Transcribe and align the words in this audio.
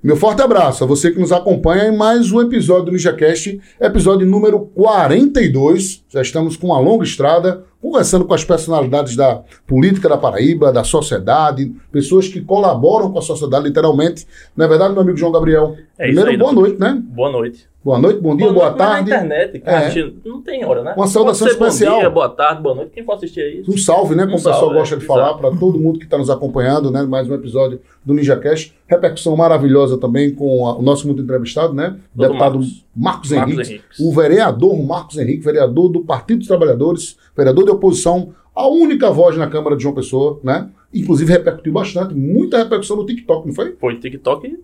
Meu 0.00 0.16
forte 0.16 0.40
abraço 0.40 0.84
a 0.84 0.86
você 0.86 1.10
que 1.10 1.18
nos 1.18 1.32
acompanha 1.32 1.88
em 1.88 1.96
mais 1.96 2.30
um 2.30 2.40
episódio 2.40 2.84
do 2.84 2.92
NinjaCast, 2.92 3.60
episódio 3.80 4.24
número 4.24 4.60
42. 4.60 6.04
Já 6.08 6.22
estamos 6.22 6.56
com 6.56 6.68
uma 6.68 6.78
longa 6.78 7.02
estrada, 7.02 7.64
conversando 7.82 8.24
com 8.24 8.32
as 8.32 8.44
personalidades 8.44 9.16
da 9.16 9.42
política 9.66 10.08
da 10.08 10.16
Paraíba, 10.16 10.72
da 10.72 10.84
sociedade, 10.84 11.74
pessoas 11.90 12.28
que 12.28 12.40
colaboram 12.40 13.10
com 13.10 13.18
a 13.18 13.22
sociedade, 13.22 13.64
literalmente. 13.66 14.24
Não 14.56 14.66
é 14.66 14.68
verdade, 14.68 14.92
meu 14.92 15.02
amigo 15.02 15.18
João 15.18 15.32
Gabriel? 15.32 15.74
É 15.98 16.04
Primeiro, 16.04 16.30
isso 16.30 16.30
aí, 16.30 16.36
boa 16.36 16.52
noite, 16.52 16.78
né? 16.78 17.02
Boa 17.04 17.32
noite. 17.32 17.68
Boa 17.88 17.98
noite, 17.98 18.20
bom 18.20 18.36
dia, 18.36 18.52
boa, 18.52 18.66
noite, 18.66 18.78
mas 18.78 18.86
tarde. 18.86 19.10
Na 19.10 19.16
internet, 19.16 19.58
cara, 19.60 19.86
É. 19.98 20.12
não 20.22 20.42
tem 20.42 20.62
hora, 20.62 20.82
né? 20.82 20.92
Uma 20.94 21.06
saudação 21.06 21.48
especial. 21.48 21.94
Bom 21.94 22.00
dia, 22.00 22.10
boa 22.10 22.28
tarde, 22.28 22.60
boa 22.62 22.74
noite. 22.74 22.90
Quem 22.92 23.02
for 23.02 23.14
assistir 23.14 23.40
aí? 23.40 23.64
Um 23.66 23.78
salve, 23.78 24.14
né? 24.14 24.24
Como 24.24 24.34
Um 24.34 24.34
o 24.34 24.36
pessoal 24.36 24.60
salve, 24.60 24.74
gosta 24.74 24.94
é, 24.94 24.98
de 24.98 25.06
falar, 25.06 25.32
para 25.38 25.50
todo 25.56 25.78
mundo 25.78 25.98
que 25.98 26.04
está 26.04 26.18
nos 26.18 26.28
acompanhando, 26.28 26.90
né? 26.90 27.02
Mais 27.04 27.30
um 27.30 27.34
episódio 27.34 27.80
do 28.04 28.12
NinjaCast. 28.12 28.74
Repercussão 28.86 29.34
maravilhosa 29.34 29.96
também 29.96 30.34
com 30.34 30.66
a- 30.66 30.76
o 30.76 30.82
nosso 30.82 31.06
muito 31.06 31.22
entrevistado, 31.22 31.72
né? 31.72 31.96
Doutor 32.14 32.32
Deputado 32.34 32.58
Marcos. 32.58 32.84
Marcos, 32.94 33.30
Marcos. 33.30 33.70
Henriques. 33.70 33.98
O 34.00 34.12
vereador 34.12 34.82
Marcos 34.86 35.16
Henrique, 35.16 35.42
vereador 35.42 35.88
do 35.88 36.00
Partido 36.02 36.40
dos 36.40 36.46
Trabalhadores, 36.48 37.16
vereador 37.34 37.64
de 37.64 37.70
oposição, 37.70 38.34
a 38.54 38.68
única 38.68 39.10
voz 39.10 39.34
na 39.38 39.46
Câmara 39.46 39.74
de 39.74 39.82
João 39.82 39.94
Pessoa, 39.94 40.38
né? 40.44 40.68
Inclusive 40.92 41.32
repercutiu 41.32 41.72
bastante, 41.72 42.14
muita 42.14 42.58
repercussão 42.58 42.98
no 42.98 43.06
TikTok, 43.06 43.46
não 43.46 43.54
foi? 43.54 43.74
Foi 43.80 43.96
TikTok. 43.98 44.58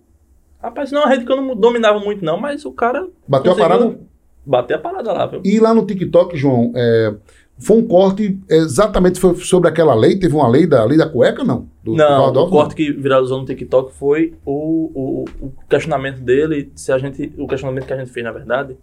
Rapaz, 0.65 0.91
não 0.91 1.03
é 1.03 1.05
uma 1.05 1.11
rede 1.11 1.27
que 1.27 1.31
eu 1.31 1.37
não 1.37 1.55
dominava 1.55 2.01
muito, 2.01 2.25
não, 2.25 2.41
mas 2.41 2.65
o 2.65 2.73
cara. 2.73 3.07
Bateu 3.29 3.53
a 3.53 3.55
parada. 3.55 3.99
Bater 4.47 4.75
a 4.75 4.79
parada 4.79 5.13
lá, 5.13 5.27
viu? 5.27 5.43
E 5.45 5.61
lá 5.61 5.75
no 5.75 5.85
TikTok, 5.85 6.37
João, 6.39 6.73
é, 6.75 7.15
foi 7.59 7.77
um 7.77 7.87
corte 7.87 8.39
exatamente 8.49 9.21
foi 9.21 9.35
sobre 9.37 9.69
aquela 9.69 9.95
lei, 9.95 10.19
teve 10.19 10.35
uma 10.35 10.49
lei 10.49 10.67
da 10.67 10.83
lei 10.85 10.97
da 10.97 11.07
cueca, 11.07 11.45
não? 11.45 11.69
Do, 11.83 11.93
do 11.93 11.97
Não, 11.97 12.23
Valdov, 12.23 12.49
o 12.49 12.51
corte 12.51 12.75
que 12.75 12.93
viralizou 12.93 13.39
no 13.39 13.45
TikTok 13.45 13.93
foi 13.93 14.35
o, 14.45 14.91
o, 14.95 15.25
o 15.41 15.53
questionamento 15.69 16.21
dele, 16.21 16.73
se 16.75 16.91
a 16.91 16.97
gente. 16.97 17.31
O 17.37 17.47
questionamento 17.47 17.85
que 17.85 17.93
a 17.93 17.99
gente 17.99 18.11
fez, 18.11 18.25
na 18.25 18.33
verdade, 18.33 18.75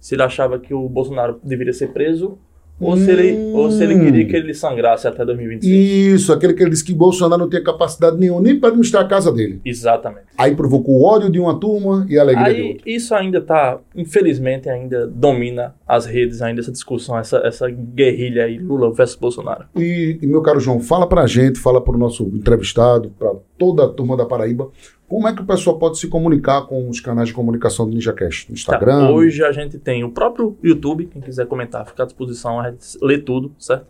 se 0.00 0.16
ele 0.16 0.22
achava 0.24 0.58
que 0.58 0.74
o 0.74 0.88
Bolsonaro 0.88 1.38
deveria 1.44 1.72
ser 1.72 1.92
preso 1.92 2.36
ou, 2.80 2.96
se, 2.96 3.10
ele, 3.10 3.52
ou 3.54 3.70
se 3.70 3.82
ele 3.82 3.94
Hum. 3.94 4.04
queria 4.04 4.24
que 4.26 4.36
ele 4.36 4.54
sangrasse 4.54 5.06
até 5.08 5.24
2026. 5.24 6.14
Isso, 6.20 6.32
aquele 6.32 6.54
que 6.54 6.62
ele 6.62 6.70
disse 6.70 6.84
que 6.84 6.94
Bolsonaro 6.94 7.42
não 7.42 7.48
tinha 7.50 7.62
capacidade 7.62 8.16
nenhuma 8.16 8.40
nem 8.40 8.58
para 8.58 8.68
administrar 8.68 9.04
a 9.04 9.08
casa 9.08 9.32
dele. 9.32 9.60
Exatamente. 9.64 10.26
Aí 10.36 10.54
provocou 10.54 10.96
o 11.00 11.04
ódio 11.04 11.30
de 11.30 11.40
uma 11.40 11.58
turma 11.58 12.06
e 12.08 12.18
a 12.18 12.22
alegria 12.22 12.54
de 12.54 12.60
Aí 12.60 12.68
outra. 12.72 12.82
isso 12.90 13.14
ainda 13.14 13.40
tá, 13.40 13.78
infelizmente, 13.96 14.68
ainda 14.68 15.06
domina 15.06 15.74
as 15.86 16.06
redes, 16.06 16.40
ainda 16.42 16.60
essa 16.60 16.70
discussão, 16.72 17.18
essa, 17.18 17.38
essa 17.38 17.68
guerrilha 17.70 18.44
aí, 18.44 18.58
Lula 18.58 18.92
versus 18.92 19.16
Bolsonaro. 19.16 19.64
E, 19.76 20.18
e, 20.22 20.26
meu 20.26 20.40
caro 20.42 20.60
João, 20.60 20.80
fala 20.80 21.06
pra 21.06 21.26
gente, 21.26 21.58
fala 21.58 21.80
pro 21.80 21.98
nosso 21.98 22.24
entrevistado, 22.34 23.10
pra 23.18 23.32
toda 23.58 23.84
a 23.84 23.88
turma 23.88 24.16
da 24.16 24.24
Paraíba, 24.24 24.68
como 25.08 25.26
é 25.26 25.34
que 25.34 25.40
o 25.40 25.44
pessoal 25.44 25.78
pode 25.78 25.98
se 25.98 26.06
comunicar 26.08 26.62
com 26.66 26.88
os 26.88 27.00
canais 27.00 27.28
de 27.28 27.34
comunicação 27.34 27.88
do 27.88 27.94
NinjaCast? 27.94 28.48
No 28.50 28.54
Tá, 28.54 28.60
Instagram? 28.60 29.10
Hoje 29.10 29.42
a 29.42 29.50
gente 29.52 29.78
tem 29.78 30.04
o 30.04 30.10
próprio 30.10 30.56
YouTube, 30.62 31.06
quem 31.06 31.22
quiser 31.22 31.46
comentar, 31.46 31.86
fica 31.86 32.02
à 32.02 32.06
disposição, 32.06 32.60
a 32.60 32.70
gente 32.70 32.84
lê 33.02 33.18
tudo, 33.18 33.52
certo? 33.58 33.86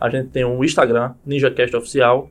A 0.00 0.10
gente 0.10 0.28
tem 0.28 0.44
o 0.44 0.62
Instagram, 0.64 1.12
NinjaCast 1.24 1.76
Oficial, 1.76 2.28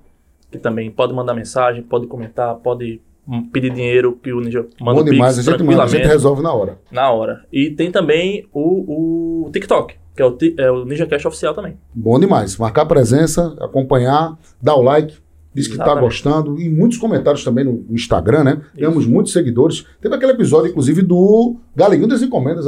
que 0.52 0.58
também 0.59 0.91
pode 0.91 1.13
mandar 1.13 1.33
mensagem, 1.33 1.81
pode 1.81 2.06
comentar, 2.08 2.56
pode 2.56 3.02
hum, 3.28 3.50
pedir 3.52 3.72
dinheiro, 3.72 4.19
que 4.22 4.31
o 4.31 4.39
Ninja 4.39 4.66
manda 4.80 5.00
Bom 5.00 5.09
demais, 5.09 5.33
a 5.33 5.41
Pix 5.41 5.45
gente 5.52 5.63
manda, 5.63 5.83
a 5.83 5.88
gente 5.88 6.06
resolve 6.06 6.44
na 6.44 6.53
hora. 6.53 6.78
na 6.91 7.09
hora. 7.09 7.45
E 7.52 7.72
tem 7.72 7.89
também 7.91 8.45
o, 8.53 9.45
o 9.47 9.50
TikTok, 9.52 9.95
que 10.16 10.22
é 10.22 10.25
o, 10.25 10.38
é 10.59 10.72
o 10.72 10.86
NinjaCast 10.86 11.28
Oficial 11.28 11.53
também. 11.53 11.78
Bom 11.94 12.19
demais. 12.19 12.58
Marcar 12.58 12.86
presença, 12.86 13.56
acompanhar, 13.59 14.38
dar 14.61 14.75
o 14.75 14.81
like, 14.81 15.16
diz 15.56 15.67
que 15.67 15.78
tá 15.78 15.84
Exatamente. 15.86 16.03
gostando. 16.03 16.59
E 16.59 16.70
muitos 16.70 16.98
comentários 16.98 17.44
também 17.44 17.64
no 17.64 17.86
Instagram, 17.89 18.44
né? 18.44 18.61
Temos 18.75 19.08
muitos 19.08 19.31
seguidores. 19.31 19.86
Teve 20.02 20.14
aquele 20.14 20.34
episódio, 20.34 20.70
inclusive, 20.70 21.02
do 21.02 21.56
Galeguinho 21.75 22.09
das 22.09 22.22
Encomendas. 22.22 22.66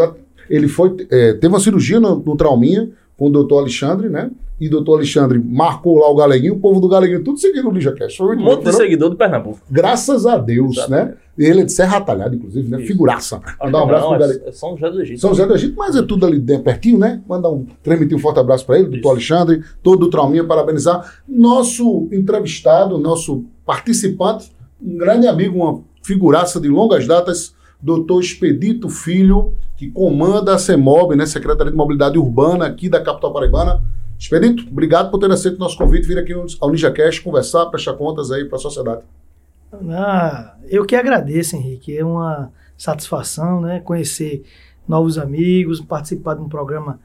Ele 0.50 0.70
foi, 0.70 0.96
é, 1.12 1.34
teve 1.34 1.48
uma 1.48 1.60
cirurgia 1.60 2.00
no, 2.00 2.16
no 2.16 2.38
Trauminha 2.38 2.89
com 3.17 3.28
o 3.28 3.30
doutor 3.30 3.60
Alexandre, 3.60 4.08
né? 4.10 4.30
E 4.60 4.67
o 4.67 4.72
doutor 4.72 4.95
Alexandre 4.95 5.38
marcou 5.38 6.00
lá 6.00 6.10
o 6.10 6.16
Galeguinho, 6.16 6.55
o 6.55 6.60
povo 6.60 6.80
do 6.80 6.88
Galeguinho, 6.88 7.23
tudo 7.23 7.38
seguindo 7.39 7.67
o 7.70 7.72
NinjaCast. 7.72 8.17
Foi 8.17 8.26
Um 8.26 8.30
muito 8.30 8.44
monte 8.44 8.58
de 8.60 8.64
foram- 8.72 8.78
seguidor 8.78 9.10
do 9.11 9.16
Pernambuco. 9.16 9.60
Graças 9.70 10.26
a 10.26 10.36
Deus, 10.38 10.88
né? 10.88 11.14
Ele 11.38 11.61
é 11.61 11.64
de 11.64 11.72
Serra 11.72 12.02
Talhada, 12.02 12.36
inclusive, 12.36 12.67
né? 12.67 12.80
Isso. 12.80 12.88
Figuraça. 12.88 13.39
Mandar 13.64 13.80
um 13.80 13.83
abraço 13.83 14.04
não, 14.05 14.10
pro 14.11 14.20
Galeguinho. 14.20 14.50
é 14.50 14.52
São 14.52 14.76
José 14.76 14.89
do 14.92 15.02
Egito. 15.02 15.20
São 15.22 15.30
José 15.30 15.45
do 15.45 15.54
Egito, 15.54 15.76
mas 15.78 15.95
é 15.95 16.02
tudo 16.02 16.26
ali 16.26 16.39
dentro, 16.39 16.64
pertinho, 16.64 16.98
né? 16.98 17.22
Mandar 17.30 17.50
um, 17.50 17.67
transmitir 17.83 18.17
um 18.17 18.20
forte 18.20 18.39
abraço 18.39 18.66
para 18.66 18.80
ele, 18.80 18.88
doutor. 18.89 19.11
Alexandre, 19.11 19.61
todo 19.84 20.04
o 20.08 20.10
Trauminha, 20.10 20.44
parabenizar. 20.44 21.22
Nosso 21.28 22.08
entrevistado, 22.11 22.98
nosso 22.98 23.45
participante, 23.64 24.52
um 24.82 24.98
grande 24.98 25.28
amigo, 25.28 25.60
uma 25.60 25.82
figuraça 26.04 26.60
de 26.60 26.67
longas 26.67 27.05
datas, 27.05 27.54
doutor 27.80 28.20
Expedito 28.22 28.89
Filho, 28.89 29.54
que 29.77 29.89
comanda 29.92 30.55
a 30.55 30.58
CEMOB, 30.58 31.15
né? 31.15 31.26
Secretaria 31.26 31.71
de 31.71 31.77
Mobilidade 31.77 32.17
Urbana 32.17 32.65
aqui 32.65 32.89
da 32.89 32.99
capital 32.99 33.32
paraibana. 33.32 33.82
Expedito, 34.20 34.67
obrigado 34.70 35.11
por 35.11 35.20
ter 35.20 35.32
aceito 35.32 35.55
o 35.58 35.60
nosso 35.60 35.77
convite, 35.77 36.08
vir 36.08 36.17
aqui 36.17 36.33
ao 36.33 36.71
NinjaCast 36.71 37.21
conversar, 37.21 37.67
prestar 37.67 37.93
contas 37.93 38.32
aí 38.32 38.43
para 38.45 38.58
a 38.58 38.60
sociedade. 38.60 39.02
Ah, 39.92 40.55
eu 40.67 40.83
que 40.86 40.95
agradeço, 40.95 41.55
Henrique. 41.55 41.95
É 41.95 42.04
uma 42.04 42.52
satisfação, 42.76 43.61
né? 43.61 43.80
Conhecer 43.80 44.43
novos 44.87 45.20
amigos, 45.20 45.80
participar 45.80 46.33
de 46.33 46.42
um 46.42 46.49
programa 46.49 46.99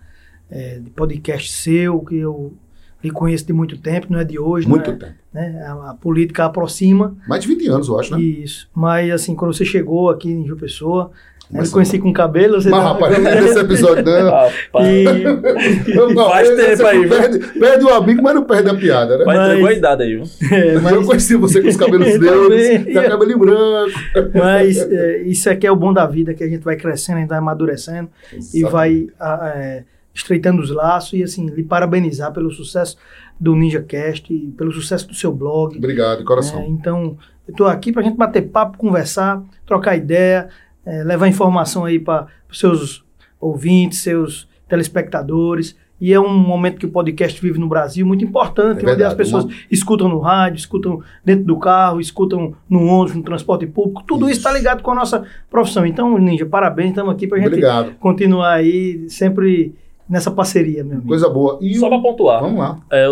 eh, 0.50 0.78
de 0.78 0.88
podcast 0.90 1.52
seu, 1.52 2.00
que 2.00 2.16
eu 2.16 2.54
lhe 3.02 3.10
conheço 3.10 3.44
de 3.44 3.52
muito 3.52 3.76
tempo, 3.76 4.06
não 4.10 4.20
é 4.20 4.24
de 4.24 4.38
hoje, 4.38 4.68
Muito 4.68 4.90
é, 4.90 4.94
tempo. 4.94 5.12
né? 5.32 5.62
A, 5.66 5.90
a 5.90 5.94
política 5.94 6.44
aproxima. 6.44 7.16
Mais 7.26 7.42
de 7.42 7.48
20 7.48 7.68
anos, 7.68 7.88
eu 7.88 7.98
acho, 7.98 8.12
né? 8.16 8.22
Isso. 8.22 8.68
Mas, 8.72 9.10
assim, 9.10 9.34
quando 9.34 9.52
você 9.52 9.64
chegou 9.64 10.08
aqui 10.08 10.30
em 10.30 10.46
João 10.46 10.58
Pessoa, 10.58 11.10
Mas- 11.52 11.68
eu 11.68 11.72
conheci 11.74 11.98
com 11.98 12.12
cabelo. 12.12 12.60
Você 12.60 12.70
Mas, 12.70 12.82
não- 12.82 12.92
rapaz, 12.94 13.18
não 13.22 13.30
desse 13.30 13.58
episódio, 13.58 14.04
não. 14.04 14.30
Rapaz, 14.30 14.86
E, 14.88 15.14
Eu 15.92 16.14
não, 16.14 16.28
Faz 16.30 16.48
tempo 16.48 16.86
aí, 16.86 17.00
viu? 17.00 17.08
Perde, 17.08 17.38
perde 17.58 17.84
o 17.84 17.94
amigo, 17.94 18.22
mas 18.22 18.34
não 18.34 18.44
perde 18.44 18.70
a 18.70 18.74
piada, 18.74 19.18
né? 19.18 19.24
vai 19.24 19.36
Mas- 19.36 19.48
entregou 19.48 19.68
a 19.68 19.72
idade 19.72 20.02
aí, 20.02 20.16
viu? 20.16 20.24
é, 20.50 20.74
Mas 20.78 20.92
eu 20.92 20.98
mas, 21.00 21.06
conheci 21.06 21.36
você 21.36 21.60
com 21.60 21.68
os 21.68 21.76
cabelos 21.76 22.06
também. 22.18 22.84
com 22.84 23.02
cabelinho 23.10 23.38
branco. 23.38 23.92
mas 24.34 24.78
é, 24.78 25.22
isso 25.22 25.50
aqui 25.50 25.66
é 25.66 25.70
o 25.70 25.76
bom 25.76 25.92
da 25.92 26.06
vida, 26.06 26.32
que 26.34 26.42
a 26.42 26.48
gente 26.48 26.62
vai 26.64 26.76
crescendo, 26.76 27.16
a 27.16 27.20
gente 27.20 27.28
vai 27.28 27.38
amadurecendo. 27.38 28.08
e 28.54 28.62
vai 28.62 29.08
a- 29.20 29.52
é, 29.54 29.84
estreitando 30.14 30.60
os 30.62 30.70
laços 30.70 31.12
e 31.14 31.22
assim 31.22 31.46
lhe 31.48 31.62
parabenizar 31.62 32.32
pelo 32.32 32.50
sucesso 32.50 32.96
do 33.40 33.56
NinjaCast 33.56 34.32
e 34.32 34.52
pelo 34.56 34.70
sucesso 34.72 35.08
do 35.08 35.14
seu 35.14 35.32
blog. 35.32 35.76
Obrigado, 35.76 36.18
de 36.18 36.24
coração. 36.24 36.60
É, 36.60 36.66
então, 36.68 37.16
eu 37.48 37.52
estou 37.52 37.66
aqui 37.66 37.92
para 37.92 38.02
a 38.02 38.04
gente 38.04 38.16
bater 38.16 38.42
papo, 38.42 38.78
conversar, 38.78 39.42
trocar 39.66 39.96
ideia, 39.96 40.48
é, 40.84 41.02
levar 41.04 41.28
informação 41.28 41.84
aí 41.84 41.98
para 41.98 42.26
os 42.50 42.58
seus 42.58 43.04
ouvintes, 43.40 43.98
seus 44.00 44.48
telespectadores. 44.68 45.76
E 46.00 46.12
é 46.12 46.18
um 46.18 46.36
momento 46.36 46.78
que 46.78 46.86
o 46.86 46.90
podcast 46.90 47.40
vive 47.40 47.60
no 47.60 47.68
Brasil 47.68 48.04
muito 48.04 48.24
importante, 48.24 48.70
É 48.70 48.72
onde 48.72 48.84
verdade, 48.86 49.04
as 49.04 49.14
pessoas 49.14 49.44
uma- 49.44 49.52
escutam 49.70 50.08
no 50.08 50.18
rádio, 50.18 50.56
escutam 50.58 51.00
dentro 51.24 51.44
do 51.44 51.56
carro, 51.56 52.00
escutam 52.00 52.54
no 52.68 52.86
ônibus, 52.86 53.14
no 53.14 53.22
transporte 53.22 53.66
público. 53.68 54.02
Tudo 54.04 54.28
isso 54.28 54.38
está 54.38 54.52
ligado 54.52 54.82
com 54.82 54.90
a 54.90 54.94
nossa 54.96 55.24
profissão. 55.48 55.86
Então, 55.86 56.18
Ninja, 56.18 56.44
parabéns, 56.44 56.88
estamos 56.90 57.12
aqui 57.14 57.28
para 57.28 57.38
a 57.38 57.40
gente 57.40 57.48
Obrigado. 57.50 57.92
continuar 58.00 58.54
aí 58.54 59.08
sempre 59.08 59.76
nessa 60.08 60.30
parceria, 60.32 60.82
meu 60.82 60.94
amigo. 60.94 61.06
Coisa 61.08 61.28
boa. 61.28 61.58
E 61.62 61.76
Só 61.76 61.86
o- 61.86 61.88
pra 61.90 62.00
pontuar, 62.00 62.40
Vamos 62.42 62.58
lá. 62.58 62.80
é, 62.90 63.06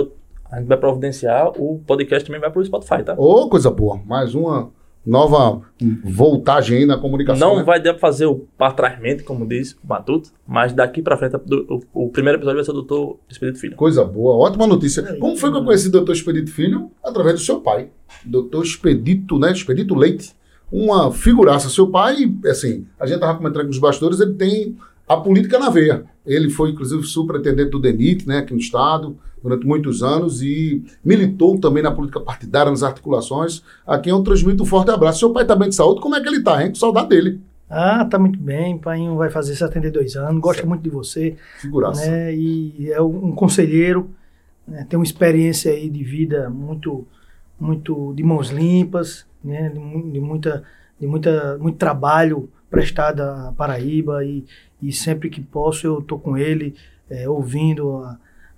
a 0.51 0.59
gente 0.59 0.67
vai 0.67 0.77
providenciar, 0.77 1.49
o 1.61 1.81
podcast 1.87 2.27
também 2.27 2.41
vai 2.41 2.51
pro 2.51 2.65
Spotify, 2.65 3.05
tá? 3.05 3.15
Ô, 3.17 3.49
coisa 3.49 3.71
boa. 3.71 4.01
Mais 4.05 4.35
uma 4.35 4.69
nova 5.05 5.63
voltagem 6.05 6.79
aí 6.79 6.87
na 6.87 6.99
comunicação. 6.99 7.51
Não 7.51 7.57
né? 7.59 7.63
vai 7.63 7.81
dar 7.81 7.93
pra 7.93 8.01
fazer 8.01 8.27
o 8.27 8.47
patrasmente, 8.57 9.23
como 9.23 9.47
diz 9.47 9.73
o 9.83 9.87
Matuto, 9.87 10.31
mas 10.47 10.73
daqui 10.73 11.03
pra 11.03 11.17
frente 11.17 11.37
o, 11.37 11.81
o 11.93 12.09
primeiro 12.11 12.39
episódio 12.39 12.57
vai 12.57 12.65
ser 12.65 12.71
o 12.71 12.75
Doutor 12.75 13.19
Espírito 13.29 13.59
Filho. 13.59 13.77
Coisa 13.77 14.05
boa, 14.05 14.37
ótima 14.37 14.67
notícia. 14.67 15.01
É, 15.01 15.17
Como 15.17 15.37
foi 15.37 15.51
que 15.51 15.57
eu 15.57 15.65
conheci 15.65 15.89
o 15.89 15.93
doutor 15.93 16.13
Expedito 16.13 16.51
Filho? 16.51 16.91
Através 17.03 17.37
do 17.37 17.41
seu 17.41 17.61
pai. 17.61 17.91
Doutor 18.25 18.65
Expedito, 18.65 19.39
né? 19.39 19.53
Expedito 19.53 19.95
Leite. 19.95 20.33
Uma 20.71 21.13
figuraça. 21.13 21.69
Seu 21.69 21.89
pai, 21.89 22.33
assim, 22.47 22.87
a 22.99 23.07
gente 23.07 23.19
tava 23.19 23.37
comentando 23.37 23.67
nos 23.67 23.79
bastidores, 23.79 24.21
ele 24.21 24.35
tem 24.35 24.77
a 25.11 25.17
política 25.17 25.59
na 25.59 25.69
veia. 25.69 26.05
Ele 26.25 26.49
foi, 26.49 26.71
inclusive, 26.71 27.03
superintendente 27.03 27.71
do 27.71 27.81
DENIT, 27.81 28.29
né, 28.29 28.39
aqui 28.39 28.53
no 28.53 28.61
estado, 28.61 29.17
durante 29.43 29.67
muitos 29.67 30.05
anos, 30.05 30.41
e 30.41 30.85
militou 31.05 31.59
também 31.59 31.83
na 31.83 31.91
política 31.91 32.21
partidária, 32.21 32.71
nas 32.71 32.85
articulações. 32.85 33.61
A 33.85 33.99
quem 33.99 34.13
eu 34.13 34.23
transmito 34.23 34.63
um 34.63 34.67
forte 34.67 34.93
abraço. 34.93 35.19
Seu 35.19 35.33
pai 35.33 35.45
tá 35.45 35.57
bem 35.57 35.69
de 35.69 35.75
saúde, 35.75 36.01
como 36.01 36.15
é 36.15 36.21
que 36.21 36.29
ele 36.29 36.45
tá, 36.45 36.65
hein? 36.65 36.73
Saudade 36.77 37.09
dele. 37.09 37.41
Ah, 37.69 38.05
tá 38.05 38.21
muito 38.21 38.39
bem. 38.39 38.79
Pai 38.79 39.05
vai 39.17 39.31
fazer 39.31 39.57
72 39.57 40.15
anos, 40.15 40.41
gosta 40.41 40.65
muito 40.65 40.83
de 40.83 40.91
você, 40.91 41.35
Figuraça. 41.59 42.09
né? 42.09 42.33
E 42.33 42.93
é 42.93 43.03
um 43.03 43.33
conselheiro, 43.33 44.11
né? 44.67 44.87
tem 44.89 44.97
uma 44.97 45.05
experiência 45.05 45.73
aí 45.73 45.91
de 45.91 46.05
vida 46.05 46.49
muito, 46.49 47.05
muito 47.59 48.15
de 48.15 48.23
mãos 48.23 48.51
limpas, 48.51 49.27
né? 49.43 49.71
De, 49.71 50.13
de 50.13 50.21
muita, 50.21 50.63
de 51.01 51.07
muita, 51.09 51.59
muito 51.59 51.79
trabalho 51.79 52.49
prestado 52.71 53.21
à 53.21 53.53
Paraíba 53.57 54.25
e, 54.25 54.45
e 54.81 54.93
sempre 54.93 55.29
que 55.29 55.41
posso 55.41 55.87
eu 55.87 56.01
tô 56.01 56.19
com 56.19 56.39
ele, 56.39 56.75
é, 57.09 57.29
ouvindo 57.29 58.05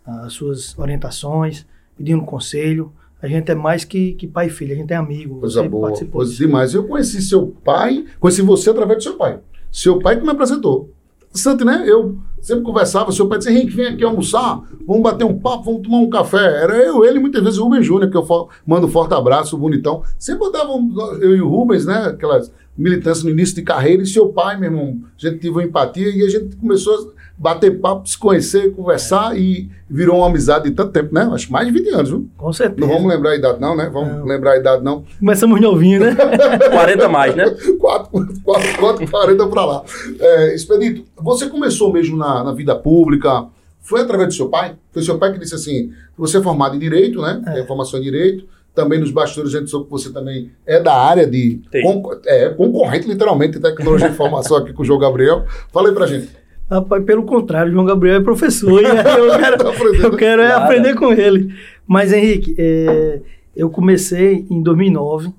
as 0.05 0.33
suas 0.33 0.79
orientações, 0.79 1.67
pedindo 1.97 2.23
conselho. 2.25 2.93
a 3.21 3.27
gente 3.27 3.51
é 3.51 3.55
mais 3.55 3.85
que, 3.85 4.15
que 4.15 4.27
pai 4.27 4.49
e 4.49 4.51
filho, 4.51 4.75
a 4.75 4.77
gente 4.77 4.93
é 4.93 4.97
amigo. 4.97 5.41
Coisa 5.41 5.63
boa, 5.69 5.89
participou 5.89 6.21
coisa 6.21 6.35
demais. 6.35 6.75
Eu 6.75 6.87
conheci 6.87 7.23
seu 7.23 7.47
pai, 7.65 8.05
conheci 8.19 8.43
você 8.43 8.71
através 8.71 8.99
do 8.99 9.03
seu 9.03 9.17
pai. 9.17 9.41
Seu 9.71 9.99
pai 9.99 10.17
que 10.17 10.23
me 10.23 10.31
apresentou. 10.31 10.91
Santo, 11.33 11.65
né? 11.65 11.85
Eu 11.87 12.19
sempre 12.43 12.63
conversava, 12.63 13.11
seu 13.11 13.27
pai 13.27 13.39
dizia, 13.39 13.53
Henrique, 13.53 13.75
vem 13.75 13.87
aqui 13.87 14.05
almoçar, 14.05 14.63
vamos 14.87 15.03
bater 15.03 15.25
um 15.25 15.39
papo, 15.39 15.65
vamos 15.65 15.83
tomar 15.83 15.99
um 15.99 16.11
café. 16.11 16.63
Era 16.63 16.77
eu, 16.77 17.05
ele, 17.05 17.19
muitas 17.19 17.43
vezes 17.43 17.59
o 17.59 17.65
Rubens 17.65 17.87
Júnior, 17.87 18.11
que 18.11 18.17
eu 18.17 18.49
mando 18.67 18.87
um 18.87 18.91
forte 18.91 19.15
abraço, 19.15 19.57
bonitão. 19.57 20.03
Sempre 20.19 20.41
botavam 20.41 20.91
eu 21.21 21.37
e 21.37 21.41
o 21.41 21.49
Rubens, 21.49 21.87
né? 21.87 22.09
Aquelas 22.09 22.53
militâncias 22.77 23.23
no 23.25 23.31
início 23.31 23.55
de 23.55 23.63
carreira, 23.63 24.03
e 24.03 24.07
seu 24.07 24.29
pai, 24.29 24.57
meu 24.57 24.71
irmão, 24.71 24.99
a 25.17 25.21
gente 25.29 25.39
teve 25.39 25.51
uma 25.51 25.63
empatia 25.63 26.09
e 26.09 26.23
a 26.23 26.29
gente 26.29 26.57
começou 26.57 26.95
a 26.95 27.23
bater 27.37 27.79
papo, 27.81 28.09
se 28.09 28.17
conhecer, 28.17 28.73
conversar 28.73 29.37
e 29.37 29.69
virou 29.91 30.19
uma 30.19 30.29
amizade 30.29 30.71
de 30.71 30.77
tanto 30.77 30.93
tempo, 30.93 31.13
né? 31.15 31.29
Acho 31.33 31.47
que 31.47 31.53
mais 31.53 31.67
de 31.67 31.73
20 31.73 31.89
anos, 31.91 32.09
viu? 32.11 32.29
Com 32.37 32.53
certeza. 32.53 32.87
Não 32.87 32.95
vamos 32.95 33.13
lembrar 33.13 33.31
a 33.31 33.37
idade, 33.37 33.61
não, 33.61 33.77
né? 33.77 33.91
Vamos 33.93 34.15
Não. 34.17 34.25
lembrar 34.25 34.53
a 34.53 34.57
idade, 34.59 34.83
não. 34.85 35.05
Começamos 35.19 35.61
novinho, 35.61 36.01
né? 36.01 36.15
40 36.71 37.09
mais, 37.09 37.35
né? 37.35 37.45
4, 37.79 38.11
4, 38.43 38.79
4 38.79 39.11
40 39.11 39.47
para 39.49 39.65
lá. 39.65 39.83
É, 40.21 40.55
Expedito, 40.55 41.05
você 41.21 41.49
começou 41.49 41.93
mesmo 41.93 42.17
na, 42.17 42.45
na 42.45 42.53
vida 42.53 42.75
pública, 42.77 43.47
foi 43.81 44.01
através 44.01 44.29
do 44.29 44.35
seu 44.35 44.49
pai? 44.49 44.77
Foi 44.93 45.03
seu 45.03 45.19
pai 45.19 45.33
que 45.33 45.39
disse 45.41 45.55
assim, 45.55 45.91
você 46.17 46.39
é 46.39 46.43
formado 46.43 46.77
em 46.77 46.79
Direito, 46.79 47.21
né? 47.21 47.43
Tem 47.53 47.67
formação 47.67 47.99
em 47.99 48.03
Direito. 48.03 48.45
Também 48.75 48.99
nos 48.99 49.11
bastidores 49.11 49.55
a 49.55 49.59
gente 49.59 49.71
soube 49.71 49.85
que 49.87 49.91
você 49.91 50.13
também 50.13 50.51
é 50.67 50.81
da 50.81 50.95
área 50.95 51.27
de... 51.27 51.61
Concor- 51.83 52.21
é, 52.25 52.49
concorrente, 52.51 53.07
literalmente, 53.07 53.53
de 53.53 53.61
tecnologia 53.61 54.09
e 54.09 54.11
informação 54.11 54.57
aqui 54.57 54.73
com 54.73 54.83
o 54.83 54.85
João 54.85 54.99
Gabriel. 54.99 55.45
Fala 55.71 55.89
aí 55.91 55.95
pra 55.95 56.07
gente. 56.07 56.31
Rapaz, 56.71 57.05
pelo 57.05 57.25
contrário, 57.25 57.71
João 57.71 57.85
Gabriel 57.85 58.17
é 58.17 58.23
professor 58.23 58.81
e 58.81 58.87
eu 58.87 59.39
quero, 59.39 59.59
Tá 59.59 59.73
eu 60.03 60.17
quero 60.17 60.41
é 60.41 60.53
aprender 60.53 60.95
com 60.95 61.13
ele. 61.13 61.55
Mas, 61.87 62.13
Henrique, 62.13 62.55
é, 62.57 63.21
eu 63.55 63.69
comecei 63.69 64.47
em 64.51 64.63
2009, 64.63 65.35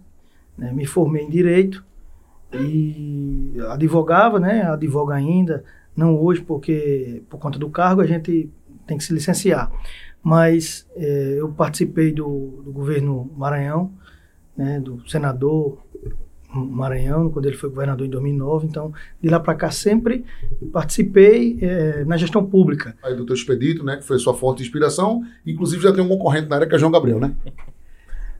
né, 0.55 0.71
me 0.71 0.85
formei 0.85 1.23
em 1.23 1.29
Direito 1.29 1.83
e 2.53 3.55
advogava, 3.69 4.39
né? 4.39 4.61
Advogo 4.61 5.11
ainda, 5.11 5.63
não 5.95 6.15
hoje 6.21 6.41
porque 6.41 7.23
por 7.29 7.39
conta 7.39 7.57
do 7.57 7.69
cargo 7.69 8.01
a 8.01 8.05
gente 8.05 8.49
tem 8.85 8.97
que 8.97 9.03
se 9.03 9.13
licenciar. 9.13 9.71
Mas 10.23 10.87
é, 10.95 11.35
eu 11.37 11.49
participei 11.49 12.11
do, 12.11 12.61
do 12.63 12.71
governo 12.71 13.29
Maranhão, 13.35 13.91
né, 14.55 14.79
do 14.79 15.07
senador 15.09 15.79
Maranhão, 16.55 17.29
quando 17.29 17.47
ele 17.47 17.57
foi 17.57 17.69
governador 17.69 18.05
em 18.05 18.09
2009. 18.09 18.67
Então, 18.67 18.93
de 19.21 19.29
lá 19.29 19.39
para 19.39 19.55
cá 19.55 19.71
sempre 19.71 20.23
participei 20.71 21.57
é, 21.61 22.05
na 22.05 22.15
gestão 22.15 22.45
pública. 22.45 22.95
Aí 23.03 23.15
do 23.15 23.25
teu 23.25 23.33
Expedito, 23.33 23.83
né? 23.83 23.97
Que 23.97 24.03
foi 24.03 24.19
sua 24.19 24.33
fonte 24.33 24.57
de 24.57 24.63
inspiração. 24.63 25.23
Inclusive 25.45 25.81
já 25.81 25.91
tem 25.91 26.03
um 26.03 26.07
concorrente 26.07 26.47
na 26.47 26.55
área 26.55 26.67
que 26.67 26.75
é 26.75 26.77
João 26.77 26.91
Gabriel, 26.91 27.19
né? 27.19 27.33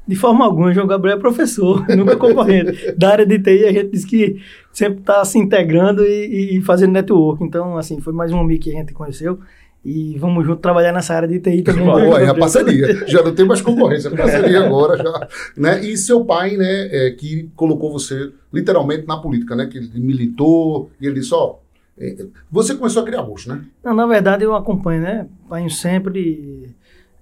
De 0.05 0.15
forma 0.15 0.43
alguma, 0.43 0.73
João 0.73 0.85
Gabriel 0.85 1.17
é 1.17 1.19
professor, 1.19 1.87
nunca 1.95 2.17
concorrente. 2.17 2.91
da 2.91 3.09
área 3.09 3.25
de 3.25 3.39
TI, 3.39 3.65
a 3.65 3.71
gente 3.71 3.91
diz 3.91 4.03
que 4.03 4.41
sempre 4.71 4.99
está 4.99 5.23
se 5.23 5.39
integrando 5.39 6.03
e, 6.05 6.57
e 6.57 6.61
fazendo 6.61 6.91
network. 6.91 7.41
Então, 7.41 7.77
assim, 7.77 8.01
foi 8.01 8.11
mais 8.11 8.31
um 8.31 8.39
amigo 8.39 8.63
que 8.63 8.69
a 8.69 8.73
gente 8.73 8.93
conheceu. 8.93 9.39
E 9.85 10.17
vamos 10.17 10.45
junto 10.45 10.61
trabalhar 10.61 10.93
nessa 10.93 11.13
área 11.13 11.27
de 11.27 11.39
TI 11.39 11.61
também. 11.61 11.83
Boa, 11.83 12.17
aí 12.17 12.25
a 12.25 12.33
parceria. 12.33 13.05
Já 13.05 13.21
não 13.21 13.35
tem 13.35 13.45
mais 13.45 13.59
concorrência, 13.61 14.09
a 14.09 14.15
parceria 14.15 14.63
agora 14.63 14.97
já. 14.97 15.27
Né? 15.57 15.83
E 15.85 15.97
seu 15.97 16.23
pai, 16.23 16.55
né, 16.55 16.87
é, 16.89 17.11
que 17.11 17.49
colocou 17.53 17.91
você 17.91 18.31
literalmente 18.51 19.05
na 19.05 19.17
política, 19.17 19.55
né? 19.55 19.65
Que 19.65 19.79
ele 19.79 19.99
militou, 19.99 20.89
e 21.01 21.05
ele 21.05 21.19
disse, 21.19 21.33
ó, 21.33 21.57
é, 21.97 22.25
você 22.49 22.75
começou 22.75 23.03
a 23.03 23.05
criar 23.05 23.23
bucho, 23.23 23.49
né? 23.49 23.61
Não, 23.83 23.93
na 23.93 24.05
verdade, 24.05 24.43
eu 24.43 24.55
acompanho, 24.55 25.01
né? 25.01 25.27
Pai 25.49 25.69
sempre. 25.69 26.73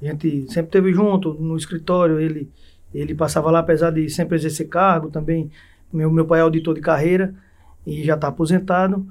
A 0.01 0.05
gente 0.05 0.51
sempre 0.51 0.71
teve 0.71 0.93
junto 0.93 1.33
no 1.33 1.57
escritório. 1.57 2.19
Ele, 2.19 2.47
ele 2.93 3.15
passava 3.15 3.49
lá, 3.49 3.59
apesar 3.59 3.91
de 3.91 4.09
sempre 4.09 4.35
exercer 4.35 4.67
cargo 4.67 5.09
também. 5.09 5.51
Meu, 5.91 6.11
meu 6.11 6.25
pai 6.25 6.39
é 6.39 6.43
auditor 6.43 6.75
de 6.75 6.81
carreira 6.81 7.33
e 7.85 8.03
já 8.03 8.15
está 8.15 8.27
aposentado. 8.27 9.05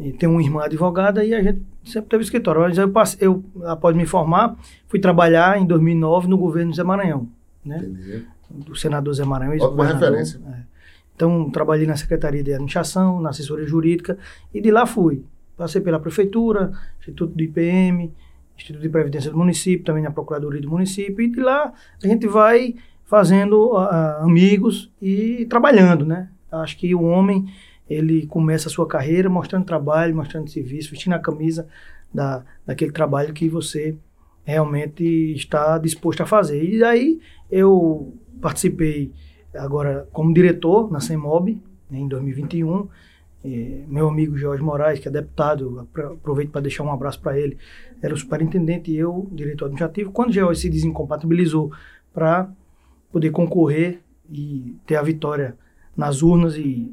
E 0.00 0.12
tem 0.12 0.28
uma 0.28 0.42
irmã 0.42 0.64
advogada 0.64 1.24
e 1.24 1.34
a 1.34 1.42
gente 1.42 1.62
sempre 1.84 2.08
teve 2.10 2.22
escritório. 2.22 2.60
Mas 2.60 2.78
eu, 2.78 2.90
passei, 2.90 3.26
eu, 3.26 3.42
após 3.64 3.96
me 3.96 4.06
formar, 4.06 4.56
fui 4.86 5.00
trabalhar 5.00 5.60
em 5.60 5.66
2009 5.66 6.28
no 6.28 6.38
governo 6.38 6.72
Zé 6.72 6.84
Maranhão, 6.84 7.28
né? 7.64 7.78
Entendi. 7.78 8.24
do 8.50 8.76
senador 8.76 9.12
Zé 9.14 9.24
Maranhão. 9.24 9.54
Ótima 9.54 9.66
ex-governador. 9.66 10.08
referência. 10.10 10.40
É. 10.52 10.68
Então, 11.16 11.50
trabalhei 11.50 11.84
na 11.84 11.96
Secretaria 11.96 12.44
de 12.44 12.52
Administração, 12.52 13.20
na 13.20 13.30
assessoria 13.30 13.66
jurídica, 13.66 14.16
e 14.54 14.60
de 14.60 14.70
lá 14.70 14.86
fui. 14.86 15.24
Passei 15.56 15.80
pela 15.80 15.98
Prefeitura, 15.98 16.70
Instituto 17.00 17.34
do 17.34 17.42
IPM, 17.42 18.12
Instituto 18.56 18.82
de 18.82 18.88
Previdência 18.88 19.30
do 19.32 19.36
município, 19.36 19.84
também 19.84 20.04
na 20.04 20.12
Procuradoria 20.12 20.60
do 20.60 20.70
município, 20.70 21.20
e 21.20 21.28
de 21.28 21.40
lá 21.40 21.72
a 22.02 22.06
gente 22.06 22.28
vai 22.28 22.76
fazendo 23.04 23.76
ah, 23.76 24.20
amigos 24.22 24.92
e 25.02 25.44
trabalhando, 25.46 26.04
né? 26.04 26.28
Acho 26.52 26.76
que 26.76 26.94
o 26.94 27.02
homem, 27.02 27.46
ele 27.88 28.26
começa 28.26 28.68
a 28.68 28.70
sua 28.70 28.86
carreira 28.86 29.28
mostrando 29.28 29.64
trabalho, 29.64 30.14
mostrando 30.14 30.50
serviço, 30.50 30.90
vestindo 30.90 31.14
a 31.14 31.18
camisa 31.18 31.66
da, 32.12 32.44
daquele 32.66 32.92
trabalho 32.92 33.32
que 33.32 33.48
você 33.48 33.96
realmente 34.44 35.04
está 35.34 35.78
disposto 35.78 36.22
a 36.22 36.26
fazer. 36.26 36.62
E 36.62 36.78
daí 36.78 37.20
eu 37.50 38.14
participei 38.40 39.12
agora 39.54 40.08
como 40.12 40.32
diretor 40.32 40.90
na 40.90 41.00
CEMOB, 41.00 41.60
né, 41.90 41.98
em 41.98 42.08
2021. 42.08 42.88
Eh, 43.44 43.84
meu 43.86 44.08
amigo 44.08 44.36
Jorge 44.36 44.62
Moraes, 44.62 44.98
que 45.00 45.08
é 45.08 45.10
deputado, 45.10 45.80
apro- 45.80 46.14
aproveito 46.14 46.50
para 46.50 46.60
deixar 46.60 46.82
um 46.82 46.90
abraço 46.92 47.20
para 47.20 47.38
ele, 47.38 47.56
era 48.02 48.12
o 48.12 48.16
superintendente 48.16 48.90
e 48.90 48.96
eu, 48.96 49.28
diretor 49.32 49.66
administrativo. 49.66 50.10
Quando 50.10 50.30
o 50.30 50.32
Jorge 50.32 50.60
se 50.60 50.70
desincompatibilizou 50.70 51.70
para 52.12 52.50
poder 53.12 53.30
concorrer 53.30 54.00
e 54.30 54.74
ter 54.86 54.96
a 54.96 55.02
vitória 55.02 55.56
nas 55.96 56.22
urnas 56.22 56.56
e, 56.56 56.92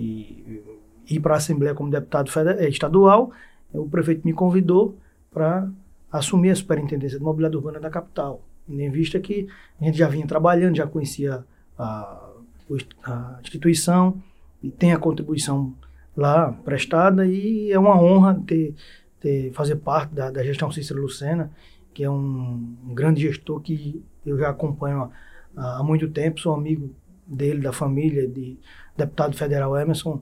e 0.00 0.62
ir 1.08 1.20
para 1.20 1.34
a 1.34 1.36
Assembleia 1.36 1.74
como 1.74 1.90
deputado 1.90 2.30
eh, 2.58 2.68
estadual, 2.68 3.30
o 3.72 3.88
prefeito 3.88 4.22
me 4.24 4.32
convidou 4.32 4.96
para 5.30 5.68
assumir 6.10 6.50
a 6.50 6.56
superintendência 6.56 7.18
de 7.18 7.24
mobilidade 7.24 7.56
urbana 7.56 7.78
da 7.78 7.90
capital. 7.90 8.42
Em 8.68 8.90
vista 8.90 9.18
que 9.18 9.48
a 9.80 9.84
gente 9.84 9.98
já 9.98 10.08
vinha 10.08 10.26
trabalhando, 10.26 10.76
já 10.76 10.86
conhecia 10.86 11.44
a, 11.78 12.30
a 13.04 13.38
instituição 13.40 14.20
e 14.62 14.70
tem 14.70 14.92
a 14.92 14.98
contribuição 14.98 15.74
lá 16.16 16.52
prestada 16.64 17.26
e 17.26 17.70
é 17.70 17.78
uma 17.78 18.00
honra 18.00 18.40
ter, 18.46 18.74
ter 19.20 19.52
fazer 19.52 19.76
parte 19.76 20.14
da, 20.14 20.30
da 20.30 20.42
gestão 20.42 20.70
Cícero 20.70 21.00
Lucena, 21.00 21.50
que 21.92 22.04
é 22.04 22.10
um, 22.10 22.76
um 22.86 22.94
grande 22.94 23.20
gestor 23.20 23.60
que 23.60 24.02
eu 24.24 24.38
já 24.38 24.50
acompanho 24.50 25.10
há, 25.56 25.78
há 25.78 25.82
muito 25.82 26.08
tempo, 26.08 26.40
sou 26.40 26.54
amigo 26.54 26.94
dele, 27.26 27.60
da 27.60 27.72
família, 27.72 28.26
de 28.26 28.58
deputado 28.96 29.36
federal 29.36 29.76
Emerson 29.76 30.20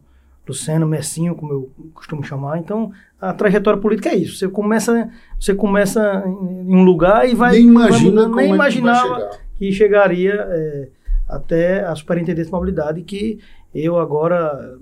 Lucena, 0.49 0.87
Messinho, 0.87 1.35
como 1.35 1.53
eu 1.53 1.71
costumo 1.93 2.25
chamar. 2.25 2.59
Então, 2.59 2.91
a 3.21 3.35
trajetória 3.35 3.79
política 3.81 4.09
é 4.09 4.17
isso. 4.17 4.37
Você 4.39 4.49
começa, 4.49 5.11
você 5.39 5.55
começa 5.55 6.25
em 6.27 6.75
um 6.75 6.83
lugar 6.85 7.29
e 7.29 7.35
vai. 7.35 7.53
nem 7.53 7.65
imagina 7.65 8.29
vai 8.29 8.31
nem 8.31 8.39
é 8.39 8.43
que 8.43 8.49
vai 8.49 8.55
imaginava 8.55 9.15
chegar. 9.15 9.39
que 9.59 9.73
chegaria 9.73 10.35
é, 10.49 10.89
até 11.29 11.85
a 11.85 11.95
superintendência 11.95 12.47
de 12.47 12.53
mobilidade, 12.53 13.03
que 13.03 13.39
eu 13.75 13.99
agora 13.99 14.79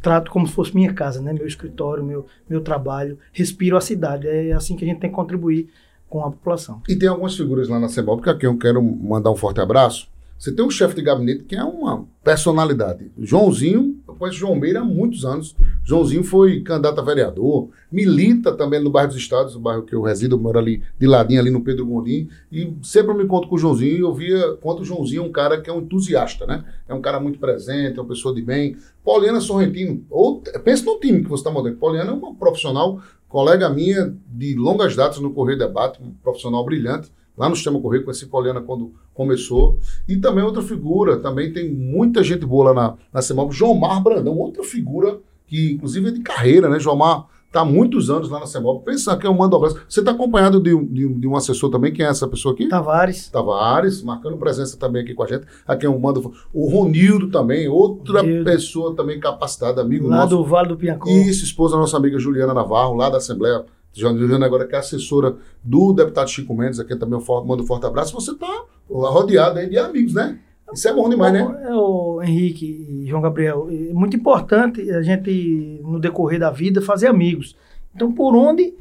trato 0.00 0.30
como 0.30 0.46
se 0.46 0.52
fosse 0.52 0.74
minha 0.74 0.92
casa, 0.92 1.20
né? 1.20 1.32
meu 1.32 1.46
escritório, 1.46 2.04
meu, 2.04 2.26
meu 2.48 2.60
trabalho, 2.60 3.18
respiro 3.32 3.76
a 3.76 3.80
cidade. 3.80 4.26
É 4.26 4.52
assim 4.52 4.76
que 4.76 4.84
a 4.84 4.88
gente 4.88 5.00
tem 5.00 5.10
que 5.10 5.16
contribuir 5.16 5.68
com 6.08 6.20
a 6.20 6.30
população. 6.30 6.82
E 6.88 6.96
tem 6.96 7.08
algumas 7.08 7.36
figuras 7.36 7.68
lá 7.68 7.78
na 7.78 7.88
CEMOB, 7.88 8.22
que 8.22 8.30
aqui 8.30 8.46
eu 8.46 8.56
quero 8.56 8.82
mandar 8.82 9.30
um 9.30 9.36
forte 9.36 9.60
abraço. 9.60 10.08
Você 10.44 10.52
tem 10.52 10.62
um 10.62 10.68
chefe 10.68 10.94
de 10.94 11.00
gabinete 11.00 11.44
que 11.44 11.56
é 11.56 11.64
uma 11.64 12.06
personalidade. 12.22 13.10
Joãozinho, 13.18 13.98
eu 14.06 14.14
conheço 14.14 14.40
João 14.40 14.54
Meira 14.54 14.80
há 14.80 14.84
muitos 14.84 15.24
anos. 15.24 15.56
Joãozinho 15.82 16.22
foi 16.22 16.60
candidato 16.60 17.00
a 17.00 17.02
vereador, 17.02 17.70
milita 17.90 18.52
também 18.52 18.78
no 18.78 18.90
bairro 18.90 19.08
dos 19.08 19.16
Estados, 19.16 19.56
o 19.56 19.58
bairro 19.58 19.84
que 19.84 19.94
eu 19.94 20.02
resido, 20.02 20.36
eu 20.36 20.38
moro 20.38 20.58
ali 20.58 20.82
de 20.98 21.06
ladinho, 21.06 21.40
ali 21.40 21.50
no 21.50 21.62
Pedro 21.62 21.86
Gondim. 21.86 22.28
E 22.52 22.76
sempre 22.82 23.14
me 23.14 23.24
encontro 23.24 23.48
com 23.48 23.54
o 23.54 23.58
Joãozinho 23.58 23.96
e 23.96 24.00
eu 24.00 24.12
via 24.12 24.52
quanto 24.60 24.82
o 24.82 24.84
Joãozinho 24.84 25.22
é 25.22 25.26
um 25.26 25.32
cara 25.32 25.62
que 25.62 25.70
é 25.70 25.72
um 25.72 25.80
entusiasta, 25.80 26.44
né? 26.44 26.62
É 26.86 26.92
um 26.92 27.00
cara 27.00 27.18
muito 27.18 27.38
presente, 27.38 27.98
é 27.98 28.02
uma 28.02 28.08
pessoa 28.08 28.34
de 28.34 28.42
bem. 28.42 28.76
Pauliana 29.02 29.40
Sorrentino, 29.40 30.04
ou, 30.10 30.42
pensa 30.62 30.84
no 30.84 31.00
time 31.00 31.22
que 31.22 31.28
você 31.30 31.40
está 31.40 31.50
montando. 31.50 31.78
Pauliana 31.78 32.10
é 32.10 32.14
uma 32.14 32.34
profissional, 32.34 33.00
colega 33.30 33.70
minha 33.70 34.14
de 34.28 34.54
longas 34.56 34.94
datas 34.94 35.20
no 35.20 35.32
Correio 35.32 35.58
Debate, 35.58 36.02
um 36.02 36.10
profissional 36.22 36.62
brilhante. 36.66 37.10
Lá 37.36 37.48
no 37.48 37.54
Sistema 37.56 37.80
Correio, 37.80 38.04
conheci 38.04 38.26
Pauliana 38.26 38.60
quando 38.60 38.92
começou. 39.12 39.78
E 40.08 40.16
também 40.16 40.44
outra 40.44 40.62
figura, 40.62 41.16
também 41.18 41.52
tem 41.52 41.72
muita 41.72 42.22
gente 42.22 42.46
boa 42.46 42.72
lá 42.72 42.74
na, 42.74 42.94
na 43.12 43.22
CEMOB. 43.22 43.52
João 43.52 43.74
Mar 43.74 44.02
Brandão, 44.02 44.36
outra 44.38 44.62
figura 44.62 45.18
que 45.46 45.72
inclusive 45.72 46.08
é 46.08 46.10
de 46.12 46.20
carreira, 46.20 46.68
né? 46.68 46.78
João 46.78 46.96
Mar 46.96 47.26
está 47.46 47.60
há 47.60 47.64
muitos 47.64 48.08
anos 48.10 48.28
lá 48.30 48.40
na 48.40 48.46
CEMOB. 48.46 48.84
Pensa 48.84 49.16
que 49.16 49.26
eu 49.26 49.32
mando 49.34 49.54
um 49.56 49.58
abraço. 49.58 49.80
Você 49.88 50.00
está 50.00 50.12
acompanhado 50.12 50.60
de, 50.60 50.74
um- 50.74 50.84
de 50.86 51.08
de 51.08 51.26
um 51.28 51.36
assessor 51.36 51.70
também, 51.70 51.92
quem 51.92 52.04
é 52.04 52.08
essa 52.08 52.26
pessoa 52.26 52.54
aqui? 52.54 52.68
Tavares, 52.68 53.28
Tavares, 53.28 54.02
marcando 54.02 54.36
presença 54.36 54.76
também 54.76 55.02
aqui 55.02 55.12
com 55.14 55.22
a 55.22 55.26
gente. 55.26 55.44
A 55.66 55.76
quem 55.76 55.88
eu 55.88 55.98
mando. 55.98 56.32
O 56.52 56.68
Ronildo 56.68 57.30
também, 57.30 57.68
outra 57.68 58.20
Ronildo. 58.22 58.44
pessoa 58.44 58.94
também 58.96 59.18
capacitada, 59.20 59.80
amigo 59.82 60.08
lá 60.08 60.18
nosso. 60.18 60.36
do 60.36 60.44
Vale 60.44 60.68
do 60.68 60.76
Piancó. 60.76 61.08
Isso, 61.10 61.44
esposa 61.44 61.74
da 61.74 61.80
nossa 61.80 61.96
amiga 61.96 62.18
Juliana 62.18 62.54
Navarro, 62.54 62.94
lá 62.94 63.08
da 63.10 63.18
Assembleia 63.18 63.64
Jana 63.94 64.44
agora 64.44 64.66
que 64.66 64.74
é 64.74 64.78
assessora 64.78 65.36
do 65.62 65.92
deputado 65.92 66.28
Chico 66.28 66.54
Mendes, 66.54 66.80
aqui 66.80 66.96
também 66.96 67.18
eu 67.18 67.44
mando 67.44 67.62
um 67.62 67.66
forte 67.66 67.86
abraço, 67.86 68.12
você 68.12 68.32
está 68.32 68.64
rodeado 68.90 69.58
aí 69.58 69.68
de 69.68 69.78
amigos, 69.78 70.14
né? 70.14 70.38
Isso 70.72 70.88
é 70.88 70.92
bom 70.92 71.08
demais, 71.08 71.32
né? 71.32 71.40
É, 71.64 71.74
o 71.74 72.20
Henrique 72.22 72.66
e 72.66 73.06
João 73.06 73.22
Gabriel, 73.22 73.68
é 73.70 73.92
muito 73.92 74.16
importante 74.16 74.90
a 74.90 75.02
gente, 75.02 75.80
no 75.82 76.00
decorrer 76.00 76.40
da 76.40 76.50
vida, 76.50 76.82
fazer 76.82 77.06
amigos. 77.06 77.56
Então, 77.94 78.12
por 78.12 78.34
onde 78.34 78.74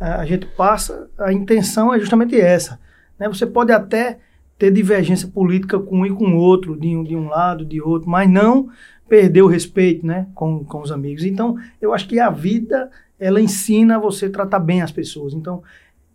a 0.00 0.24
gente 0.24 0.46
passa, 0.46 1.08
a 1.18 1.32
intenção 1.32 1.94
é 1.94 1.98
justamente 1.98 2.38
essa. 2.38 2.78
Né? 3.18 3.28
Você 3.28 3.46
pode 3.46 3.72
até 3.72 4.18
ter 4.58 4.72
divergência 4.72 5.28
política 5.28 5.78
com 5.78 6.00
um 6.00 6.06
e 6.06 6.10
com 6.10 6.24
o 6.24 6.36
outro, 6.36 6.76
de 6.76 6.96
um, 6.96 7.04
de 7.04 7.14
um 7.14 7.28
lado, 7.28 7.64
de 7.64 7.80
outro, 7.80 8.08
mas 8.08 8.28
não 8.28 8.68
perder 9.08 9.42
o 9.42 9.46
respeito 9.46 10.06
né, 10.06 10.26
com, 10.34 10.64
com 10.64 10.80
os 10.80 10.92
amigos. 10.92 11.24
Então, 11.24 11.56
eu 11.80 11.94
acho 11.94 12.06
que 12.08 12.18
a 12.18 12.30
vida, 12.30 12.90
ela 13.18 13.40
ensina 13.40 13.98
você 13.98 14.26
a 14.26 14.30
tratar 14.30 14.58
bem 14.58 14.82
as 14.82 14.92
pessoas. 14.92 15.34
Então, 15.34 15.62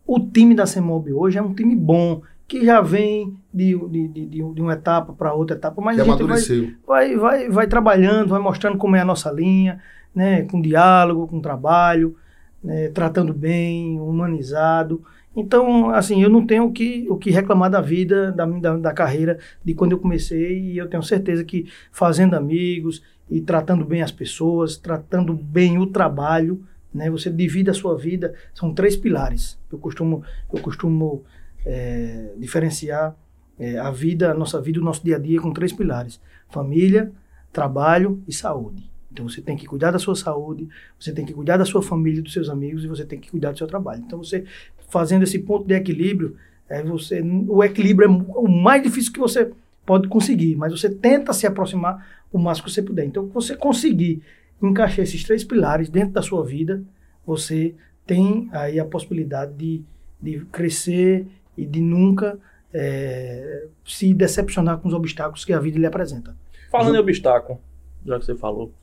o 0.05 0.19
time 0.19 0.55
da 0.55 0.65
CEMOB 0.65 1.13
hoje 1.13 1.38
é 1.38 1.41
um 1.41 1.53
time 1.53 1.75
bom, 1.75 2.22
que 2.48 2.65
já 2.65 2.81
vem 2.81 3.36
de, 3.53 3.77
de, 3.89 4.07
de, 4.07 4.27
de 4.27 4.62
uma 4.62 4.74
etapa 4.74 5.13
para 5.13 5.33
outra 5.33 5.55
etapa, 5.55 5.81
mas 5.81 6.00
a 6.00 6.03
gente 6.03 6.24
vai, 6.24 6.39
vai, 6.86 7.15
vai, 7.15 7.50
vai 7.50 7.67
trabalhando, 7.67 8.29
vai 8.29 8.39
mostrando 8.39 8.77
como 8.77 8.95
é 8.95 9.01
a 9.01 9.05
nossa 9.05 9.31
linha, 9.31 9.79
né, 10.13 10.43
com 10.43 10.62
diálogo, 10.62 11.27
com 11.27 11.41
trabalho, 11.41 12.15
né, 12.63 12.89
tratando 12.89 13.33
bem, 13.33 14.00
humanizado. 14.00 15.03
Então, 15.36 15.89
assim, 15.89 16.22
eu 16.22 16.29
não 16.29 16.45
tenho 16.45 16.65
o 16.65 16.72
que, 16.72 17.07
o 17.10 17.17
que 17.17 17.31
reclamar 17.31 17.72
da 17.72 17.81
vida, 17.81 18.31
da, 18.31 18.45
da, 18.45 18.77
da, 18.77 18.93
carreira, 18.93 19.39
de 19.63 19.74
quando 19.74 19.93
eu 19.93 20.00
comecei, 20.00 20.60
e 20.60 20.77
eu 20.77 20.88
tenho 20.88 21.01
certeza 21.01 21.43
que 21.43 21.65
fazendo 21.91 22.36
amigos 22.36 23.01
e 23.29 23.41
tratando 23.41 23.83
bem 23.83 24.03
as 24.03 24.12
pessoas, 24.12 24.77
tratando 24.77 25.33
bem 25.33 25.79
o 25.79 25.88
trabalho, 25.88 26.63
né, 26.93 27.09
você 27.09 27.29
divide 27.29 27.69
a 27.69 27.73
sua 27.73 27.97
vida, 27.97 28.33
são 28.53 28.73
três 28.73 28.95
pilares. 28.95 29.57
Eu 29.71 29.77
costumo, 29.77 30.23
eu 30.53 30.62
costumo 30.62 31.23
é, 31.65 32.33
diferenciar 32.38 33.15
é, 33.59 33.77
a 33.77 33.91
vida, 33.91 34.31
a 34.31 34.33
nossa 34.33 34.62
vida, 34.62 34.79
o 34.79 34.83
nosso 34.83 35.03
dia 35.03 35.15
a 35.15 35.19
dia 35.19 35.41
com 35.41 35.51
três 35.51 35.73
pilares: 35.73 36.19
família, 36.50 37.12
trabalho 37.51 38.21
e 38.27 38.33
saúde. 38.33 38.91
Então 39.12 39.29
você 39.29 39.41
tem 39.41 39.55
que 39.55 39.65
cuidar 39.65 39.91
da 39.91 40.00
sua 40.00 40.15
saúde, 40.15 40.67
você 41.00 41.12
tem 41.12 41.23
que 41.23 41.33
cuidar 41.33 41.57
da 41.57 41.65
sua 41.65 41.83
família, 41.83 42.21
dos 42.21 42.33
seus 42.33 42.50
amigos 42.50 42.83
e 42.83 42.88
você 42.88 43.05
tem 43.05 43.19
que 43.19 43.29
cuidar 43.29 43.51
do 43.51 43.57
seu 43.57 43.67
trabalho. 43.67 44.03
Então 44.05 44.17
você 44.23 44.43
fazendo 44.89 45.23
esse 45.23 45.39
ponto 45.39 45.67
de 45.67 45.73
equilíbrio, 45.73 46.35
é 46.69 46.81
você, 46.83 47.21
o 47.21 47.63
equilíbrio 47.63 48.07
é 48.07 48.39
o 48.39 48.47
mais 48.47 48.81
difícil 48.81 49.12
que 49.12 49.19
você 49.19 49.51
pode 49.85 50.07
conseguir, 50.07 50.55
mas 50.55 50.71
você 50.71 50.89
tenta 50.89 51.33
se 51.33 51.45
aproximar 51.45 52.23
o 52.31 52.39
máximo 52.39 52.67
que 52.67 52.73
você 52.73 52.81
puder. 52.81 53.05
Então, 53.05 53.27
você 53.27 53.55
conseguir 53.55 54.23
encaixar 54.67 55.03
esses 55.03 55.24
três 55.24 55.43
pilares 55.43 55.89
dentro 55.89 56.13
da 56.13 56.22
sua 56.22 56.43
vida, 56.43 56.84
você 57.25 57.75
tem 58.05 58.50
aí 58.51 58.79
a 58.79 58.86
possibilidade 58.86 59.53
de, 59.53 59.84
de 60.22 60.46
crescer 60.46 61.27
e 61.58 61.65
de 61.65 61.82
nunca 61.82 62.39
é, 62.74 63.67
se 63.86 64.13
decepcionar 64.13 64.79
com 64.79 64.88
os 64.88 64.93
obstáculos 64.93 65.46
que 65.46 65.53
a 65.53 65.60
vida 65.60 65.77
lhe 65.77 65.86
apresenta. 65.86 66.36
Falando 66.72 66.96
em 66.96 67.00
obstáculo, 67.00 67.60
já 68.05 68.20
que 68.20 68.25
você 68.25 68.36
falou, 68.36 68.74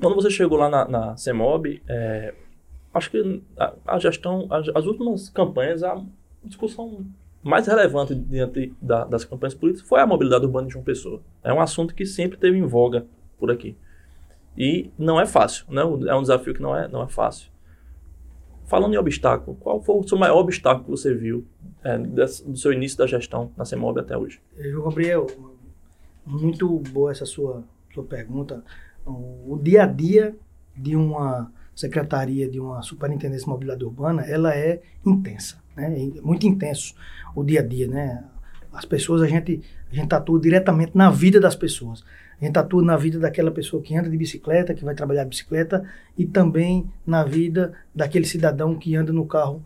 quando 0.00 0.14
você 0.14 0.30
chegou 0.30 0.58
lá 0.58 0.68
na, 0.68 0.86
na 0.86 1.16
CEMOB, 1.16 1.82
é, 1.88 2.34
acho 2.92 3.10
que 3.10 3.42
a, 3.56 3.74
a 3.86 3.98
gestão, 3.98 4.46
as, 4.50 4.68
as, 4.74 4.86
últimas 4.86 5.28
campanhas, 5.30 5.82
a 5.82 6.02
discussão 6.42 7.06
mais 7.42 7.66
relevante 7.66 8.14
diante 8.14 8.74
da, 8.80 9.04
das 9.04 9.24
campanhas 9.24 9.54
políticas 9.54 9.88
foi 9.88 10.00
a 10.00 10.06
mobilidade 10.06 10.44
urbana 10.44 10.66
de 10.66 10.72
João 10.72 10.84
Pessoa. 10.84 11.20
É 11.42 11.52
um 11.52 11.60
assunto 11.60 11.94
que 11.94 12.04
sempre 12.06 12.38
teve 12.38 12.56
em 12.58 12.66
voga 12.66 13.06
por 13.38 13.50
aqui. 13.50 13.76
E 14.56 14.90
não 14.98 15.20
é 15.20 15.26
fácil, 15.26 15.64
né? 15.68 15.82
É 15.82 16.14
um 16.14 16.22
desafio 16.22 16.54
que 16.54 16.62
não 16.62 16.76
é, 16.76 16.86
não 16.88 17.02
é 17.02 17.08
fácil. 17.08 17.50
Falando 18.66 18.94
em 18.94 18.96
obstáculo, 18.96 19.56
qual 19.60 19.82
foi 19.82 19.96
o 19.96 20.08
seu 20.08 20.16
maior 20.16 20.38
obstáculo 20.38 20.84
que 20.84 20.90
você 20.90 21.12
viu 21.14 21.44
é, 21.82 21.98
desse, 21.98 22.48
do 22.48 22.56
seu 22.56 22.72
início 22.72 22.96
da 22.96 23.06
gestão 23.06 23.52
na 23.56 23.64
CEMOB 23.64 24.00
até 24.00 24.16
hoje? 24.16 24.40
João 24.56 24.88
Gabriel, 24.88 25.26
muito 26.24 26.78
boa 26.90 27.10
essa 27.10 27.26
sua, 27.26 27.62
sua 27.92 28.04
pergunta. 28.04 28.64
O, 29.04 29.58
dia 29.62 29.82
a 29.82 29.86
dia 29.86 30.34
de 30.74 30.96
uma 30.96 31.52
secretaria 31.74 32.48
de 32.48 32.58
uma 32.58 32.80
superintendência 32.82 33.44
de 33.44 33.50
mobilidade 33.50 33.84
urbana, 33.84 34.22
ela 34.22 34.54
é 34.54 34.80
intensa, 35.04 35.62
né? 35.76 35.92
É 36.16 36.20
muito 36.20 36.46
intenso 36.46 36.94
o 37.34 37.42
dia 37.44 37.60
a 37.60 37.62
dia, 37.62 37.86
né? 37.86 38.24
As 38.72 38.84
pessoas, 38.84 39.20
a 39.22 39.26
gente, 39.26 39.62
a 39.90 39.94
gente 39.94 40.12
atua 40.14 40.40
diretamente 40.40 40.96
na 40.96 41.10
vida 41.10 41.38
das 41.38 41.54
pessoas. 41.54 42.04
A 42.44 42.46
gente 42.46 42.58
atua 42.58 42.82
na 42.82 42.94
vida 42.94 43.18
daquela 43.18 43.50
pessoa 43.50 43.82
que 43.82 43.96
anda 43.96 44.10
de 44.10 44.18
bicicleta, 44.18 44.74
que 44.74 44.84
vai 44.84 44.94
trabalhar 44.94 45.22
de 45.22 45.30
bicicleta, 45.30 45.82
e 46.16 46.26
também 46.26 46.86
na 47.06 47.24
vida 47.24 47.72
daquele 47.94 48.26
cidadão 48.26 48.74
que 48.74 48.94
anda 48.94 49.14
no 49.14 49.24
carro 49.24 49.62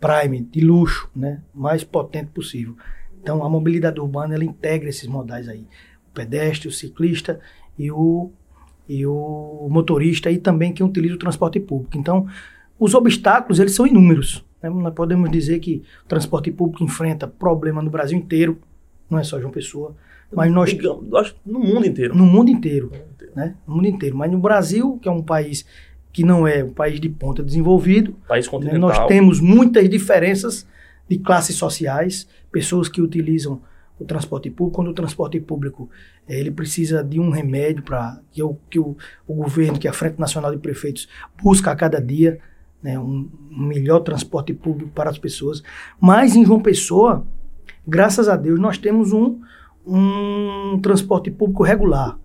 Prime, 0.00 0.40
de 0.42 0.60
luxo, 0.60 1.08
né? 1.14 1.40
mais 1.54 1.84
potente 1.84 2.30
possível. 2.32 2.76
Então, 3.22 3.44
a 3.44 3.48
mobilidade 3.48 4.00
urbana, 4.00 4.34
ela 4.34 4.44
integra 4.44 4.88
esses 4.88 5.06
modais 5.06 5.48
aí. 5.48 5.68
O 6.10 6.12
pedestre, 6.12 6.66
o 6.66 6.72
ciclista 6.72 7.38
e 7.78 7.92
o 7.92 8.32
e 8.88 9.06
o 9.06 9.68
motorista 9.70 10.30
e 10.30 10.36
também 10.36 10.72
quem 10.72 10.84
utiliza 10.84 11.14
o 11.14 11.18
transporte 11.18 11.60
público. 11.60 11.96
Então, 11.96 12.26
os 12.78 12.92
obstáculos, 12.92 13.60
eles 13.60 13.72
são 13.72 13.86
inúmeros. 13.86 14.44
Né? 14.60 14.68
Nós 14.68 14.92
podemos 14.92 15.30
dizer 15.30 15.60
que 15.60 15.82
o 16.04 16.08
transporte 16.08 16.50
público 16.50 16.82
enfrenta 16.82 17.26
problema 17.26 17.80
no 17.80 17.88
Brasil 17.88 18.18
inteiro, 18.18 18.58
não 19.08 19.18
é 19.18 19.22
só 19.22 19.40
João 19.40 19.52
Pessoa, 19.52 19.96
mas 20.32 20.52
nós... 20.52 20.70
Digamos, 20.70 21.34
no 21.44 21.58
mundo 21.58 21.86
inteiro. 21.86 22.14
No 22.14 22.26
mundo 22.26 22.50
inteiro, 22.50 22.90
né? 23.34 23.54
No 23.66 23.76
mundo 23.76 23.88
inteiro. 23.88 24.16
Mas 24.16 24.30
no 24.30 24.38
Brasil, 24.38 24.98
que 25.00 25.08
é 25.08 25.12
um 25.12 25.22
país 25.22 25.64
que 26.12 26.24
não 26.24 26.46
é 26.46 26.62
um 26.62 26.72
país 26.72 27.00
de 27.00 27.08
ponta 27.08 27.42
desenvolvido, 27.42 28.14
país 28.28 28.46
continental. 28.46 28.88
Né? 28.88 28.98
nós 28.98 29.06
temos 29.08 29.40
muitas 29.40 29.88
diferenças 29.90 30.64
de 31.08 31.18
classes 31.18 31.56
sociais, 31.56 32.28
pessoas 32.52 32.88
que 32.88 33.02
utilizam 33.02 33.60
o 33.98 34.04
transporte 34.04 34.48
público, 34.48 34.76
quando 34.76 34.88
o 34.88 34.94
transporte 34.94 35.40
público 35.40 35.90
eh, 36.28 36.38
ele 36.38 36.50
precisa 36.50 37.02
de 37.02 37.18
um 37.18 37.30
remédio 37.30 37.82
para 37.82 38.20
que, 38.32 38.42
o, 38.42 38.56
que 38.70 38.78
o, 38.78 38.96
o 39.26 39.34
governo, 39.34 39.78
que 39.78 39.86
é 39.86 39.90
a 39.90 39.94
Frente 39.94 40.18
Nacional 40.18 40.52
de 40.52 40.58
Prefeitos, 40.58 41.08
busca 41.42 41.72
a 41.72 41.76
cada 41.76 42.00
dia 42.00 42.38
né, 42.82 42.98
um, 42.98 43.28
um 43.50 43.66
melhor 43.66 44.00
transporte 44.00 44.52
público 44.52 44.90
para 44.92 45.10
as 45.10 45.18
pessoas. 45.18 45.62
Mas 46.00 46.36
em 46.36 46.44
João 46.44 46.60
Pessoa, 46.60 47.26
graças 47.86 48.28
a 48.28 48.36
Deus, 48.36 48.60
nós 48.60 48.78
temos 48.78 49.12
um, 49.12 49.40
um 49.86 50.78
transporte 50.80 51.30
público 51.30 51.62
regular. 51.62 52.18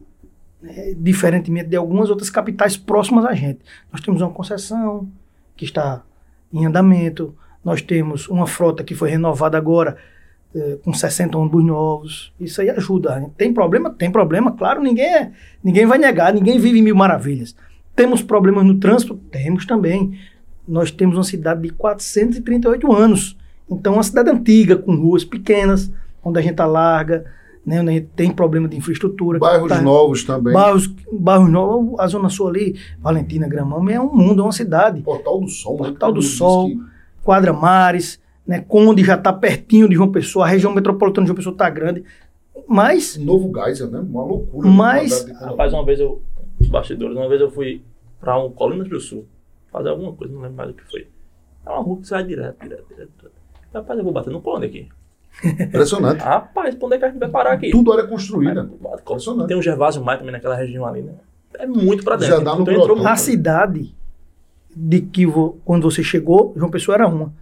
Né, 0.61 0.93
diferentemente 0.97 1.69
de 1.69 1.75
algumas 1.75 2.09
outras 2.09 2.29
capitais 2.29 2.75
próximas 2.75 3.25
a 3.25 3.33
gente. 3.33 3.59
Nós 3.91 4.01
temos 4.01 4.21
uma 4.21 4.29
concessão 4.29 5.07
que 5.55 5.65
está 5.65 6.03
em 6.51 6.65
andamento, 6.65 7.33
nós 7.63 7.81
temos 7.81 8.27
uma 8.27 8.47
frota 8.47 8.83
que 8.83 8.95
foi 8.95 9.09
renovada 9.09 9.57
agora 9.57 9.97
é, 10.53 10.77
com 10.83 10.93
60 10.93 11.37
ônibus 11.37 11.63
novos. 11.63 12.33
Isso 12.39 12.61
aí 12.61 12.69
ajuda. 12.69 13.19
Né? 13.19 13.29
Tem 13.37 13.53
problema? 13.53 13.89
Tem 13.89 14.11
problema, 14.11 14.51
claro, 14.51 14.81
ninguém, 14.81 15.05
é, 15.05 15.31
ninguém 15.63 15.85
vai 15.85 15.97
negar, 15.97 16.33
ninguém 16.33 16.59
vive 16.59 16.81
mil 16.81 16.95
maravilhas. 16.95 17.55
Temos 17.95 18.21
problemas 18.21 18.65
no 18.65 18.79
trânsito? 18.79 19.15
Temos 19.31 19.65
também. 19.65 20.17
Nós 20.67 20.91
temos 20.91 21.17
uma 21.17 21.23
cidade 21.23 21.61
de 21.61 21.69
438 21.69 22.91
anos. 22.93 23.37
Então, 23.69 23.93
uma 23.93 24.03
cidade 24.03 24.29
antiga, 24.29 24.75
com 24.77 24.95
ruas 24.95 25.23
pequenas, 25.23 25.91
onde 26.23 26.39
a 26.39 26.41
gente 26.41 26.59
alarga, 26.61 27.25
né, 27.69 27.81
onde 27.81 27.89
a 27.91 27.93
gente 27.93 28.07
tem 28.15 28.31
problema 28.31 28.67
de 28.67 28.75
infraestrutura. 28.75 29.37
Bairros 29.37 29.69
tá, 29.69 29.79
novos 29.79 30.23
também. 30.23 30.51
Bairros, 30.51 30.87
bairros 31.13 31.49
novos, 31.51 31.99
a 31.99 32.07
Zona 32.07 32.27
Sul 32.27 32.47
ali, 32.47 32.75
Valentina, 32.99 33.47
Gramão, 33.47 33.87
é 33.87 34.01
um 34.01 34.11
mundo, 34.11 34.41
é 34.41 34.43
uma 34.43 34.51
cidade. 34.51 35.01
Portal 35.01 35.39
do 35.39 35.47
Sol. 35.47 35.77
Né? 35.77 35.89
Portal 35.89 36.11
do 36.11 36.21
Sol, 36.23 36.69
que... 36.69 36.81
Quadra 37.23 37.53
Mares, 37.53 38.19
né? 38.45 38.65
Conde 38.67 39.03
já 39.03 39.13
está 39.13 39.31
pertinho 39.31 39.87
de 39.87 39.93
João 39.93 40.11
Pessoa, 40.11 40.45
a 40.45 40.47
região 40.49 40.73
metropolitana 40.73 41.25
de 41.25 41.27
João 41.27 41.35
Pessoa 41.35 41.53
está 41.53 41.69
grande. 41.69 42.03
Mas. 42.67 43.17
Novo 43.17 43.51
Geyser, 43.53 43.87
né? 43.87 43.99
Uma 43.99 44.23
loucura. 44.23 44.67
Mas. 44.67 45.29
Rapaz, 45.39 45.71
uma 45.71 45.85
vez 45.85 45.99
eu. 45.99 46.23
Bastidores, 46.71 47.15
uma 47.15 47.29
vez 47.29 47.39
eu 47.39 47.51
fui 47.51 47.83
para 48.19 48.37
um 48.43 48.49
Colinas 48.49 48.89
do 48.89 48.99
Sul 48.99 49.25
fazer 49.71 49.89
alguma 49.89 50.11
coisa, 50.11 50.33
não 50.33 50.41
lembro 50.41 50.57
mais 50.57 50.71
o 50.71 50.73
que 50.73 50.83
foi. 50.89 51.07
É 51.65 51.69
uma 51.69 51.81
rua 51.81 51.97
que 52.01 52.07
sai 52.07 52.23
direto, 52.23 52.61
direto, 52.63 52.87
direto. 52.89 53.11
direto. 53.15 53.35
Rapaz, 53.73 53.97
eu 53.97 54.03
vou 54.03 54.11
bater 54.11 54.31
no 54.31 54.41
plano 54.41 54.65
aqui. 54.65 54.89
Impressionante. 55.43 56.21
Rapaz, 56.21 56.75
onde 56.81 56.95
é 56.95 56.97
que 56.97 57.05
a 57.05 57.09
gente 57.09 57.19
vai 57.19 57.29
parar 57.29 57.53
aqui? 57.53 57.71
Tudo 57.71 57.91
área 57.91 58.05
construída. 58.05 58.69
Impressionante. 59.01 59.47
Tem 59.47 59.57
um 59.57 59.61
Gervásio 59.61 60.03
Maia 60.03 60.17
também 60.17 60.33
naquela 60.33 60.55
região 60.55 60.85
ali, 60.85 61.01
né? 61.01 61.13
É 61.57 61.65
muito 61.65 62.03
para 62.03 62.15
dentro. 62.15 62.37
Já 62.37 62.43
dá 62.43 62.55
no 62.55 62.61
então, 62.61 62.73
entrou... 62.73 63.07
A 63.07 63.15
cidade 63.15 63.93
de 64.75 65.01
que 65.01 65.25
quando 65.65 65.89
você 65.89 66.03
chegou, 66.03 66.53
João 66.55 66.69
Pessoa 66.69 66.95
era 66.95 67.07
uma. 67.07 67.33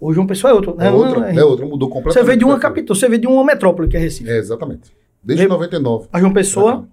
Hoje 0.00 0.18
uma 0.18 0.26
pessoa 0.26 0.50
é 0.50 0.54
outra. 0.54 0.74
É, 0.78 0.90
outra, 0.90 1.30
é, 1.30 1.36
é 1.36 1.44
outra, 1.44 1.64
mudou 1.64 1.88
completamente. 1.88 2.26
Você 2.26 2.30
vê 2.30 2.36
de 2.36 2.44
uma 2.44 2.58
capital, 2.58 2.94
você 2.94 3.08
vê 3.08 3.16
de 3.16 3.26
uma 3.26 3.42
metrópole 3.42 3.88
que 3.88 3.96
é 3.96 4.00
Recife. 4.00 4.28
É, 4.28 4.36
exatamente. 4.36 4.92
Desde 5.22 5.48
99. 5.48 6.08
A 6.12 6.20
João 6.20 6.32
Pessoa, 6.32 6.86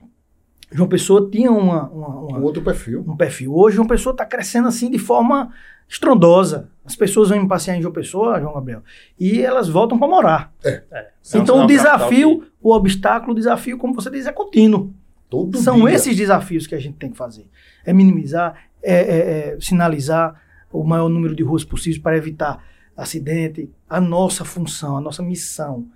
João 0.74 0.90
Pessoa 0.90 1.30
tinha 1.32 1.52
uma, 1.52 1.90
uma, 1.90 2.08
uma, 2.08 2.40
um 2.40 2.44
outro 2.44 2.62
perfil. 2.62 3.04
Um 3.08 3.16
perfil. 3.16 3.56
Hoje 3.56 3.76
João 3.76 3.88
Pessoa 3.88 4.12
está 4.12 4.26
crescendo 4.26 4.68
assim 4.68 4.90
de 4.90 4.98
forma 4.98 5.52
estrondosa. 5.88 6.70
As 6.84 6.96
pessoas 6.96 7.30
vêm 7.30 7.48
passear 7.48 7.78
em 7.78 7.82
João 7.82 7.94
Pessoa, 7.94 8.40
João 8.40 8.54
Gabriel, 8.54 8.82
e 9.20 9.42
elas 9.42 9.70
voltam 9.70 9.98
para 9.98 10.08
morar. 10.08 10.54
É. 10.64 10.84
é. 10.92 11.10
Então 11.36 11.64
o 11.64 11.68
desafio, 11.68 12.42
que... 12.42 12.48
o 12.62 12.74
obstáculo, 12.74 13.32
o 13.32 13.36
desafio, 13.36 13.78
como 13.78 13.94
você 13.94 14.10
diz, 14.10 14.26
é 14.26 14.32
contínuo. 14.32 14.94
Todo 15.30 15.58
São 15.58 15.86
dia. 15.86 15.96
esses 15.96 16.16
desafios 16.16 16.68
que 16.68 16.76
a 16.76 16.80
gente 16.80 16.98
tem 16.98 17.10
que 17.10 17.18
fazer. 17.18 17.48
É 17.86 17.94
minimizar, 17.94 18.56
é, 18.82 18.94
é, 18.94 19.18
é 19.56 19.58
sinalizar, 19.60 20.42
o 20.72 20.84
maior 20.84 21.08
número 21.08 21.36
de 21.36 21.44
ruas 21.44 21.64
possível 21.64 22.02
para 22.02 22.18
evitar 22.18 22.64
acidente. 22.98 23.70
A 23.90 24.02
nossa 24.02 24.44
função, 24.44 24.98
a 24.98 25.02
nossa 25.02 25.22
missão 25.22 25.88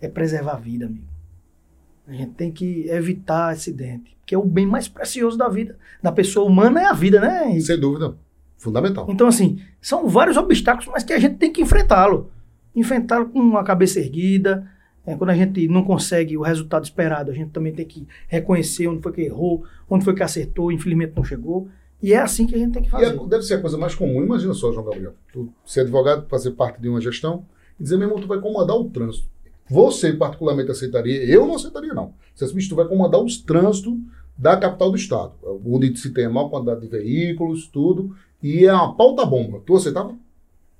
é 0.00 0.08
preservar 0.08 0.52
a 0.52 0.58
vida, 0.58 0.86
amigo. 0.86 1.09
A 2.10 2.14
gente 2.14 2.32
tem 2.32 2.50
que 2.50 2.88
evitar 2.88 3.50
acidente, 3.50 4.16
que 4.26 4.34
é 4.34 4.38
o 4.38 4.44
bem 4.44 4.66
mais 4.66 4.88
precioso 4.88 5.38
da 5.38 5.48
vida 5.48 5.76
da 6.02 6.10
pessoa 6.10 6.44
humana 6.48 6.80
é 6.80 6.84
a 6.86 6.92
vida, 6.92 7.20
né? 7.20 7.44
Henrique? 7.46 7.62
Sem 7.62 7.78
dúvida. 7.78 8.16
Fundamental. 8.58 9.06
Então, 9.08 9.26
assim, 9.28 9.60
são 9.80 10.08
vários 10.08 10.36
obstáculos, 10.36 10.88
mas 10.92 11.04
que 11.04 11.12
a 11.12 11.18
gente 11.18 11.36
tem 11.36 11.52
que 11.52 11.62
enfrentá-lo. 11.62 12.30
Enfrentá-lo 12.74 13.28
com 13.28 13.56
a 13.56 13.64
cabeça 13.64 14.00
erguida. 14.00 14.68
É, 15.06 15.14
quando 15.16 15.30
a 15.30 15.34
gente 15.34 15.66
não 15.68 15.82
consegue 15.82 16.36
o 16.36 16.42
resultado 16.42 16.84
esperado, 16.84 17.30
a 17.30 17.34
gente 17.34 17.50
também 17.52 17.72
tem 17.72 17.86
que 17.86 18.06
reconhecer 18.28 18.86
onde 18.86 19.00
foi 19.02 19.12
que 19.12 19.22
errou, 19.22 19.64
onde 19.88 20.04
foi 20.04 20.14
que 20.14 20.22
acertou, 20.22 20.70
infelizmente 20.70 21.12
não 21.16 21.24
chegou. 21.24 21.68
E 22.02 22.12
é 22.12 22.18
assim 22.18 22.46
que 22.46 22.54
a 22.54 22.58
gente 22.58 22.72
tem 22.72 22.82
que 22.82 22.88
E 22.88 22.90
fazer. 22.90 23.06
é- 23.14 23.26
deve 23.28 23.42
ser 23.42 23.54
a 23.54 23.60
coisa 23.60 23.78
mais 23.78 23.94
comum. 23.94 24.22
Imagina 24.22 24.52
só, 24.52 24.72
João 24.72 24.84
Gabriel. 24.84 25.14
Tu 25.32 25.48
ser 25.64 25.80
advogado, 25.80 26.26
fazer 26.28 26.50
parte 26.52 26.80
de 26.80 26.88
uma 26.88 27.00
gestão 27.00 27.44
e 27.78 27.82
dizer, 27.82 27.96
meu 27.96 28.08
irmão, 28.08 28.20
tu 28.20 28.26
vai 28.28 28.38
comandar 28.40 28.76
o 28.76 28.84
trânsito. 28.90 29.28
Você, 29.70 30.12
particularmente, 30.12 30.70
aceitaria? 30.70 31.24
Eu 31.24 31.46
não 31.46 31.54
aceitaria, 31.54 31.94
não. 31.94 32.12
Você 32.34 32.44
disse, 32.44 32.54
"Bicho, 32.56 32.68
tu 32.70 32.74
vai 32.76 32.86
comandar 32.88 33.20
os 33.22 33.38
trânsitos 33.40 33.94
da 34.36 34.56
capital 34.56 34.90
do 34.90 34.96
estado, 34.96 35.32
onde 35.64 35.96
se 35.96 36.12
tem 36.12 36.24
a 36.24 36.30
maior 36.30 36.48
quantidade 36.48 36.80
de 36.80 36.88
veículos, 36.88 37.68
tudo, 37.68 38.16
e 38.42 38.64
é 38.66 38.72
uma 38.72 38.94
pauta-bomba. 38.96 39.60
Tu 39.66 39.76
aceitava? 39.76 40.14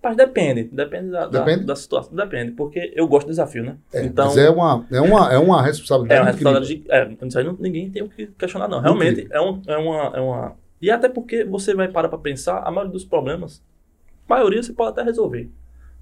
Mas 0.02 0.16
depende, 0.16 0.64
depende 0.64 1.10
da, 1.10 1.26
da- 1.26 1.44
Depende? 1.44 1.66
da 1.66 1.76
situação. 1.76 2.14
Depende, 2.16 2.52
porque 2.52 2.90
eu 2.96 3.06
gosto 3.06 3.26
do 3.26 3.30
desafio, 3.30 3.62
né? 3.62 3.76
É, 3.92 4.02
então, 4.06 4.24
mas 4.28 4.36
é 4.38 4.48
uma, 4.48 4.86
é 4.90 5.00
uma, 5.00 5.32
é 5.34 5.38
uma 5.38 5.62
responsabilidade 5.62 6.18
é 6.18 6.22
uma 6.22 6.30
responsabilidade 6.30 6.82
de. 6.82 6.90
É, 7.22 7.26
isso 7.28 7.38
aí 7.38 7.44
não- 7.44 7.56
ninguém 7.60 7.90
tem 7.90 8.02
o 8.02 8.08
que 8.08 8.26
questionar, 8.28 8.66
não. 8.66 8.80
Realmente 8.80 9.28
é, 9.30 9.40
um, 9.40 9.60
é, 9.66 9.76
uma, 9.76 10.16
é 10.16 10.20
uma. 10.20 10.52
E 10.80 10.90
até 10.90 11.06
porque 11.10 11.44
você 11.44 11.74
vai 11.74 11.86
parar 11.88 12.08
pra 12.08 12.16
pensar, 12.16 12.60
a 12.60 12.70
maioria 12.70 12.92
dos 12.92 13.04
problemas, 13.04 13.62
a 14.26 14.34
maioria 14.34 14.62
você 14.62 14.72
pode 14.72 14.92
até 14.92 15.02
resolver. 15.02 15.50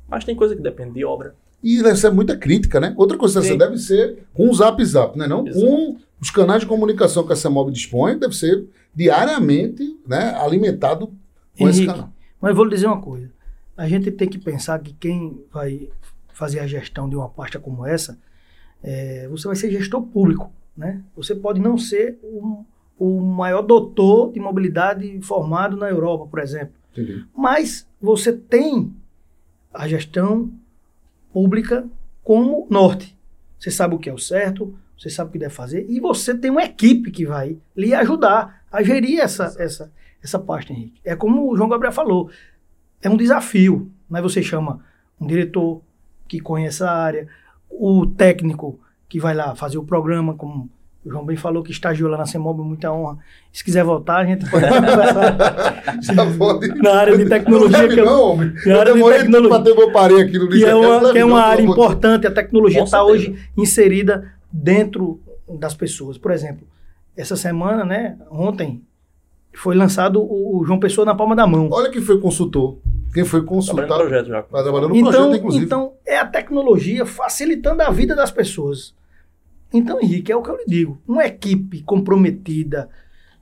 Mas 0.09 0.25
tem 0.25 0.37
coisa 0.37 0.55
que 0.55 0.63
depende 0.63 0.93
de 0.95 1.05
obra. 1.05 1.35
E 1.63 1.83
deve 1.83 1.97
ser 1.97 2.11
muita 2.11 2.37
crítica, 2.37 2.79
né? 2.79 2.95
Outra 2.97 3.17
coisa 3.17 3.41
que 3.41 3.57
deve 3.57 3.79
ser 3.79 4.27
com 4.33 4.49
o 4.49 4.55
Zap 4.55 4.83
Zap, 4.85 5.19
né? 5.19 5.27
Não? 5.27 5.47
Exato. 5.47 5.67
Com 5.67 5.97
os 6.21 6.31
canais 6.31 6.61
de 6.61 6.67
comunicação 6.67 7.27
que 7.27 7.33
a 7.33 7.37
CEMOB 7.37 7.73
dispõe, 7.73 8.19
deve 8.19 8.35
ser 8.35 8.67
diariamente 8.95 9.99
né, 10.07 10.35
alimentado 10.37 11.13
com 11.57 11.69
esse 11.69 11.81
Henrique, 11.81 11.95
canal. 11.95 12.13
Mas 12.41 12.55
vou 12.55 12.65
lhe 12.65 12.71
dizer 12.71 12.87
uma 12.87 13.01
coisa. 13.01 13.31
A 13.77 13.89
gente 13.89 14.11
tem 14.11 14.29
que 14.29 14.39
pensar 14.39 14.79
que 14.81 14.93
quem 14.93 15.45
vai 15.53 15.89
fazer 16.33 16.61
a 16.61 16.67
gestão 16.67 17.09
de 17.09 17.17
uma 17.17 17.29
pasta 17.29 17.59
como 17.59 17.85
essa, 17.85 18.19
é, 18.83 19.29
você 19.29 19.47
vai 19.47 19.57
ser 19.57 19.71
gestor 19.71 20.03
público. 20.03 20.53
Né? 20.77 21.03
Você 21.17 21.35
pode 21.35 21.61
não 21.61 21.77
ser 21.77 22.19
o, 22.23 22.65
o 22.99 23.21
maior 23.21 23.63
doutor 23.63 24.33
de 24.33 24.41
mobilidade 24.41 25.21
formado 25.23 25.77
na 25.77 25.89
Europa, 25.89 26.27
por 26.27 26.39
exemplo. 26.39 26.75
Entendi. 26.93 27.25
Mas 27.37 27.89
você 28.01 28.33
tem 28.33 28.93
a 29.73 29.87
gestão 29.89 30.53
pública 31.39 31.89
como 32.25 32.67
norte. 32.69 33.17
Você 33.61 33.71
sabe 33.71 33.95
o 33.95 33.99
que 34.01 34.11
é 34.11 34.13
o 34.13 34.19
certo, 34.19 34.77
você 34.99 35.09
sabe 35.09 35.29
o 35.29 35.33
que 35.33 35.39
deve 35.39 35.55
fazer, 35.55 35.87
e 35.89 36.01
você 36.01 36.37
tem 36.37 36.51
uma 36.51 36.65
equipe 36.65 37.13
que 37.13 37.25
vai 37.25 37.57
lhe 37.77 37.95
ajudar 37.95 38.65
a 38.73 38.83
gerir 38.83 39.21
essa, 39.21 39.55
essa, 39.57 39.93
essa 40.21 40.37
pasta, 40.37 40.73
Henrique. 40.73 41.01
É 41.05 41.15
como 41.15 41.49
o 41.49 41.57
João 41.57 41.69
Gabriel 41.69 41.93
falou, 41.93 42.29
é 43.01 43.09
um 43.09 43.17
desafio. 43.17 43.89
Né? 44.11 44.21
Você 44.21 44.43
chama 44.43 44.85
um 45.21 45.29
diretor 45.29 45.81
que 46.27 46.41
conhece 46.41 46.83
a 46.83 46.91
área, 46.91 47.29
o 47.71 48.05
técnico 48.05 48.81
que 49.09 49.21
vai 49.21 49.33
lá 49.33 49.55
fazer 49.55 49.79
o 49.79 49.85
programa, 49.85 50.35
como 50.35 50.69
o 51.09 51.11
João 51.11 51.25
bem 51.25 51.37
falou, 51.37 51.63
que 51.63 51.71
estagiou 51.73 52.11
lá 52.11 52.17
na 52.19 52.27
CEMOB, 52.27 52.61
muita 52.63 52.93
honra. 52.93 53.19
Se 53.53 53.65
quiser 53.65 53.83
voltar, 53.85 54.19
a 54.19 54.25
gente 54.25 54.49
pode 54.51 54.65
conversar 54.69 55.99
Já 56.03 56.37
pode. 56.37 56.69
na 56.81 56.93
área 56.95 57.17
de 57.17 57.25
tecnologia, 57.29 57.83
Não, 57.83 57.89
que, 57.89 58.01
eu- 58.01 58.05
não, 58.07 58.23
homem. 58.33 58.53
na 58.67 58.73
Eu 58.73 58.81
área 58.81 58.93
de 58.93 58.99
demorei 58.99 59.19
tecnologia. 59.19 59.49
para 59.51 59.63
ter 59.65 59.75
meu 59.75 59.93
parei 59.93 60.23
aqui 60.23 60.39
no 60.39 60.49
que 60.49 60.65
é 60.65 60.75
uma, 60.75 61.01
leve 61.01 61.13
que 61.13 61.19
é 61.19 61.21
não, 61.23 61.29
uma 61.29 61.37
pelo 61.41 61.51
área 61.51 61.63
importante, 61.63 62.27
a 62.27 62.31
tecnologia 62.31 62.83
está 62.85 63.03
hoje 63.03 63.37
inserida 63.57 64.31
dentro 64.53 65.21
das 65.59 65.75
pessoas. 65.75 66.19
Por 66.19 66.31
exemplo, 66.31 66.67
essa 67.17 67.37
semana, 67.37 67.85
né, 67.85 68.17
ontem, 68.31 68.83
foi 69.55 69.75
lançado 69.75 70.21
o, 70.21 70.59
o 70.61 70.65
João 70.65 70.79
Pessoa 70.79 71.05
na 71.05 71.15
palma 71.15 71.35
da 71.35 71.47
mão. 71.47 71.69
Olha 71.73 71.91
quem 71.91 72.01
foi 72.03 72.21
consultor. 72.21 72.79
Quem 73.13 73.25
foi 73.25 73.43
Trabalhando 73.43 73.89
no 73.91 73.97
projeto 73.97 74.27
já. 74.29 74.43
Tá 74.43 74.63
trabalhando 74.63 74.89
no 74.91 74.97
Então, 74.97 75.11
projeto, 75.11 75.37
inclusive. 75.37 75.65
então, 75.65 75.93
é 76.07 76.19
a 76.19 76.27
tecnologia 76.27 77.07
facilitando 77.07 77.83
a 77.83 77.91
vida 77.91 78.15
das 78.15 78.31
pessoas. 78.31 78.95
Então, 79.73 80.01
Henrique, 80.01 80.33
é 80.33 80.37
o 80.37 80.43
que 80.43 80.51
eu 80.51 80.57
lhe 80.57 80.65
digo. 80.67 81.01
Uma 81.07 81.27
equipe 81.27 81.83
comprometida, 81.83 82.89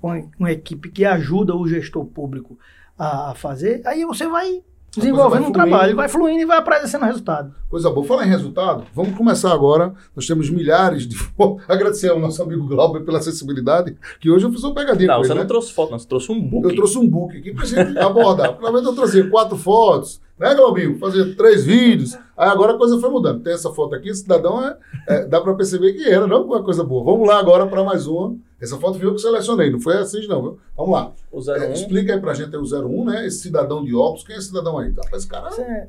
uma, 0.03 0.21
uma 0.39 0.53
equipe 0.53 0.91
que 0.91 1.05
ajuda 1.05 1.55
o 1.55 1.67
gestor 1.67 2.05
público 2.05 2.59
a, 2.99 3.31
a 3.31 3.35
fazer, 3.35 3.83
aí 3.85 4.05
você 4.05 4.27
vai 4.27 4.63
desenvolvendo 4.97 5.47
um 5.47 5.53
trabalho, 5.53 5.95
vai 5.95 6.09
fluindo 6.09 6.41
e 6.41 6.47
vai 6.47 6.59
apresentando 6.59 7.05
resultado. 7.05 7.55
Coisa 7.69 7.91
boa. 7.91 8.07
Falar 8.07 8.27
em 8.27 8.31
resultado, 8.31 8.85
vamos 8.95 9.17
começar 9.17 9.53
agora. 9.53 9.95
Nós 10.15 10.27
temos 10.27 10.49
milhares 10.51 11.07
de. 11.07 11.17
Agradecer 11.69 12.11
ao 12.11 12.19
nosso 12.19 12.43
amigo 12.43 12.67
Glauber 12.67 13.01
pela 13.01 13.19
acessibilidade, 13.19 13.97
que 14.19 14.31
hoje 14.31 14.47
eu 14.47 14.53
fiz 14.53 14.65
uma 14.65 14.75
pegadinha 14.75 15.09
Não, 15.09 15.17
com 15.17 15.23
você 15.23 15.33
ele, 15.33 15.35
não 15.35 15.43
né? 15.43 15.49
trouxe 15.49 15.73
foto, 15.73 15.91
não. 15.91 15.99
Você 15.99 16.09
trouxe 16.09 16.33
um 16.33 16.41
book. 16.41 16.65
Eu 16.69 16.75
trouxe 16.75 16.99
um 16.99 17.09
book 17.09 17.37
aqui 17.37 17.53
pra 17.53 17.67
gente 17.67 17.99
abordar. 17.99 18.55
Provavelmente 18.55 18.89
eu 18.89 18.95
trazia 18.95 19.29
quatro 19.29 19.57
fotos, 19.57 20.21
né, 20.39 20.55
Glaubinho? 20.55 20.99
Fazer 20.99 21.35
três 21.37 21.65
vídeos. 21.65 22.15
Aí 22.37 22.49
agora 22.49 22.75
a 22.75 22.79
coisa 22.79 22.99
foi 23.01 23.11
mudando. 23.11 23.43
Tem 23.43 23.53
essa 23.55 23.71
foto 23.73 23.95
aqui, 23.95 24.11
esse 24.11 24.23
cidadão 24.23 24.63
é, 24.65 24.77
é- 25.09 25.27
dá 25.27 25.41
pra 25.41 25.55
perceber 25.55 25.93
que 25.95 26.05
era, 26.09 26.27
não 26.27 26.45
uma 26.45 26.63
coisa 26.63 26.85
boa. 26.85 27.05
Vamos 27.05 27.27
lá 27.27 27.39
agora 27.39 27.67
para 27.67 27.83
mais 27.83 28.07
uma. 28.07 28.37
Essa 28.61 28.79
foto 28.79 28.99
foi 28.99 29.07
eu 29.07 29.15
que 29.15 29.21
selecionei, 29.21 29.71
não 29.71 29.81
foi 29.81 29.97
assim, 29.99 30.27
não, 30.27 30.41
viu? 30.43 30.59
Vamos 30.77 30.93
lá. 30.93 31.13
O 31.31 31.41
É, 31.51 31.69
01. 31.69 31.73
explica 31.73 32.15
aí 32.15 32.21
pra 32.21 32.33
gente 32.35 32.55
aí 32.55 32.61
o 32.61 32.65
01, 32.67 33.05
né?Esse 33.05 33.39
cidadão 33.41 33.85
de 33.85 33.95
óculos. 33.95 34.25
Quem 34.25 34.35
é 34.35 34.39
esse 34.39 34.49
cidadão 34.49 34.79
aí? 34.79 34.93
Tá, 34.93 35.03
esse 35.15 35.27
cara 35.29 35.49
é 35.59 35.61
é 35.63 35.89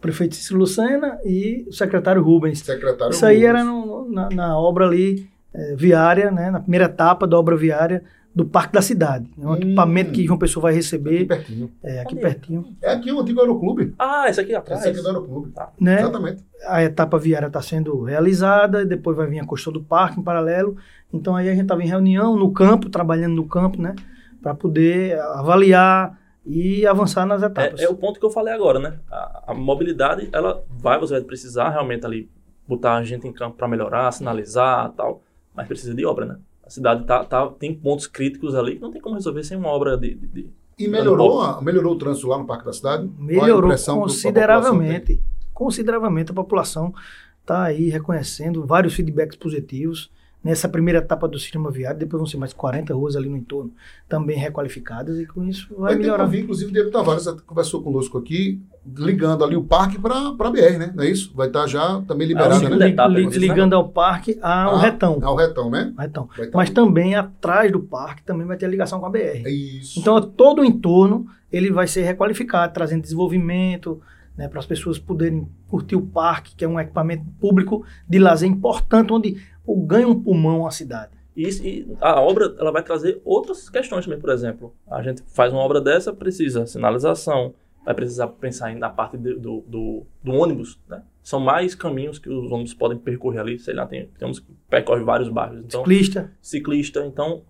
prefeito 0.00 0.34
Cícero 0.36 0.58
Lucena 0.60 1.18
e 1.24 1.64
o 1.68 1.72
secretário 1.72 2.22
Rubens. 2.22 2.60
secretário. 2.60 3.12
Isso 3.12 3.26
aí 3.26 3.36
Rubens. 3.38 3.48
era 3.48 3.64
no- 3.64 4.08
na, 4.10 4.28
na 4.30 4.58
obra 4.58 4.86
ali 4.86 5.28
eh, 5.54 5.74
viária, 5.76 6.30
né, 6.30 6.50
na 6.50 6.60
primeira 6.60 6.84
etapa 6.84 7.26
da 7.26 7.38
obra 7.38 7.56
viária 7.56 8.04
do 8.36 8.44
Parque 8.44 8.74
da 8.74 8.82
Cidade. 8.82 9.30
É 9.40 9.46
um 9.46 9.52
Hum. 9.52 9.54
equipamento 9.56 10.12
que 10.12 10.26
João 10.26 10.38
Pessoa 10.38 10.64
vai 10.64 10.72
Aqui 10.72 10.80
receber 10.80 11.24
pertinho. 11.26 11.70
é, 11.82 12.00
aqui 12.00 12.18
é? 12.18 12.20
pertinho. 12.20 12.76
É 12.82 12.92
aqui 12.92 13.10
o 13.10 13.18
antigo 13.18 13.40
aeroclube. 13.40 13.94
Ah, 13.98 14.28
esse 14.28 14.38
aqui 14.38 14.54
atrás. 14.54 14.80
Esse 14.82 14.90
aqui 14.90 14.98
é 14.98 15.02
do 15.02 15.08
aeroclube. 15.08 15.52
Tá. 15.52 15.72
Né? 15.80 16.00
Exatamente. 16.00 16.44
A 16.66 16.84
etapa 16.84 17.18
viária 17.18 17.46
está 17.46 17.62
sendo 17.62 18.02
realizada, 18.02 18.84
depois 18.84 19.16
vai 19.16 19.26
vir 19.26 19.38
a 19.40 19.46
construção 19.46 19.72
do 19.72 19.82
parque 19.82 20.20
em 20.20 20.22
paralelo. 20.22 20.76
Então 21.10 21.34
aí 21.34 21.48
a 21.48 21.52
gente 21.52 21.62
estava 21.62 21.82
em 21.82 21.86
reunião 21.88 22.36
no 22.36 22.52
campo, 22.52 22.90
trabalhando 22.90 23.34
no 23.34 23.48
campo, 23.48 23.80
né, 23.80 23.94
para 24.42 24.54
poder 24.54 25.18
avaliar 25.18 26.18
e 26.44 26.86
avançar 26.86 27.24
nas 27.24 27.42
etapas. 27.42 27.80
É, 27.80 27.84
é 27.84 27.88
o 27.88 27.94
ponto 27.94 28.20
que 28.20 28.26
eu 28.26 28.30
falei 28.30 28.52
agora, 28.52 28.78
né? 28.78 28.98
A, 29.10 29.44
a 29.48 29.54
mobilidade, 29.54 30.28
ela 30.30 30.62
vai, 30.68 30.98
você 31.00 31.14
vai 31.14 31.22
precisar 31.22 31.70
realmente 31.70 32.04
ali 32.04 32.28
botar 32.68 32.96
a 32.96 33.02
gente 33.02 33.26
em 33.26 33.32
campo 33.32 33.56
para 33.56 33.66
melhorar, 33.66 34.12
sinalizar 34.12 34.92
tal, 34.92 35.22
mas 35.54 35.66
precisa 35.66 35.94
de 35.94 36.04
obra, 36.04 36.26
né? 36.26 36.36
A 36.66 36.70
cidade 36.70 37.04
tá, 37.04 37.24
tá, 37.24 37.46
tem 37.48 37.72
pontos 37.74 38.06
críticos 38.08 38.54
ali 38.54 38.74
que 38.74 38.82
não 38.82 38.90
tem 38.90 39.00
como 39.00 39.14
resolver 39.14 39.44
sem 39.44 39.56
uma 39.56 39.68
obra 39.68 39.96
de. 39.96 40.14
de- 40.14 40.26
de- 40.26 40.50
E 40.78 40.88
melhorou, 40.88 41.40
a- 41.40 41.62
melhorou 41.62 41.94
o 41.94 41.98
trânsito 41.98 42.26
lá 42.26 42.36
no 42.38 42.44
Parque 42.44 42.64
da 42.66 42.72
Cidade? 42.72 43.08
Melhorou 43.18 43.46
que 43.46 43.52
a 43.54 43.60
população 43.60 43.94
consideravelmente. 44.02 45.22
Consideravelmente 45.54 46.30
a 46.32 46.34
população 46.34 46.92
está 47.40 47.62
aí 47.64 47.88
reconhecendo 47.88 48.66
vários 48.66 48.92
feedbacks 48.94 49.36
positivos. 49.36 50.10
Nessa 50.46 50.68
primeira 50.68 51.00
etapa 51.00 51.26
do 51.26 51.38
sistema 51.40 51.72
viário, 51.72 51.98
depois 51.98 52.20
vão 52.20 52.26
ser 52.26 52.36
mais 52.36 52.52
40 52.52 52.94
ruas 52.94 53.16
ali 53.16 53.28
no 53.28 53.36
entorno, 53.36 53.72
também 54.08 54.38
requalificadas, 54.38 55.18
e 55.18 55.26
com 55.26 55.42
isso 55.44 55.66
vai 55.70 55.80
Vai 55.80 55.94
ter 55.96 56.02
melhorar. 56.02 56.32
inclusive, 56.32 56.70
o 56.70 56.72
Diego 56.72 56.90
Tavares 56.90 57.26
conversou 57.44 57.82
conosco 57.82 58.16
aqui, 58.16 58.60
ligando 58.96 59.44
ali 59.44 59.56
o 59.56 59.64
parque 59.64 59.98
para 59.98 60.14
a 60.28 60.50
BR, 60.50 60.78
né? 60.78 60.92
Não 60.94 61.02
é 61.02 61.10
isso? 61.10 61.32
Vai 61.34 61.48
estar 61.48 61.66
já 61.66 62.00
também 62.06 62.28
liberado, 62.28 62.64
Ah, 62.64 62.70
né? 62.76 62.88
etapa, 62.90 63.08
li- 63.08 63.26
ligando 63.26 63.74
ao 63.74 63.88
parque 63.88 64.38
ao 64.40 64.76
Ah, 64.76 64.80
retão. 64.80 65.18
Ao 65.20 65.34
retão, 65.34 65.68
né? 65.68 65.92
retão. 65.98 66.28
Tá 66.36 66.44
Mas 66.54 66.68
ali. 66.68 66.74
também 66.74 67.16
atrás 67.16 67.72
do 67.72 67.80
parque 67.80 68.22
também 68.22 68.46
vai 68.46 68.56
ter 68.56 68.66
a 68.66 68.68
ligação 68.68 69.00
com 69.00 69.06
a 69.06 69.10
BR. 69.10 69.42
É 69.44 69.50
isso. 69.50 69.98
Então 69.98 70.20
todo 70.22 70.60
o 70.62 70.64
entorno 70.64 71.26
ele 71.52 71.72
vai 71.72 71.88
ser 71.88 72.02
requalificado, 72.02 72.72
trazendo 72.72 73.02
desenvolvimento 73.02 74.00
né, 74.36 74.46
para 74.48 74.58
as 74.60 74.66
pessoas 74.66 74.98
poderem 74.98 75.48
curtir 75.66 75.96
o 75.96 76.02
parque, 76.02 76.54
que 76.54 76.64
é 76.64 76.68
um 76.68 76.78
equipamento 76.78 77.24
público 77.40 77.84
de 78.08 78.18
lazer 78.18 78.48
importante, 78.48 79.12
onde 79.12 79.36
o 79.66 79.76
ganha 79.84 80.08
um 80.08 80.22
pulmão 80.22 80.66
à 80.66 80.70
cidade. 80.70 81.12
E, 81.36 81.46
e 81.48 81.96
a 82.00 82.20
obra 82.20 82.54
ela 82.58 82.72
vai 82.72 82.82
trazer 82.82 83.20
outras 83.24 83.68
questões 83.68 84.04
também, 84.04 84.18
por 84.20 84.30
exemplo. 84.30 84.74
A 84.90 85.02
gente 85.02 85.22
faz 85.34 85.52
uma 85.52 85.60
obra 85.60 85.80
dessa, 85.80 86.12
precisa 86.12 86.64
sinalização, 86.66 87.54
vai 87.84 87.94
precisar 87.94 88.28
pensar 88.28 88.74
na 88.74 88.88
parte 88.88 89.18
de- 89.18 89.34
do, 89.34 89.62
do, 89.66 90.06
do 90.24 90.32
ônibus, 90.32 90.80
né? 90.88 91.02
São 91.22 91.38
mais 91.40 91.74
caminhos 91.74 92.18
que 92.18 92.28
os 92.30 92.50
ônibus 92.50 92.72
podem 92.72 92.96
percorrer 92.96 93.40
ali, 93.40 93.58
sei 93.58 93.74
lá, 93.74 93.84
tem, 93.86 94.08
temos 94.18 94.38
que 94.40 94.46
percorre 94.70 95.02
vários 95.02 95.28
bairros. 95.28 95.58
Então, 95.58 95.80
Ciclista, 95.80 96.32
ciclista, 96.40 97.04
então 97.04 97.42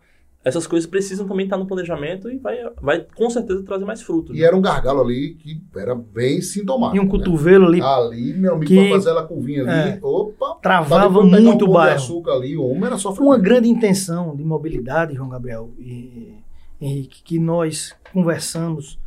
essas 0.48 0.64
coisas 0.64 0.88
precisam 0.88 1.26
também 1.26 1.44
estar 1.44 1.56
no 1.56 1.66
planejamento 1.66 2.30
e 2.30 2.38
vai, 2.38 2.56
vai 2.80 3.04
com 3.16 3.28
certeza 3.28 3.64
trazer 3.64 3.84
mais 3.84 4.00
frutos. 4.00 4.36
E 4.36 4.44
era 4.44 4.56
um 4.56 4.60
gargalo 4.62 5.00
ali 5.02 5.34
que 5.34 5.60
era 5.76 5.92
bem 5.92 6.40
sintomático. 6.40 6.96
e 6.96 7.00
um 7.00 7.04
né? 7.04 7.10
cotovelo 7.10 7.66
ali, 7.66 7.80
Ali, 7.82 8.32
meu 8.32 8.54
amigo, 8.54 8.68
que- 8.68 8.76
pra 8.88 8.96
fazer 8.96 9.10
ela 9.10 9.24
curvinha 9.26 9.62
ali, 9.62 9.90
É. 9.90 9.98
opa, 10.00 10.54
travava 10.62 11.22
muito 11.24 11.64
um 11.64 11.68
o 11.68 11.72
bairro. 11.72 11.96
açúcar 11.96 12.32
ali, 12.34 12.56
o 12.56 12.64
homem 12.64 12.84
era 12.84 12.96
só 12.96 13.12
Uma 13.14 13.36
grande 13.38 13.68
intenção 13.68 14.36
de 14.36 14.44
mobilidade, 14.44 15.14
João 15.16 15.28
Gabriel 15.28 15.72
e 15.80 16.34
Henrique, 16.80 17.22
que 17.24 17.38
nós 17.40 17.92
conversamos 18.12 18.98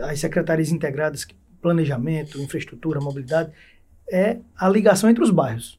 as 0.00 0.20
secretarias 0.20 0.70
integradas, 0.70 1.26
planejamento, 1.60 2.40
infraestrutura, 2.40 3.00
mobilidade, 3.00 3.50
é 4.08 4.38
a 4.56 4.68
ligação 4.68 5.10
entre 5.10 5.24
os 5.24 5.30
bairros. 5.30 5.76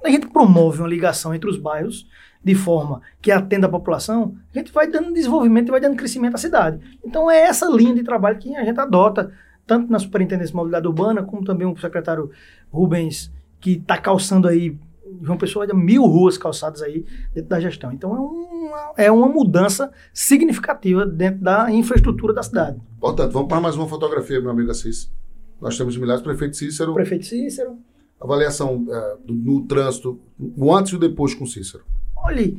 Quando 0.00 0.06
a 0.06 0.10
gente 0.10 0.28
promove 0.28 0.78
uma 0.80 0.88
ligação 0.88 1.34
entre 1.34 1.48
os 1.48 1.58
bairros 1.58 2.08
de 2.42 2.54
forma 2.54 3.02
que 3.20 3.30
atenda 3.30 3.66
a 3.66 3.70
população, 3.70 4.34
a 4.54 4.58
gente 4.58 4.72
vai 4.72 4.90
dando 4.90 5.12
desenvolvimento 5.12 5.68
e 5.68 5.70
vai 5.72 5.80
dando 5.80 5.94
crescimento 5.94 6.36
à 6.36 6.38
cidade. 6.38 6.80
Então 7.04 7.30
é 7.30 7.40
essa 7.40 7.68
linha 7.68 7.94
de 7.94 8.02
trabalho 8.02 8.38
que 8.38 8.56
a 8.56 8.64
gente 8.64 8.80
adota, 8.80 9.30
tanto 9.66 9.92
na 9.92 9.98
Superintendência 9.98 10.52
de 10.52 10.56
Mobilidade 10.56 10.86
Urbana, 10.86 11.22
como 11.22 11.44
também 11.44 11.66
o 11.66 11.76
secretário 11.76 12.30
Rubens, 12.72 13.30
que 13.60 13.72
está 13.72 13.98
calçando 13.98 14.48
aí, 14.48 14.74
João 15.20 15.36
Pessoa, 15.36 15.66
mil 15.74 16.06
ruas 16.06 16.38
calçadas 16.38 16.80
aí 16.80 17.04
dentro 17.34 17.50
da 17.50 17.60
gestão. 17.60 17.92
Então 17.92 18.16
é 18.16 18.20
uma, 18.20 18.92
é 18.96 19.12
uma 19.12 19.28
mudança 19.28 19.92
significativa 20.14 21.04
dentro 21.04 21.42
da 21.42 21.70
infraestrutura 21.70 22.32
da 22.32 22.42
cidade. 22.42 22.80
Portanto, 22.98 23.32
vamos 23.32 23.48
para 23.48 23.60
mais 23.60 23.76
uma 23.76 23.86
fotografia, 23.86 24.40
meu 24.40 24.50
amigo 24.50 24.70
Assis. 24.70 25.12
Nós 25.60 25.76
temos 25.76 25.94
milhares, 25.94 26.22
prefeito 26.22 26.56
Cícero. 26.56 26.94
Prefeito 26.94 27.26
Cícero. 27.26 27.76
Avaliação 28.20 28.86
é, 28.88 29.16
do, 29.24 29.34
no 29.34 29.66
trânsito, 29.66 30.20
o 30.38 30.74
antes 30.74 30.92
e 30.92 30.96
o 30.96 30.98
depois 30.98 31.34
com 31.34 31.46
Cícero. 31.46 31.84
Olha, 32.16 32.54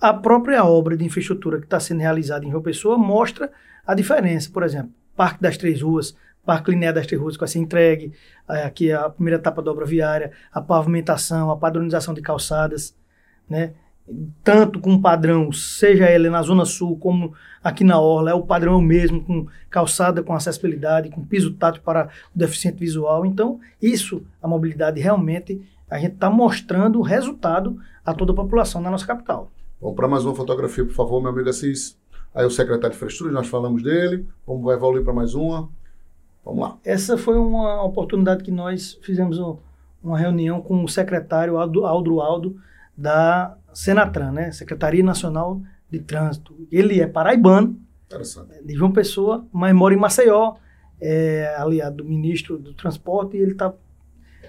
a 0.00 0.12
própria 0.14 0.64
obra 0.64 0.96
de 0.96 1.04
infraestrutura 1.04 1.58
que 1.58 1.64
está 1.64 1.78
sendo 1.78 2.00
realizada 2.00 2.44
em 2.44 2.50
João 2.50 2.62
Pessoa 2.62 2.98
mostra 2.98 3.50
a 3.86 3.94
diferença. 3.94 4.50
Por 4.52 4.62
exemplo, 4.62 4.92
Parque 5.16 5.42
das 5.42 5.56
Três 5.56 5.82
Ruas, 5.82 6.16
Parque 6.44 6.70
Linear 6.70 6.94
das 6.94 7.06
Três 7.06 7.20
Ruas 7.20 7.36
que 7.36 7.40
vai 7.40 7.48
ser 7.48 7.58
entregue, 7.58 8.12
é, 8.48 8.64
aqui 8.64 8.90
a 8.90 9.08
primeira 9.10 9.38
etapa 9.38 9.62
da 9.62 9.70
obra 9.70 9.84
viária, 9.84 10.32
a 10.52 10.60
pavimentação, 10.60 11.50
a 11.50 11.56
padronização 11.56 12.14
de 12.14 12.22
calçadas, 12.22 12.96
né? 13.48 13.74
Tanto 14.42 14.80
com 14.80 15.00
padrão, 15.00 15.52
seja 15.52 16.10
ele 16.10 16.30
na 16.30 16.42
Zona 16.42 16.64
Sul 16.64 16.96
como 16.98 17.34
aqui 17.62 17.84
na 17.84 18.00
Orla, 18.00 18.30
é 18.30 18.34
o 18.34 18.42
padrão 18.42 18.80
mesmo, 18.80 19.22
com 19.22 19.46
calçada 19.68 20.22
com 20.22 20.34
acessibilidade, 20.34 21.10
com 21.10 21.24
piso 21.24 21.52
tátil 21.52 21.82
para 21.82 22.08
o 22.34 22.38
deficiente 22.38 22.78
visual. 22.78 23.26
Então, 23.26 23.60
isso, 23.80 24.22
a 24.42 24.48
mobilidade 24.48 25.00
realmente, 25.00 25.60
a 25.90 25.98
gente 25.98 26.14
está 26.14 26.30
mostrando 26.30 26.98
o 26.98 27.02
resultado 27.02 27.78
a 28.04 28.14
toda 28.14 28.32
a 28.32 28.36
população 28.36 28.80
na 28.80 28.90
nossa 28.90 29.06
capital. 29.06 29.50
Vamos 29.80 29.96
para 29.96 30.08
mais 30.08 30.24
uma 30.24 30.34
fotografia, 30.34 30.84
por 30.84 30.94
favor, 30.94 31.20
meu 31.20 31.30
amigo 31.30 31.48
Assis. 31.48 31.96
Aí 32.34 32.44
o 32.44 32.50
secretário 32.50 32.90
de 32.90 32.96
Infraestrutura, 32.96 33.32
nós 33.32 33.48
falamos 33.48 33.82
dele. 33.82 34.26
Vamos 34.46 34.72
evoluir 34.72 35.04
para 35.04 35.12
mais 35.12 35.34
uma. 35.34 35.68
Vamos 36.44 36.60
lá. 36.60 36.78
Essa 36.84 37.18
foi 37.18 37.36
uma 37.38 37.82
oportunidade 37.82 38.42
que 38.42 38.50
nós 38.50 38.98
fizemos 39.02 39.38
uma 40.02 40.18
reunião 40.18 40.60
com 40.60 40.82
o 40.82 40.88
secretário 40.88 41.58
Aldo, 41.58 41.84
Aldo 41.84 42.20
Aldo 42.20 42.56
da 42.96 43.57
Senatran, 43.78 44.32
né? 44.32 44.50
Secretaria 44.50 45.04
Nacional 45.04 45.62
de 45.88 46.00
Trânsito. 46.00 46.52
Ele 46.70 47.00
é 47.00 47.06
paraibano, 47.06 47.80
de 48.64 48.74
João 48.74 48.90
Pessoa, 48.90 49.46
mas 49.52 49.72
mora 49.72 49.94
em 49.94 49.96
Maceió, 49.96 50.56
é 51.00 51.54
aliado 51.56 51.98
do 51.98 52.04
ministro 52.04 52.58
do 52.58 52.74
Transporte 52.74 53.36
e 53.36 53.40
ele 53.40 53.52
está 53.52 53.72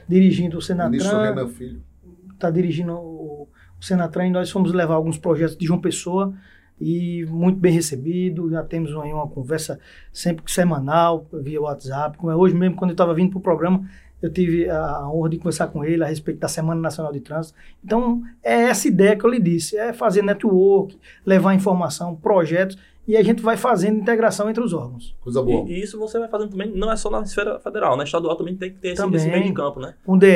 dirigindo 0.08 0.58
o 0.58 0.62
Senatran. 0.64 0.90
Ministro 0.90 1.22
Renan 1.22 1.48
Filho. 1.48 1.84
Está 2.34 2.50
dirigindo 2.50 2.94
o, 2.94 3.48
o 3.80 3.86
Senatran 3.86 4.26
e 4.26 4.32
nós 4.32 4.50
fomos 4.50 4.74
levar 4.74 4.96
alguns 4.96 5.20
projetos 5.20 5.56
de 5.56 5.68
João 5.68 5.80
Pessoa 5.80 6.34
e 6.82 7.24
muito 7.30 7.60
bem 7.60 7.72
recebido. 7.72 8.50
Já 8.50 8.64
temos 8.64 8.96
aí 8.96 9.14
uma 9.14 9.28
conversa 9.28 9.80
sempre 10.12 10.44
semanal 10.52 11.28
via 11.32 11.62
WhatsApp. 11.62 12.18
Como 12.18 12.32
é 12.32 12.36
hoje 12.36 12.56
mesmo, 12.56 12.76
quando 12.76 12.90
eu 12.90 12.96
estava 12.96 13.14
vindo 13.14 13.30
para 13.30 13.38
o 13.38 13.44
programa, 13.44 13.88
eu 14.22 14.32
tive 14.32 14.70
a 14.70 15.10
honra 15.10 15.30
de 15.30 15.38
conversar 15.38 15.68
com 15.68 15.84
ele 15.84 16.04
a 16.04 16.08
respeito 16.08 16.40
da 16.40 16.48
Semana 16.48 16.80
Nacional 16.80 17.12
de 17.12 17.22
Trânsito. 17.22 17.58
Então, 17.84 18.22
é 18.44 18.64
essa 18.64 18.88
ideia 18.88 19.16
que 19.16 19.26
eu 19.26 19.30
lhe 19.30 19.40
disse: 19.40 19.78
é 19.78 19.94
fazer 19.94 20.22
network, 20.22 20.98
levar 21.26 21.54
informação, 21.54 22.16
projetos, 22.16 22.78
e 23.08 23.18
a 23.18 23.24
gente 23.24 23.42
vai 23.42 23.58
fazendo 23.58 23.98
integração 24.00 24.50
entre 24.50 24.64
os 24.64 24.74
órgãos. 24.74 25.16
Coisa 25.22 25.42
boa. 25.42 25.68
E, 25.68 25.74
e 25.74 25.82
isso 25.82 25.98
você 25.98 26.20
vai 26.20 26.28
fazendo 26.28 26.52
também, 26.52 26.70
não 26.70 26.92
é 26.92 26.96
só 26.96 27.10
na 27.10 27.22
esfera 27.22 27.60
federal, 27.60 27.98
na 27.98 28.04
estadual 28.04 28.36
também 28.36 28.56
tem 28.56 28.72
que 28.72 28.78
ter 28.78 28.90
esse, 28.90 29.04
esse 29.16 29.28
meio 29.28 29.46
de 29.46 29.54
campo, 29.54 29.80
né? 29.80 29.96
Com 30.06 30.14
o 30.14 30.20
DR, 30.20 30.28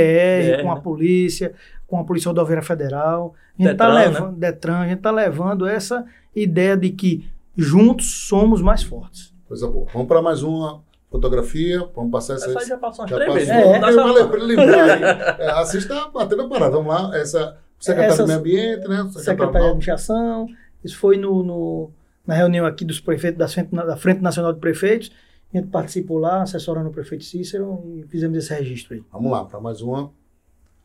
DR 0.58 0.64
com 0.64 0.72
a 0.72 0.76
né? 0.76 0.82
polícia, 0.82 1.54
com 1.86 2.00
a 2.00 2.04
Polícia 2.04 2.30
Rodoviária 2.30 2.64
Federal. 2.64 3.36
A 3.60 3.62
gente 3.62 3.76
tá 3.78 3.86
Detran, 3.86 3.94
tá 3.94 4.10
levando, 4.10 4.32
né? 4.32 4.38
Detran, 4.40 4.80
a 4.80 4.88
gente 4.88 4.98
está 4.98 5.12
levando 5.12 5.68
essa 5.68 6.06
ideia 6.36 6.76
de 6.76 6.90
que 6.90 7.30
juntos 7.56 8.28
somos 8.28 8.62
mais 8.62 8.82
fortes. 8.82 9.34
Coisa 9.48 9.68
boa. 9.68 9.86
Vamos 9.94 10.08
para 10.08 10.22
mais 10.22 10.42
uma 10.42 10.82
fotografia, 11.14 11.88
vamos 11.96 12.12
passar 12.12 12.34
essa. 12.34 12.50
Essa 12.50 12.66
já 12.66 12.78
passou 12.78 13.06
umas 13.06 13.12
já 13.12 13.18
três 13.18 13.34
vezes. 13.34 13.50
É, 13.50 13.76
é, 13.76 14.28
para 14.28 14.44
lembrar. 14.44 15.40
é, 15.40 15.52
assista 15.52 16.08
batendo 16.10 16.42
a 16.42 16.50
parada. 16.50 16.72
Vamos 16.72 16.92
lá. 16.92 17.16
Essa 17.16 17.56
secretária 17.80 18.18
do 18.18 18.28
Meio 18.28 18.40
Ambiente, 18.40 18.88
né? 18.88 19.10
Secretária 19.12 19.52
de 19.52 19.66
Administração. 19.66 20.48
Isso 20.84 20.98
foi 20.98 21.18
no, 21.18 21.44
no, 21.44 21.92
na 22.26 22.34
reunião 22.34 22.66
aqui 22.66 22.84
dos 22.84 23.00
prefeitos 23.00 23.38
da 23.38 23.48
Frente, 23.48 23.70
da 23.70 23.96
Frente 23.96 24.22
Nacional 24.22 24.54
de 24.54 24.60
Prefeitos. 24.60 25.12
A 25.54 25.58
gente 25.58 25.70
participou 25.70 26.18
lá, 26.18 26.42
assessorando 26.42 26.90
o 26.90 26.92
prefeito 26.92 27.24
Cícero 27.24 27.84
e 27.86 28.08
fizemos 28.08 28.36
esse 28.36 28.52
registro 28.52 28.96
aí. 28.96 29.04
Vamos 29.12 29.32
lá, 29.32 29.46
para 29.46 29.62
mais 29.62 29.82
uma. 29.82 30.12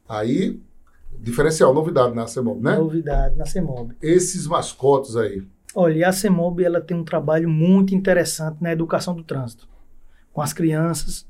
Aí, 0.07 0.61
diferencial, 1.19 1.73
novidade 1.73 2.15
na 2.15 2.27
CEMOB, 2.27 2.63
né? 2.63 2.77
Novidade 2.77 3.35
na 3.35 3.47
CEMOB. 3.47 3.95
Esses 4.03 4.47
mascotes 4.47 5.17
aí. 5.17 5.43
Olha, 5.75 6.09
a 6.09 6.13
CEMOB 6.13 6.63
ela 6.63 6.83
tem 6.83 6.95
um 6.95 7.05
trabalho 7.05 7.49
muito 7.49 7.95
interessante 7.95 8.63
na 8.63 8.71
educação 8.71 9.15
do 9.15 9.25
trânsito 9.25 9.67
com 10.39 10.43
as 10.43 10.53
crianças 10.53 11.27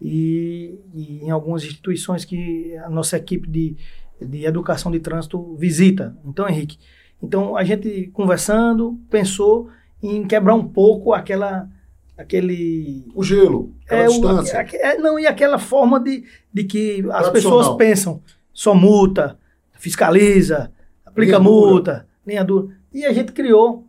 e, 0.00 0.80
e, 0.94 1.20
em 1.24 1.30
algumas 1.30 1.62
instituições 1.62 2.24
que 2.24 2.74
a 2.78 2.88
nossa 2.88 3.18
equipe 3.18 3.46
de, 3.46 3.76
de 4.18 4.46
educação 4.46 4.90
de 4.90 4.98
trânsito 4.98 5.54
visita. 5.56 6.16
Então, 6.24 6.48
Henrique, 6.48 6.78
então 7.22 7.54
a 7.54 7.62
gente 7.62 8.08
conversando 8.14 8.98
pensou 9.10 9.68
em 10.02 10.26
quebrar 10.26 10.54
um 10.54 10.66
pouco 10.66 11.12
aquela 11.12 11.68
aquele 12.16 13.04
o 13.14 13.22
gelo, 13.22 13.74
aquela 13.84 14.04
é, 14.04 14.06
distância. 14.06 14.58
O, 14.58 14.76
é, 14.76 14.96
não 14.96 15.18
e 15.18 15.26
aquela 15.26 15.58
forma 15.58 16.00
de, 16.00 16.24
de 16.50 16.64
que 16.64 17.04
as 17.12 17.28
pessoas 17.28 17.76
pensam 17.76 18.22
só 18.54 18.74
multa, 18.74 19.38
fiscaliza, 19.74 20.72
aplica 21.04 21.36
linha 21.36 21.40
multa, 21.40 21.92
dura. 21.92 22.08
linha 22.26 22.42
dura. 22.42 22.74
E 22.90 23.04
a 23.04 23.12
gente 23.12 23.32
criou 23.32 23.86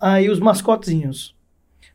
aí 0.00 0.30
os 0.30 0.40
mascotezinhos 0.40 1.35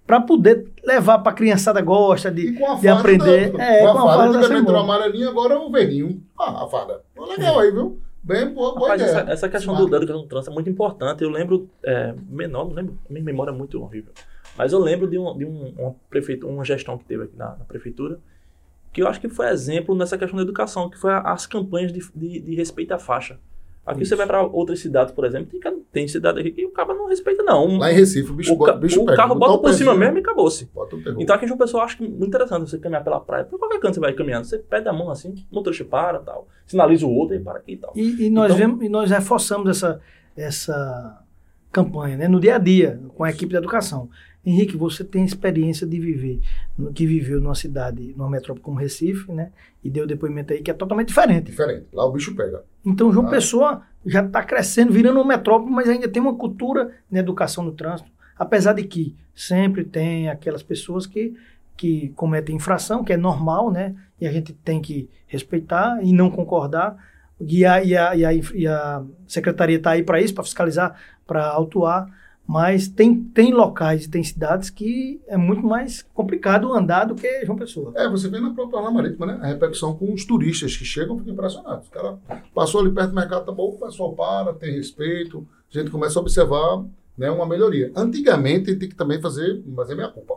para 0.06 0.22
poder 0.22 0.68
levar 0.84 1.20
para 1.20 1.32
a 1.32 1.36
criançada 1.36 1.82
gosta 1.82 2.32
de, 2.32 2.58
de 2.80 2.88
aprender. 2.88 3.52
Da, 3.52 3.64
é, 3.64 3.80
com 3.82 3.88
a, 3.88 3.92
com 3.94 4.00
a 4.00 4.14
fada, 4.14 4.42
fada 4.42 4.58
entrou 4.58 4.78
amarelinha, 4.78 5.30
agora 5.30 5.54
é 5.54 5.58
o 5.58 5.72
verninho. 5.72 6.22
Ah, 6.38 6.64
a 6.64 6.68
fada. 6.68 7.02
Legal 7.18 7.60
aí, 7.60 7.72
viu? 7.72 8.00
Bem 8.24 8.54
boa, 8.54 8.76
boa 8.76 8.90
Rapaz, 8.90 9.02
essa, 9.02 9.32
essa, 9.32 9.50
questão 9.50 9.76
do, 9.76 9.88
da 9.88 9.98
educação 9.98 10.22
do 10.22 10.28
trânsito 10.28 10.52
é 10.52 10.54
muito 10.54 10.70
importante. 10.70 11.24
Eu 11.24 11.30
lembro, 11.30 11.68
é, 11.84 12.14
menor, 12.30 12.66
não 12.66 12.74
lembro, 12.74 13.00
minha 13.10 13.24
memória 13.24 13.52
é 13.52 13.54
muito 13.54 13.82
horrível. 13.82 14.12
Mas 14.56 14.74
eu 14.74 14.80
lembro 14.80 15.08
de, 15.08 15.18
um, 15.18 15.36
de 15.36 15.46
um, 15.46 15.74
uma, 15.78 15.96
prefeito, 16.10 16.48
uma 16.48 16.64
gestão 16.64 16.98
que 16.98 17.06
teve 17.06 17.24
aqui 17.24 17.36
na, 17.36 17.56
na, 17.56 17.66
prefeitura, 17.66 18.20
que 18.94 19.02
eu 19.02 19.08
acho 19.08 19.20
que 19.20 19.30
foi 19.30 19.48
exemplo 19.48 19.96
nessa 19.96 20.18
questão 20.18 20.38
da 20.38 20.44
educação, 20.44 20.90
que 20.90 21.00
foi 21.00 21.12
as 21.14 21.48
campanhas 21.48 21.92
de, 21.92 22.00
de, 22.14 22.42
de 22.42 22.56
respeito 22.56 22.94
à 22.94 23.00
faixa. 23.00 23.40
Aqui 23.84 24.04
Isso. 24.04 24.10
você 24.10 24.16
vai 24.16 24.28
para 24.28 24.44
outras 24.44 24.80
cidades, 24.80 25.12
por 25.12 25.26
exemplo, 25.26 25.60
tem, 25.60 25.80
tem 25.92 26.08
cidade 26.08 26.40
aqui 26.40 26.52
que 26.52 26.66
o 26.66 26.70
cara 26.70 26.94
não 26.94 27.08
respeita, 27.08 27.42
não. 27.42 27.78
Lá 27.78 27.92
em 27.92 27.96
Recife, 27.96 28.30
o 28.30 28.34
bicho, 28.36 28.54
o, 28.54 28.78
bicho 28.78 29.02
o 29.02 29.06
pega. 29.06 29.18
carro 29.18 29.34
bota 29.34 29.58
por 29.58 29.74
cima 29.74 29.96
mesmo 29.96 30.18
e 30.18 30.22
acabou-se. 30.22 30.70
Então 31.18 31.36
aqui 31.36 31.46
em 31.46 31.48
João 31.48 31.58
Pessoa, 31.58 31.84
acho 31.84 31.98
que 31.98 32.08
muito 32.08 32.28
interessante 32.28 32.70
você 32.70 32.78
caminhar 32.78 33.04
pela 33.04 33.20
praia. 33.20 33.44
Por 33.44 33.58
qualquer 33.58 33.80
canto 33.80 33.96
você 33.96 34.00
vai 34.00 34.14
caminhando, 34.14 34.46
você 34.46 34.60
pede 34.60 34.88
a 34.88 34.94
mão 34.94 35.10
assim, 35.10 35.34
o 35.52 35.56
motorista 35.56 35.84
para 35.84 36.20
tal, 36.20 36.48
sinaliza 36.68 37.08
o 37.08 37.12
outro 37.12 37.36
e 37.36 37.40
para 37.40 37.58
aqui 37.58 37.74
e 37.74 37.78
tal. 37.78 37.92
E, 37.96 38.28
e 38.28 38.30
nós, 38.30 38.54
então, 38.54 38.58
vemos, 38.58 38.86
e 38.86 38.90
nós 38.90 39.10
reforçamos 39.10 39.68
essa, 39.68 40.00
essa 40.38 41.20
campanha 41.72 42.18
né, 42.18 42.28
no 42.28 42.40
dia 42.40 42.56
a 42.56 42.60
dia 42.60 43.02
com 43.16 43.24
a 43.24 43.32
equipe 43.32 43.50
de 43.50 43.58
educação. 43.58 44.10
Henrique, 44.44 44.76
você 44.76 45.04
tem 45.04 45.24
experiência 45.24 45.86
de 45.86 46.00
viver, 46.00 46.42
que 46.96 47.06
viveu 47.06 47.40
numa 47.40 47.54
cidade, 47.54 48.14
numa 48.18 48.30
metrópole 48.30 48.64
como 48.64 48.80
Recife, 48.80 49.32
né? 49.32 49.52
E 49.84 49.90
deu 49.90 50.08
depoimento 50.08 50.52
aí 50.52 50.62
que 50.62 50.72
é 50.72 50.74
totalmente 50.74 51.10
diferente. 51.10 51.46
Diferente. 51.46 51.86
Lá 51.94 52.06
o 52.06 52.12
bicho 52.12 52.36
pega. 52.36 52.64
Então, 52.84 53.14
João 53.14 53.28
ah. 53.28 53.30
Pessoa 53.30 53.82
já 54.04 54.26
está 54.26 54.44
crescendo, 54.44 54.92
virando 54.92 55.18
uma 55.18 55.28
metrópole, 55.28 55.72
mas 55.72 55.88
ainda 55.88 56.08
tem 56.08 56.20
uma 56.20 56.36
cultura 56.36 56.92
na 57.10 57.20
educação 57.20 57.64
no 57.64 57.72
trânsito. 57.72 58.10
Apesar 58.36 58.74
de 58.74 58.84
que 58.84 59.16
sempre 59.36 59.84
tem 59.84 60.28
aquelas 60.28 60.64
pessoas 60.64 61.06
que, 61.06 61.36
que 61.78 62.10
cometem 62.16 62.56
infração, 62.56 63.04
que 63.04 63.14
é 63.14 63.18
normal, 63.18 63.72
né? 63.72 63.96
E 64.20 64.26
a 64.26 64.32
gente 64.32 64.54
tem 64.54 64.82
que 64.82 65.08
respeitar 65.28 66.00
e 66.02 66.12
não 66.12 66.32
concordar. 66.32 66.98
E 67.40 67.64
a, 67.64 67.84
e 67.84 67.96
a, 67.96 68.16
e 68.16 68.26
a, 68.26 68.34
e 68.34 68.68
a 68.68 69.04
secretaria 69.28 69.78
está 69.78 69.92
aí 69.92 70.02
para 70.02 70.20
isso, 70.20 70.34
para 70.34 70.44
fiscalizar, 70.44 71.00
para 71.28 71.48
autuar 71.48 72.21
mas 72.52 72.90
tem, 72.90 73.16
tem 73.16 73.54
locais 73.54 74.04
e 74.04 74.10
tem 74.10 74.22
cidades 74.22 74.70
que 74.70 75.22
é 75.26 75.38
muito 75.38 75.66
mais 75.66 76.04
complicado 76.14 76.74
andar 76.74 77.06
do 77.06 77.16
que 77.16 77.46
João 77.46 77.58
Pessoa. 77.58 77.94
É, 77.96 78.10
você 78.10 78.28
vê 78.28 78.42
na 78.42 78.54
própria 78.54 78.80
Orla 78.80 78.92
Marítima, 78.92 79.26
né? 79.26 79.40
A 79.42 79.48
repercussão 79.48 79.96
com 79.96 80.12
os 80.12 80.26
turistas 80.26 80.76
que 80.76 80.84
chegam 80.84 81.18
ficam 81.18 81.32
impressionados. 81.32 81.88
O 81.88 81.92
cara 81.92 82.18
passou 82.54 82.82
ali 82.82 82.92
perto 82.92 83.12
do 83.12 83.16
mercado, 83.16 83.46
tá 83.46 83.54
bom, 83.54 83.70
o 83.70 83.80
pessoal 83.80 84.14
para, 84.14 84.52
tem 84.54 84.74
respeito, 84.76 85.48
a 85.74 85.80
gente 85.80 85.90
começa 85.90 86.20
a 86.20 86.22
observar 86.22 86.84
né, 87.18 87.32
uma 87.32 87.46
melhoria. 87.46 87.90
Antigamente, 87.96 88.76
tem 88.76 88.90
que 88.90 88.96
também 88.96 89.22
fazer, 89.22 89.64
fazer 89.74 89.96
minha 89.96 90.10
culpa. 90.10 90.34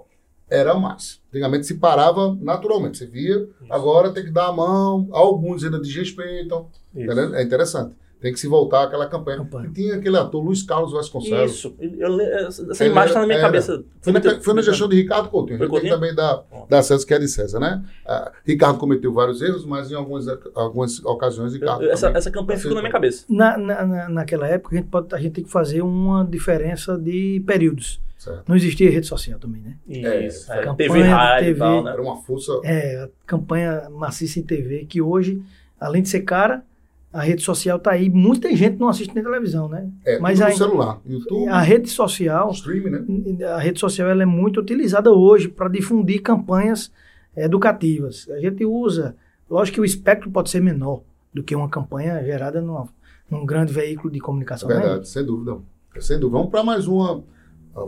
Era 0.48 0.72
mais. 0.74 1.20
Antigamente 1.30 1.66
se 1.66 1.78
parava 1.78 2.32
naturalmente, 2.40 2.96
você 2.96 3.06
via. 3.06 3.38
Isso. 3.38 3.50
Agora 3.68 4.12
tem 4.12 4.22
que 4.22 4.30
dar 4.30 4.46
a 4.46 4.52
mão, 4.52 5.08
alguns 5.10 5.64
ainda 5.64 5.80
desrespeitam. 5.80 6.68
É 6.94 7.42
interessante. 7.42 7.96
Tem 8.24 8.32
que 8.32 8.40
se 8.40 8.48
voltar 8.48 8.84
àquela 8.84 9.06
campanha. 9.06 9.36
Campanha. 9.36 9.68
E 9.68 9.72
tinha 9.74 9.96
aquele 9.96 10.16
ator 10.16 10.42
Luiz 10.42 10.62
Carlos 10.62 10.92
Vasconcelos. 10.92 11.50
Isso. 11.52 11.76
Eu, 11.78 12.18
essa 12.22 12.82
Ele 12.82 12.90
imagem 12.90 13.08
está 13.08 13.20
na 13.20 13.26
minha 13.26 13.36
era. 13.38 13.46
cabeça. 13.48 13.84
Foi 14.00 14.12
na, 14.14 14.40
foi 14.40 14.54
na 14.54 14.62
gestão 14.62 14.88
de 14.88 14.96
Ricardo 14.96 15.28
Coutinho. 15.28 15.58
Foi 15.58 15.66
tem 15.66 15.70
Coutinho? 15.72 15.92
também 15.94 16.14
da, 16.14 16.42
da 16.70 16.82
César, 16.82 17.06
que 17.06 17.12
é 17.12 17.18
de 17.18 17.28
César, 17.28 17.60
né? 17.60 17.84
Ah, 18.06 18.32
Ricardo 18.46 18.78
cometeu 18.78 19.12
vários 19.12 19.42
erros, 19.42 19.66
mas 19.66 19.90
em 19.90 19.94
algumas, 19.94 20.24
algumas 20.54 21.04
ocasiões 21.04 21.52
Ricardo. 21.52 21.82
Eu- 21.84 21.92
essa, 21.92 22.08
essa 22.16 22.30
campanha 22.30 22.58
ficou 22.58 22.74
na 22.74 22.80
minha 22.80 22.90
cabeça. 22.92 23.26
Na, 23.28 23.58
na, 23.58 23.84
na- 23.84 24.08
naquela 24.08 24.48
época, 24.48 24.74
a 24.74 24.78
gente, 24.78 24.88
pode, 24.88 25.14
a 25.14 25.18
gente 25.18 25.32
tem 25.34 25.44
que 25.44 25.50
fazer 25.50 25.82
uma 25.82 26.24
diferença 26.24 26.96
de 26.96 27.42
períodos. 27.46 28.00
Certo. 28.16 28.44
Não 28.48 28.56
existia 28.56 28.90
rede 28.90 29.06
social 29.06 29.38
também, 29.38 29.60
né? 29.60 29.76
Isso. 30.26 30.50
É, 30.50 30.60
é, 30.60 30.62
campanha 30.64 30.76
TV 30.88 31.02
de 31.02 31.08
rádio 31.10 31.42
e 31.44 31.46
TV. 31.48 31.58
tal, 31.58 31.84
né? 31.84 31.90
Era 31.92 32.00
uma 32.00 32.16
força. 32.22 32.52
É, 32.64 33.02
a 33.04 33.08
campanha 33.26 33.86
maciça 33.90 34.38
em 34.40 34.42
TV, 34.42 34.86
que 34.86 35.02
hoje, 35.02 35.42
além 35.78 36.00
de 36.00 36.08
ser 36.08 36.20
cara, 36.20 36.64
a 37.14 37.22
rede 37.22 37.42
social 37.42 37.78
tá 37.78 37.92
aí. 37.92 38.10
Muita 38.10 38.54
gente 38.56 38.78
não 38.78 38.88
assiste 38.88 39.14
nem 39.14 39.22
televisão, 39.22 39.68
né? 39.68 39.88
É, 40.04 40.18
Mas 40.18 40.38
tudo 40.38 40.44
no 40.46 40.50
aí- 40.52 40.58
celular. 40.58 41.00
YouTube, 41.06 41.48
A 41.48 41.60
rede 41.60 41.88
social, 41.88 42.50
streaming, 42.50 42.90
né? 42.90 43.44
a 43.46 43.58
rede 43.58 43.78
social 43.80 44.08
ela 44.08 44.22
é 44.22 44.26
muito 44.26 44.60
utilizada 44.60 45.12
hoje 45.12 45.48
para 45.48 45.68
difundir 45.68 46.20
campanhas 46.22 46.90
educativas. 47.36 48.28
A 48.30 48.38
gente 48.40 48.64
usa, 48.64 49.16
lógico 49.48 49.76
que 49.76 49.80
o 49.80 49.84
espectro 49.84 50.30
pode 50.30 50.50
ser 50.50 50.60
menor 50.60 51.02
do 51.32 51.42
que 51.42 51.54
uma 51.54 51.68
campanha 51.68 52.22
gerada 52.24 52.60
numa, 52.60 52.88
num 53.30 53.44
grande 53.44 53.72
veículo 53.72 54.12
de 54.12 54.20
comunicação. 54.20 54.68
né? 54.68 54.76
Verdade, 54.76 55.08
sem 55.08 55.24
dúvida. 55.24 55.58
Sem 56.00 56.18
dúvida. 56.18 56.38
Vamos 56.38 56.50
para 56.50 56.62
mais 56.64 56.86
uma 56.88 57.22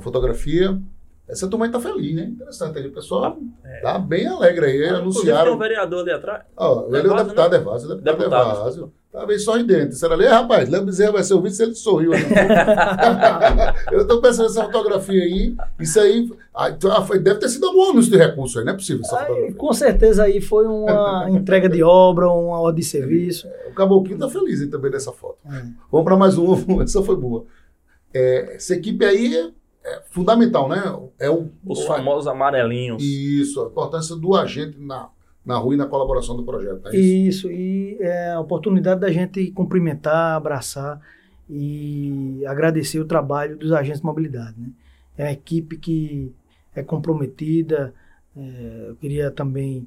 fotografia. 0.01 0.81
Essa 1.29 1.49
turma 1.49 1.67
aí 1.67 1.73
tá 1.73 1.81
feliz, 1.81 2.15
né? 2.15 2.23
Interessante 2.25 2.79
aí. 2.79 2.87
O 2.87 2.93
pessoal 2.93 3.37
tá 3.83 3.99
bem 3.99 4.27
alegre 4.29 4.67
aí. 4.67 4.85
Ah, 4.89 4.99
anunciaram. 4.99 5.45
Tem 5.47 5.55
um 5.55 5.59
vereador 5.59 6.01
ali 6.03 6.13
atrás. 6.13 6.43
Ó, 6.57 6.87
ele 6.89 6.99
é 6.99 7.01
o 7.01 7.07
Evásio, 7.07 7.25
deputado 7.25 7.55
Evásio, 7.57 7.87
o 7.91 7.95
deputado 7.97 8.19
Deputado. 8.19 8.61
Evásio. 8.61 8.93
Tá 9.11 9.25
bem 9.27 9.39
sorridente. 9.39 9.95
Será 9.97 10.15
ali, 10.15 10.25
"É, 10.27 10.29
rapaz, 10.29 10.69
Léo 10.69 10.85
Bezerra 10.85 11.13
vai 11.13 11.23
ser 11.25 11.35
o 11.35 11.41
vice, 11.41 11.63
ele 11.63 11.75
sorriu. 11.75 12.13
Eu 13.91 14.07
tô 14.07 14.21
pensando 14.21 14.45
nessa 14.45 14.65
fotografia 14.65 15.23
aí. 15.23 15.57
Isso 15.81 15.99
aí. 15.99 16.31
ah, 16.55 16.67
ah, 16.67 17.19
deve 17.19 17.41
ter 17.41 17.49
sido 17.49 17.67
um 17.71 17.91
anúncio 17.91 18.11
de 18.11 18.19
recurso 18.19 18.59
aí, 18.59 18.65
não 18.65 18.73
é 18.73 18.77
possível 18.77 19.03
essa 19.05 19.19
Aí, 19.19 19.27
fotografia. 19.27 19.57
com 19.57 19.73
certeza 19.73 20.23
aí 20.25 20.41
foi 20.41 20.67
uma 20.67 21.29
entrega 21.33 21.69
de 21.69 21.83
obra, 21.83 22.29
uma 22.31 22.61
ordem 22.61 22.81
de 22.83 22.87
serviço. 22.87 23.49
O 23.69 23.75
Caboclinho 23.75 24.19
tá 24.19 24.29
feliz 24.29 24.61
aí 24.61 24.69
também 24.69 24.91
nessa 24.91 25.13
foto. 25.13 25.39
É. 25.47 25.63
Vamos 25.91 26.05
para 26.05 26.17
mais 26.17 26.37
uma, 26.39 26.57
essa 26.85 27.03
foi 27.03 27.17
boa. 27.17 27.45
É, 28.15 28.57
essa 28.57 28.75
equipe 28.75 29.05
aí 29.05 29.53
é, 29.87 30.03
fundamental, 30.11 30.69
né? 30.69 30.83
É 31.19 31.31
o, 31.31 31.49
Os 31.65 31.81
o- 31.81 31.87
famosos 31.87 32.27
amarelinhos. 32.27 33.03
Isso, 33.03 33.63
a 33.63 33.67
importância 33.69 34.17
do 34.17 34.35
agente 34.35 34.79
na, 34.79 35.09
na 35.45 35.57
rua 35.57 35.75
e 35.75 35.77
na 35.77 35.87
colaboração 35.87 36.37
do 36.37 36.43
projeto. 36.45 36.89
É 36.89 36.97
isso? 36.97 37.49
Isso, 37.49 37.51
e 37.51 37.97
é 38.01 38.33
a 38.33 38.41
oportunidade 38.41 39.01
da 39.01 39.11
gente 39.11 39.51
cumprimentar, 39.53 40.37
abraçar 40.37 41.01
e 41.49 42.45
agradecer 42.47 42.99
o 43.01 43.05
trabalho 43.05 43.57
dos 43.57 43.73
agentes 43.73 44.01
de 44.01 44.07
mobilidade. 44.07 44.55
Né? 44.59 44.69
É 45.17 45.25
uma 45.25 45.33
equipe 45.33 45.77
que 45.79 46.33
é 46.75 46.83
comprometida. 46.83 47.95
é, 48.37 48.87
eu 48.89 48.97
queria 48.97 49.31
também 49.31 49.87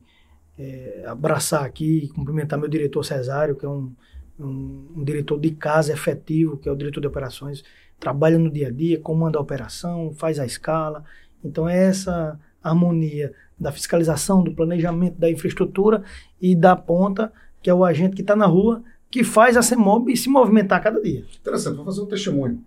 é, 0.57 1.03
abraçar 1.07 1.63
aqui 1.65 2.05
e 2.05 2.07
cumprimentar 2.09 2.57
meu 2.57 2.67
diretor 2.69 3.03
Cesário, 3.03 3.55
que 3.55 3.65
é 3.65 3.69
um, 3.69 3.91
um, 4.39 4.87
um 4.97 5.03
diretor 5.03 5.37
de 5.39 5.51
casa 5.51 5.91
efetivo, 5.93 6.57
que 6.57 6.67
é 6.67 6.71
o 6.71 6.75
diretor 6.75 7.01
de 7.01 7.07
operações, 7.07 7.63
trabalha 7.99 8.37
no 8.37 8.49
dia 8.49 8.67
a 8.67 8.71
dia, 8.71 8.99
comanda 8.99 9.37
a 9.37 9.41
operação, 9.41 10.13
faz 10.13 10.39
a 10.39 10.45
escala. 10.45 11.03
Então, 11.43 11.67
é 11.67 11.85
essa 11.87 12.39
harmonia 12.63 13.33
da 13.59 13.71
fiscalização, 13.71 14.43
do 14.43 14.53
planejamento, 14.53 15.17
da 15.19 15.29
infraestrutura 15.29 16.03
e 16.41 16.55
da 16.55 16.75
ponta, 16.75 17.31
que 17.61 17.69
é 17.69 17.73
o 17.73 17.83
agente 17.83 18.15
que 18.15 18.21
está 18.21 18.35
na 18.35 18.45
rua, 18.45 18.81
que 19.11 19.23
faz 19.23 19.57
a 19.57 19.61
CEMOB 19.61 20.15
se 20.15 20.29
movimentar 20.29 20.79
a 20.79 20.81
cada 20.81 21.01
dia. 21.01 21.25
Interessante, 21.39 21.75
vou 21.75 21.85
fazer 21.85 22.01
um 22.01 22.05
testemunho. 22.05 22.63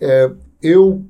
É, 0.00 0.32
eu 0.62 1.04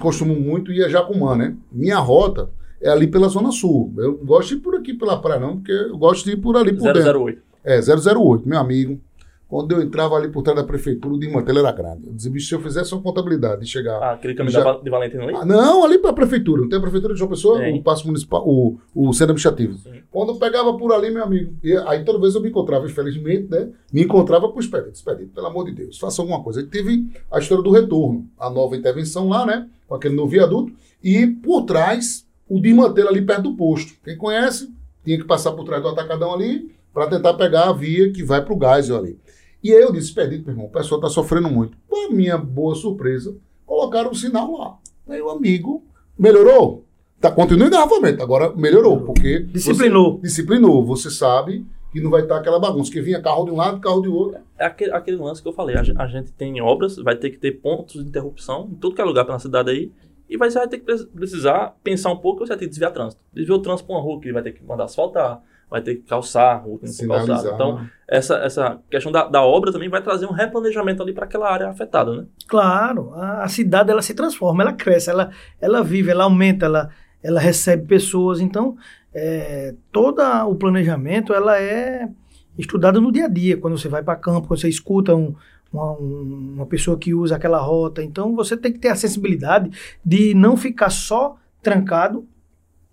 costumo 0.00 0.38
muito 0.38 0.72
ir 0.72 0.84
a 0.84 0.88
Jacumã, 0.88 1.36
né? 1.36 1.56
Minha 1.72 1.98
rota 1.98 2.50
é 2.80 2.88
ali 2.90 3.06
pela 3.06 3.28
Zona 3.28 3.50
Sul. 3.50 3.92
Eu 3.96 4.18
não 4.18 4.26
gosto 4.26 4.50
de 4.50 4.54
ir 4.56 4.60
por 4.60 4.76
aqui 4.76 4.94
pela 4.94 5.20
praia, 5.20 5.40
não, 5.40 5.56
porque 5.56 5.72
eu 5.72 5.96
gosto 5.96 6.24
de 6.24 6.32
ir 6.32 6.36
por 6.36 6.56
ali 6.56 6.72
por 6.76 6.92
dentro. 6.92 7.24
008. 7.24 7.42
É, 7.64 7.80
008, 7.80 8.48
meu 8.48 8.58
amigo. 8.58 9.00
Quando 9.48 9.70
eu 9.72 9.80
entrava 9.80 10.16
ali 10.16 10.28
por 10.28 10.42
trás 10.42 10.58
da 10.58 10.64
prefeitura, 10.64 11.14
o 11.14 11.18
desmantelo 11.18 11.60
era 11.60 11.70
grande. 11.70 12.08
Eu 12.08 12.12
dizia, 12.12 12.32
bicho, 12.32 12.48
se 12.48 12.54
eu 12.54 12.60
fizesse 12.60 12.92
uma 12.92 13.00
contabilidade 13.00 13.62
e 13.62 13.66
chegar. 13.66 13.96
Ah, 14.02 14.12
aquele 14.12 14.34
caminho 14.34 14.52
Já- 14.52 14.64
da 14.64 14.78
de 14.80 14.90
Valentina 14.90 15.22
ali? 15.22 15.34
Ah, 15.36 15.44
não, 15.44 15.84
ali 15.84 15.98
para 15.98 16.10
a 16.10 16.14
prefeitura. 16.14 16.62
Não 16.62 16.68
tem 16.68 16.78
a 16.78 16.82
prefeitura 16.82 17.14
de 17.14 17.18
João 17.20 17.30
Pessoa, 17.30 17.60
o 17.68 17.80
passo 17.82 18.06
municipal, 18.06 18.42
o, 18.44 18.76
o 18.92 19.12
centro 19.12 19.32
administrativo. 19.34 19.78
Sim. 19.78 20.02
Quando 20.10 20.30
eu 20.30 20.36
pegava 20.36 20.76
por 20.76 20.92
ali, 20.92 21.10
meu 21.10 21.22
amigo, 21.22 21.54
e 21.62 21.76
aí 21.76 22.04
toda 22.04 22.18
vez 22.18 22.34
eu 22.34 22.40
me 22.42 22.48
encontrava, 22.48 22.86
infelizmente, 22.86 23.48
né? 23.48 23.68
Me 23.92 24.02
encontrava 24.02 24.48
com 24.48 24.56
o 24.56 24.60
Expedito. 24.60 24.94
Expedito, 24.94 25.30
pelo 25.32 25.46
amor 25.46 25.64
de 25.66 25.72
Deus, 25.72 25.96
faça 25.96 26.20
alguma 26.20 26.42
coisa. 26.42 26.58
Aí 26.60 26.66
teve 26.66 27.06
a 27.30 27.38
história 27.38 27.62
do 27.62 27.70
retorno, 27.70 28.28
a 28.38 28.50
nova 28.50 28.76
intervenção 28.76 29.28
lá, 29.28 29.46
né? 29.46 29.68
Com 29.86 29.94
aquele 29.94 30.16
novo 30.16 30.28
viaduto. 30.28 30.72
E 31.04 31.24
por 31.24 31.62
trás, 31.62 32.26
o 32.48 32.58
desmantelo 32.60 33.10
ali 33.10 33.22
perto 33.22 33.42
do 33.42 33.54
posto. 33.56 33.92
Quem 34.04 34.16
conhece, 34.16 34.74
tinha 35.04 35.16
que 35.18 35.24
passar 35.24 35.52
por 35.52 35.64
trás 35.64 35.80
do 35.80 35.88
atacadão 35.88 36.34
ali 36.34 36.74
para 36.92 37.06
tentar 37.06 37.34
pegar 37.34 37.68
a 37.68 37.72
via 37.72 38.10
que 38.10 38.24
vai 38.24 38.42
para 38.44 38.52
o 38.54 38.56
gás 38.56 38.90
ali. 38.90 39.18
E 39.62 39.72
aí 39.72 39.80
eu 39.82 39.92
disse, 39.92 40.08
Expedito, 40.08 40.44
meu 40.44 40.52
irmão, 40.52 40.66
o 40.66 40.70
pessoal 40.70 41.00
está 41.00 41.10
sofrendo 41.10 41.48
muito. 41.50 41.76
Para 41.88 42.10
minha 42.10 42.36
boa 42.38 42.74
surpresa, 42.74 43.36
colocaram 43.64 44.10
um 44.10 44.14
sinal 44.14 44.52
lá. 44.56 44.76
Aí 45.08 45.20
o 45.20 45.30
amigo 45.30 45.84
melhorou. 46.18 46.84
Tá, 47.20 47.30
continua 47.30 47.64
em 47.64 47.68
engarrafamento, 47.68 48.22
agora 48.22 48.54
melhorou, 48.54 49.00
porque 49.00 49.40
Disciplinou. 49.40 50.16
você- 50.16 50.22
disciplinou. 50.22 50.84
Você 50.84 51.10
sabe 51.10 51.64
que 51.90 52.00
não 52.00 52.10
vai 52.10 52.22
estar 52.22 52.36
aquela 52.36 52.58
bagunça, 52.60 52.92
que 52.92 53.00
vinha 53.00 53.20
carro 53.22 53.46
de 53.46 53.50
um 53.52 53.56
lado, 53.56 53.80
carro 53.80 54.02
de 54.02 54.08
outro. 54.08 54.38
É 54.58 54.66
aquele, 54.66 54.92
aquele 54.92 55.16
lance 55.16 55.40
que 55.42 55.48
eu 55.48 55.52
falei. 55.52 55.76
A, 55.76 55.80
a 56.02 56.06
gente 56.06 56.30
tem 56.32 56.60
obras, 56.60 56.96
vai 56.96 57.16
ter 57.16 57.30
que 57.30 57.38
ter 57.38 57.52
pontos 57.52 58.02
de 58.02 58.08
interrupção 58.08 58.68
em 58.70 58.74
tudo 58.74 58.94
que 58.94 59.00
é 59.00 59.04
lugar 59.04 59.24
pela 59.24 59.38
cidade 59.38 59.70
aí. 59.70 59.90
E 60.28 60.36
vai, 60.36 60.50
você 60.50 60.58
vai 60.58 60.68
ter 60.68 60.78
que 60.78 60.84
pre- 60.84 61.06
precisar 61.06 61.74
pensar 61.82 62.10
um 62.10 62.16
pouco, 62.18 62.40
você 62.44 62.48
vai 62.50 62.58
ter 62.58 62.64
que 62.64 62.70
desviar 62.70 62.92
trânsito. 62.92 63.22
Desviar 63.32 63.58
o 63.58 63.62
trânsito 63.62 63.86
para 63.86 63.96
uma 63.96 64.02
rua 64.02 64.20
que 64.20 64.32
vai 64.32 64.42
ter 64.42 64.52
que 64.52 64.62
mandar 64.64 64.84
asfaltar, 64.84 65.40
vai 65.70 65.80
ter 65.82 65.96
que 65.96 66.02
calçar 66.02 66.52
a 66.52 66.56
rua 66.56 66.78
que 66.78 66.86
não 66.86 66.92
calçada. 67.26 67.48
Então, 67.54 67.86
essa, 68.08 68.36
essa 68.36 68.78
questão 68.90 69.10
da, 69.10 69.26
da 69.26 69.42
obra 69.42 69.72
também 69.72 69.88
vai 69.88 70.00
trazer 70.02 70.26
um 70.26 70.32
replanejamento 70.32 71.02
ali 71.02 71.12
para 71.12 71.24
aquela 71.24 71.50
área 71.52 71.68
afetada, 71.68 72.12
né? 72.16 72.24
Claro, 72.46 73.12
a, 73.14 73.42
a 73.42 73.48
cidade 73.48 73.90
ela 73.90 74.02
se 74.02 74.14
transforma, 74.14 74.62
ela 74.62 74.72
cresce, 74.72 75.10
ela, 75.10 75.30
ela 75.60 75.82
vive, 75.82 76.10
ela 76.10 76.24
aumenta, 76.24 76.66
ela, 76.66 76.90
ela 77.22 77.40
recebe 77.40 77.86
pessoas. 77.86 78.40
Então, 78.40 78.76
é, 79.12 79.74
todo 79.90 80.22
o 80.48 80.54
planejamento 80.54 81.34
ela 81.34 81.60
é 81.60 82.08
estudado 82.56 83.00
no 83.00 83.10
dia 83.10 83.24
a 83.24 83.28
dia, 83.28 83.56
quando 83.56 83.76
você 83.76 83.88
vai 83.88 84.02
para 84.02 84.14
campo, 84.16 84.46
quando 84.48 84.60
você 84.60 84.68
escuta 84.68 85.14
um- 85.14 85.34
uma, 85.72 85.92
um- 85.98 86.52
uma 86.56 86.66
pessoa 86.66 86.96
que 86.96 87.12
usa 87.12 87.34
aquela 87.36 87.58
rota. 87.58 88.02
Então, 88.02 88.34
você 88.36 88.56
tem 88.56 88.72
que 88.72 88.78
ter 88.78 88.88
a 88.88 88.94
sensibilidade 88.96 89.70
de 90.04 90.32
não 90.32 90.56
ficar 90.56 90.90
só 90.90 91.36
trancado 91.60 92.24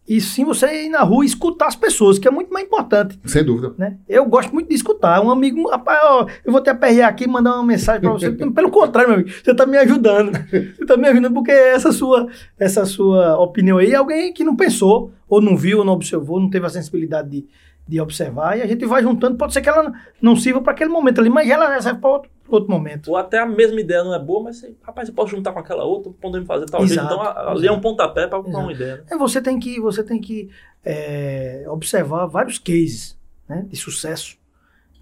e 0.08 0.20
sim 0.20 0.44
você 0.44 0.86
ir 0.86 0.90
na 0.90 1.02
rua 1.02 1.24
e 1.24 1.28
escutar 1.28 1.68
as 1.68 1.76
pessoas, 1.76 2.20
que 2.20 2.28
é 2.28 2.32
muito 2.32 2.52
mais 2.52 2.66
importante 2.66 3.18
Sem 3.26 3.44
dúvida. 3.44 3.74
né? 3.78 3.98
Eu 4.08 4.26
gosto 4.26 4.54
muito 4.54 4.68
de 4.68 4.76
escutar. 4.76 5.22
Um 5.22 5.32
amigo, 5.32 5.70
rapaz, 5.70 6.00
ó, 6.04 6.28
eu 6.44 6.52
vou 6.52 6.62
te 6.62 6.70
aperrear 6.70 7.10
aqui 7.10 7.24
e 7.24 7.28
mandar 7.28 7.56
uma 7.56 7.64
mensagem 7.64 8.02
para 8.02 8.12
você. 8.12 8.32
Pelo 8.52 8.70
contrário, 8.70 9.10
meu 9.10 9.20
amigo, 9.20 9.32
você 9.32 9.52
está 9.52 9.66
me 9.66 9.78
ajudando. 9.78 10.32
Você 10.50 10.76
está 10.82 10.98
me 10.98 11.08
ajudando 11.08 11.34
porque 11.34 11.52
essa 11.52 11.92
sua, 11.92 12.28
essa 12.60 12.86
sua 12.86 13.38
opinião 13.40 13.78
aí 13.78 13.92
é 13.92 13.96
alguém 13.96 14.34
que 14.34 14.44
não 14.44 14.56
pensou, 14.56 15.12
ou 15.28 15.42
não 15.42 15.56
viu, 15.56 15.80
ou 15.80 15.86
não 15.86 15.94
observou, 15.94 16.40
não 16.40 16.50
teve 16.50 16.66
a 16.66 16.70
sensibilidade 16.70 17.30
de, 17.30 17.46
de 17.88 18.02
observar, 18.02 18.58
e 18.58 18.62
a 18.62 18.68
gente 18.68 18.86
vai 18.86 19.02
juntando. 19.02 19.38
Pode 19.38 19.54
ser 19.54 19.62
que 19.62 19.70
ela 19.70 19.94
não 20.22 20.36
sirva 20.36 20.62
para 20.62 20.74
aquele 20.74 20.90
momento 20.90 21.22
ali, 21.22 21.30
mas 21.30 21.50
ela 21.50 21.80
serve 21.82 22.00
para 22.00 22.10
outro, 22.10 22.30
outro 22.56 22.72
momento. 22.72 23.10
Ou 23.10 23.18
até 23.18 23.40
a 23.40 23.46
mesma 23.46 23.80
ideia 23.80 24.04
não 24.04 24.14
é 24.14 24.20
boa, 24.20 24.44
mas 24.44 24.58
você, 24.58 24.76
rapaz, 24.82 25.08
você 25.08 25.14
pode 25.14 25.32
juntar 25.32 25.52
com 25.52 25.60
aquela 25.60 25.84
outra, 25.84 26.12
podemos 26.22 26.48
fazer 26.48 26.66
tal 26.66 26.86
jeito. 26.86 27.04
Então, 27.04 27.22
ali 27.22 27.68
é 27.68 27.72
um 27.72 27.82
pontapé 27.82 28.28
para 28.28 28.40
uma 28.40 28.72
ideia. 28.72 28.98
né? 28.98 29.04
É, 29.12 29.18
você 29.18 29.42
tem 29.42 29.60
que, 29.60 29.80
você 29.80 30.04
tem 30.04 30.20
que 30.20 30.50
é, 30.84 31.66
observar 31.68 32.26
vários 32.26 32.58
cases 32.58 33.18
né, 33.48 33.66
de 33.68 33.76
sucesso 33.76 34.38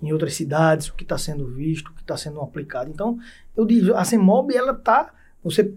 em 0.01 0.11
outras 0.11 0.33
cidades, 0.33 0.87
o 0.87 0.95
que 0.95 1.03
está 1.03 1.17
sendo 1.17 1.45
visto, 1.47 1.89
o 1.89 1.93
que 1.93 2.01
está 2.01 2.17
sendo 2.17 2.41
aplicado. 2.41 2.89
Então, 2.89 3.19
eu 3.55 3.65
digo, 3.65 3.93
a 3.93 4.03
CEMOB, 4.03 4.55
ela 4.55 4.73
tá, 4.73 5.13
você, 5.43 5.73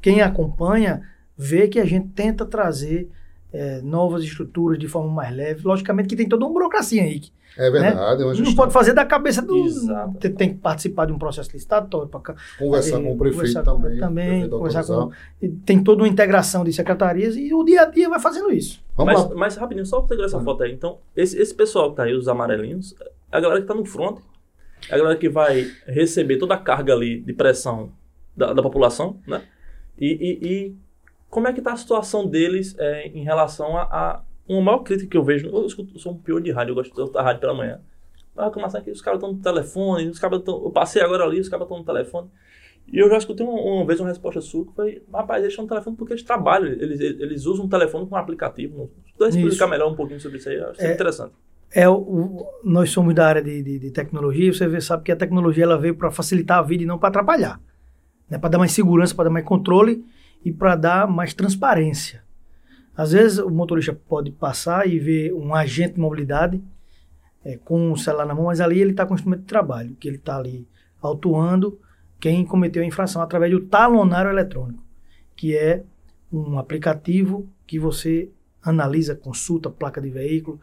quem 0.00 0.22
acompanha, 0.22 1.08
vê 1.36 1.66
que 1.66 1.80
a 1.80 1.84
gente 1.84 2.08
tenta 2.08 2.46
trazer 2.46 3.10
é, 3.52 3.80
novas 3.82 4.22
estruturas 4.22 4.78
de 4.78 4.88
forma 4.88 5.10
mais 5.10 5.34
leve. 5.34 5.66
Logicamente 5.66 6.08
que 6.08 6.16
tem 6.16 6.28
toda 6.28 6.44
uma 6.44 6.52
burocracia 6.52 7.02
aí. 7.02 7.20
que 7.20 7.32
É 7.56 7.70
verdade, 7.70 8.22
é 8.22 8.24
uma 8.24 8.32
Não 8.32 8.34
gestão. 8.34 8.54
pode 8.56 8.72
fazer 8.72 8.92
da 8.94 9.04
cabeça 9.04 9.40
do... 9.40 9.56
Exato. 9.66 10.18
Tem, 10.18 10.32
tem 10.32 10.48
que 10.50 10.56
participar 10.56 11.06
de 11.06 11.12
um 11.12 11.18
processo 11.18 11.50
licitatório 11.52 12.08
para 12.08 12.34
Conversar 12.58 13.00
com 13.00 13.12
o 13.12 13.16
prefeito 13.18 13.36
conversar 13.36 13.62
com- 13.64 13.80
também. 13.82 13.98
também, 14.00 14.48
conversar 14.50 14.84
com, 14.84 15.10
e 15.40 15.48
tem 15.48 15.82
toda 15.82 16.02
uma 16.02 16.08
integração 16.08 16.64
de 16.64 16.72
secretarias 16.72 17.36
e 17.36 17.54
o 17.54 17.62
dia 17.62 17.82
a 17.82 17.84
dia 17.86 18.08
vai 18.08 18.18
fazendo 18.18 18.50
isso. 18.50 18.82
Vamos 18.96 19.12
Mas, 19.14 19.28
lá. 19.30 19.34
mas 19.36 19.56
rapidinho, 19.56 19.86
só 19.86 20.00
pra 20.00 20.08
pegar 20.08 20.24
essa 20.24 20.38
Ah. 20.38 20.42
foto 20.42 20.62
aí. 20.64 20.72
Então, 20.72 20.98
esse, 21.16 21.40
esse 21.40 21.54
pessoal 21.54 21.90
que 21.90 21.96
tá 21.96 22.02
aí, 22.04 22.14
os 22.14 22.26
amarelinhos, 22.28 22.94
é 23.00 23.36
a 23.36 23.40
galera 23.40 23.60
que 23.60 23.66
tá 23.68 23.74
no 23.74 23.84
front, 23.84 24.18
é 24.90 24.94
a 24.94 24.98
galera 24.98 25.16
que 25.16 25.28
vai 25.28 25.66
receber 25.86 26.38
toda 26.38 26.54
a 26.54 26.58
carga 26.58 26.92
ali 26.92 27.20
de 27.20 27.32
pressão 27.32 27.90
da, 28.36 28.52
da 28.52 28.62
população, 28.62 29.18
né? 29.26 29.42
E, 29.98 30.06
e- 30.12 30.46
e 30.48 30.76
como 31.30 31.46
é 31.48 31.52
que 31.52 31.60
tá 31.62 31.72
a 31.72 31.76
situação 31.76 32.26
deles 32.26 32.74
é, 32.78 33.06
em 33.08 33.22
relação 33.24 33.76
a, 33.76 33.82
a 33.82 34.20
uma 34.48 34.60
maior 34.62 34.78
crítica 34.80 35.10
que 35.10 35.16
eu 35.16 35.24
vejo. 35.24 35.48
Eu, 35.48 35.66
escuto, 35.66 35.94
eu 35.94 35.98
sou 35.98 36.12
um 36.12 36.18
pior 36.18 36.40
de 36.40 36.50
rádio, 36.50 36.72
eu 36.72 36.74
gosto 36.74 36.92
de 36.94 37.00
escutar 37.00 37.22
rádio 37.22 37.40
pela 37.40 37.54
manhã. 37.54 37.80
a 38.36 38.44
reclamação 38.46 38.80
é 38.80 38.84
que 38.84 38.90
os 38.90 39.00
caras 39.00 39.18
estão 39.18 39.32
no 39.32 39.40
telefone, 39.40 40.08
os 40.08 40.18
caras 40.18 40.42
tão, 40.42 40.62
eu 40.64 40.70
passei 40.70 41.02
agora 41.02 41.24
ali, 41.24 41.40
os 41.40 41.48
caras 41.48 41.64
estão 41.64 41.78
no 41.78 41.84
telefone. 41.84 42.28
E 42.86 42.98
eu 42.98 43.08
já 43.08 43.16
escutei 43.16 43.46
uma, 43.46 43.54
uma 43.58 43.86
vez 43.86 43.98
uma 44.00 44.08
resposta 44.08 44.40
sua 44.42 44.66
que 44.66 44.72
foi, 44.74 45.02
rapaz, 45.12 45.40
eles 45.42 45.52
estão 45.52 45.64
no 45.64 45.68
telefone 45.68 45.96
porque 45.96 46.12
eles 46.12 46.22
trabalham, 46.22 46.66
eles, 46.68 47.00
eles 47.00 47.46
usam 47.46 47.64
o 47.66 47.68
telefone 47.68 48.06
com 48.06 48.14
um 48.14 48.18
aplicativo. 48.18 48.90
Não 49.18 49.28
explicar 49.28 49.66
melhor 49.68 49.90
um 49.90 49.96
pouquinho 49.96 50.20
sobre 50.20 50.38
isso 50.38 50.48
aí, 50.48 50.56
eu 50.56 50.70
acho 50.70 50.82
É. 50.82 50.92
interessante. 50.92 51.32
É, 51.72 51.88
o- 51.88 52.46
nós 52.62 52.90
somos 52.90 53.14
da 53.14 53.26
área 53.26 53.42
de, 53.42 53.62
de, 53.62 53.78
de 53.78 53.90
tecnologia, 53.90 54.52
você 54.52 54.66
vê, 54.68 54.80
sabe 54.80 55.02
que 55.02 55.10
a 55.12 55.16
tecnologia 55.16 55.64
ela 55.64 55.78
veio 55.78 55.94
para 55.96 56.10
facilitar 56.10 56.58
a 56.58 56.62
vida 56.62 56.82
e 56.82 56.86
não 56.86 56.98
para 56.98 57.08
atrapalhar. 57.08 57.60
Né? 58.28 58.38
Para 58.38 58.50
dar 58.50 58.58
mais 58.58 58.72
segurança, 58.72 59.14
para 59.14 59.24
dar 59.24 59.30
mais 59.30 59.44
controle 59.44 60.04
e 60.44 60.52
para 60.52 60.76
dar 60.76 61.08
mais 61.08 61.34
transparência. 61.34 62.23
Às 62.96 63.12
vezes 63.12 63.38
o 63.38 63.50
motorista 63.50 63.92
pode 63.92 64.30
passar 64.30 64.86
e 64.88 64.98
ver 64.98 65.32
um 65.34 65.54
agente 65.54 65.94
de 65.94 66.00
mobilidade 66.00 66.62
é, 67.44 67.56
com 67.56 67.92
o 67.92 67.96
celular 67.96 68.26
na 68.26 68.34
mão, 68.34 68.44
mas 68.44 68.60
ali 68.60 68.80
ele 68.80 68.92
está 68.92 69.04
com 69.04 69.14
instrumento 69.14 69.40
de 69.40 69.46
trabalho, 69.46 69.96
que 69.98 70.08
ele 70.08 70.16
está 70.16 70.36
ali 70.36 70.66
autuando 71.00 71.78
quem 72.18 72.44
cometeu 72.44 72.82
a 72.82 72.86
infração 72.86 73.20
através 73.20 73.52
do 73.52 73.60
talonário 73.60 74.30
eletrônico, 74.30 74.82
que 75.36 75.56
é 75.56 75.84
um 76.32 76.58
aplicativo 76.58 77.46
que 77.66 77.78
você 77.78 78.30
analisa, 78.62 79.14
consulta 79.14 79.68
placa 79.68 80.00
de 80.00 80.08
veículo, 80.08 80.58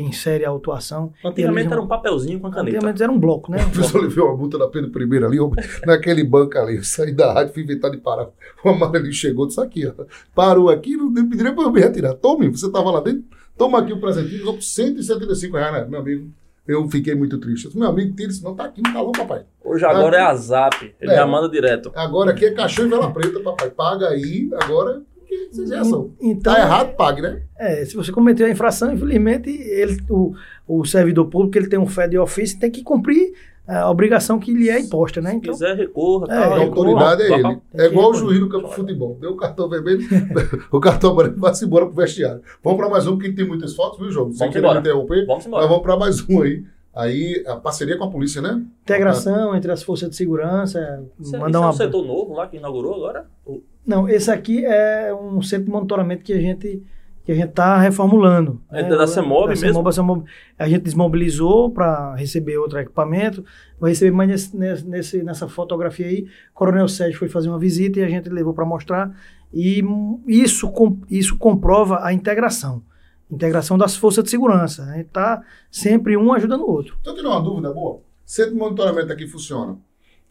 insere 0.00 0.44
a 0.44 0.48
autuação. 0.50 1.12
Antigamente 1.24 1.60
Eles- 1.66 1.72
era 1.72 1.80
um 1.82 1.86
papelzinho 1.86 2.40
com 2.40 2.46
a 2.46 2.50
caneta. 2.50 2.76
Antigamente 2.76 3.02
era 3.02 3.12
um 3.12 3.18
bloco, 3.18 3.50
né? 3.50 3.58
O 3.66 3.70
professor 3.70 4.02
levou 4.02 4.26
uma 4.28 4.36
multa 4.36 4.58
da 4.58 4.68
pena 4.68 4.88
primeira 4.88 5.26
ali, 5.26 5.36
eu- 5.36 5.50
naquele 5.86 6.24
banco 6.24 6.56
ali. 6.58 6.76
Eu 6.76 6.84
saí 6.84 7.12
da 7.12 7.32
rádio, 7.32 7.52
fui 7.54 7.62
inventar 7.62 7.90
de 7.90 7.98
parar. 7.98 8.28
O 8.64 8.68
amarelinho 8.70 9.12
chegou, 9.12 9.46
disse 9.46 9.60
aqui, 9.60 9.86
ó. 9.86 10.04
Parou 10.34 10.70
aqui, 10.70 10.96
não 10.96 11.12
pediria 11.28 11.52
para 11.52 11.64
eu 11.64 11.70
me 11.72 11.80
retirar. 11.80 12.14
Tome, 12.14 12.48
você 12.48 12.66
estava 12.66 12.90
lá 12.90 13.00
dentro, 13.00 13.24
toma 13.56 13.78
aqui 13.80 13.92
o 13.92 14.00
presentinho, 14.00 14.44
só 14.44 14.52
por 14.52 14.62
175 14.62 15.56
reais, 15.56 15.72
né, 15.72 15.86
meu 15.88 16.00
amigo? 16.00 16.30
Eu 16.66 16.88
fiquei 16.88 17.12
muito 17.14 17.38
triste. 17.38 17.64
Eu 17.64 17.70
disse, 17.70 17.78
meu 17.80 17.88
amigo, 17.88 18.14
tira 18.14 18.30
isso, 18.30 18.44
não 18.44 18.54
tá 18.54 18.64
aqui, 18.66 18.80
não 18.80 18.92
tá 18.92 19.00
louco, 19.00 19.18
papai. 19.18 19.42
Hoje 19.64 19.84
agora 19.84 20.16
é 20.16 20.20
a 20.20 20.34
Zap, 20.36 20.94
ele 21.00 21.10
É. 21.10 21.16
já 21.16 21.26
manda 21.26 21.48
direto. 21.48 21.90
Agora 21.94 22.30
aqui 22.30 22.44
é 22.44 22.52
caixão 22.52 22.86
e 22.86 22.88
vela 22.88 23.10
preta, 23.12 23.40
papai. 23.40 23.68
Paga 23.70 24.08
aí, 24.10 24.48
agora. 24.62 25.02
Que 25.50 25.54
vocês 25.56 25.70
reação? 25.70 26.10
Então, 26.20 26.52
Tá 26.54 26.60
errado, 26.60 26.94
pague, 26.96 27.20
né? 27.22 27.42
É, 27.58 27.84
se 27.84 27.94
você 27.96 28.10
cometeu 28.12 28.46
a 28.46 28.50
infração, 28.50 28.92
infelizmente, 28.92 29.48
ele, 29.50 29.98
o, 30.10 30.34
o 30.66 30.84
servidor 30.84 31.26
público 31.26 31.56
ele 31.58 31.68
tem 31.68 31.78
um 31.78 31.86
FED 31.86 32.18
office 32.18 32.54
tem 32.54 32.70
que 32.70 32.82
cumprir 32.82 33.32
a 33.66 33.88
obrigação 33.88 34.38
que 34.40 34.52
lhe 34.52 34.68
é 34.68 34.80
imposta, 34.80 35.20
né? 35.20 35.30
Se 35.30 35.36
Então, 35.36 35.52
quiser, 35.52 35.76
recorra. 35.76 36.26
É, 36.26 36.28
tal, 36.28 36.52
A 36.52 36.58
recorra. 36.58 36.64
autoridade 36.90 37.22
é 37.22 37.32
ele. 37.32 37.58
É 37.74 37.86
igual 37.86 38.10
o 38.10 38.14
juiz 38.14 38.40
no 38.40 38.48
campo 38.48 38.68
de 38.68 38.74
futebol. 38.74 39.16
Deu 39.20 39.30
o 39.32 39.36
cartão 39.36 39.68
vermelho, 39.68 40.00
o 40.70 40.80
cartão 40.80 41.12
amarelo 41.12 41.36
vai-se 41.38 41.64
embora 41.64 41.86
pro 41.86 41.94
vestiário. 41.94 42.42
Vamos 42.62 42.78
para 42.78 42.88
mais 42.90 43.06
um, 43.06 43.16
que 43.16 43.30
tem 43.32 43.46
muitas 43.46 43.74
fotos, 43.74 44.00
viu, 44.00 44.10
João? 44.10 44.30
Sem 44.32 44.50
Vamos 44.50 44.54
querer 44.54 44.78
interromper, 44.80 45.26
Vamos 45.26 45.28
mas 45.28 45.46
embora. 45.46 45.66
vamos 45.68 45.82
para 45.82 45.96
mais 45.96 46.28
um 46.28 46.42
aí. 46.42 46.64
Aí, 46.94 47.42
a 47.46 47.56
parceria 47.56 47.96
com 47.96 48.04
a 48.04 48.10
polícia, 48.10 48.42
né? 48.42 48.60
integração 48.82 49.56
entre 49.56 49.72
as 49.72 49.82
forças 49.82 50.10
de 50.10 50.16
segurança, 50.16 51.02
Isso, 51.18 51.34
é- 51.34 51.38
mandar 51.38 51.50
isso 51.50 51.56
é 51.56 51.60
uma... 51.60 51.70
um 51.70 51.72
setor 51.72 52.04
novo 52.04 52.34
lá 52.34 52.46
que 52.48 52.56
inaugurou 52.58 52.94
agora? 52.94 53.26
O- 53.46 53.62
Não, 53.86 54.08
esse 54.08 54.30
aqui 54.30 54.64
é 54.64 55.12
um 55.14 55.40
centro 55.42 55.66
de 55.66 55.70
monitoramento 55.72 56.22
que 56.22 56.32
a 56.32 56.40
gente 56.40 56.82
que 57.24 57.30
a 57.30 57.34
gente 57.36 57.50
está 57.50 57.78
reformulando. 57.78 58.60
É 58.68 58.82
né? 58.82 58.88
da 58.88 59.06
CEMOB 59.06 59.42
Da 59.42 59.48
mesmo? 59.50 59.66
CEMOB, 59.68 59.88
a 59.88 59.92
CEMOB, 59.92 60.24
a 60.58 60.68
gente 60.68 60.82
desmobilizou 60.82 61.70
para 61.70 62.16
receber 62.16 62.58
outro 62.58 62.80
equipamento. 62.80 63.44
Vai 63.78 63.90
receber 63.92 64.10
mais 64.10 64.52
nesse, 64.52 64.84
nesse- 64.88 65.22
nessa 65.22 65.46
fotografia 65.48 66.06
aí. 66.06 66.22
O 66.50 66.54
Coronel 66.54 66.88
Sérgio 66.88 67.16
foi 67.20 67.28
fazer 67.28 67.48
uma 67.48 67.60
visita 67.60 68.00
e 68.00 68.02
a 68.02 68.08
gente 68.08 68.28
levou 68.28 68.52
para 68.52 68.64
mostrar. 68.64 69.16
E 69.54 69.84
isso, 70.26 70.68
com- 70.72 70.98
isso 71.08 71.38
comprova 71.38 72.00
a 72.04 72.12
integração. 72.12 72.82
Integração 73.30 73.78
das 73.78 73.94
forças 73.94 74.24
de 74.24 74.30
segurança. 74.30 74.82
A 74.82 74.94
gente 74.96 75.06
está 75.06 75.42
sempre 75.70 76.16
um 76.16 76.32
ajudando 76.32 76.62
o 76.62 76.70
outro. 76.72 76.96
Então, 77.00 77.12
eu 77.12 77.16
tenho 77.22 77.30
uma 77.32 77.40
dúvida 77.40 77.72
boa. 77.72 78.00
Centro 78.26 78.52
de 78.54 78.58
monitoramento 78.58 79.12
aqui 79.12 79.28
funciona. 79.28 79.78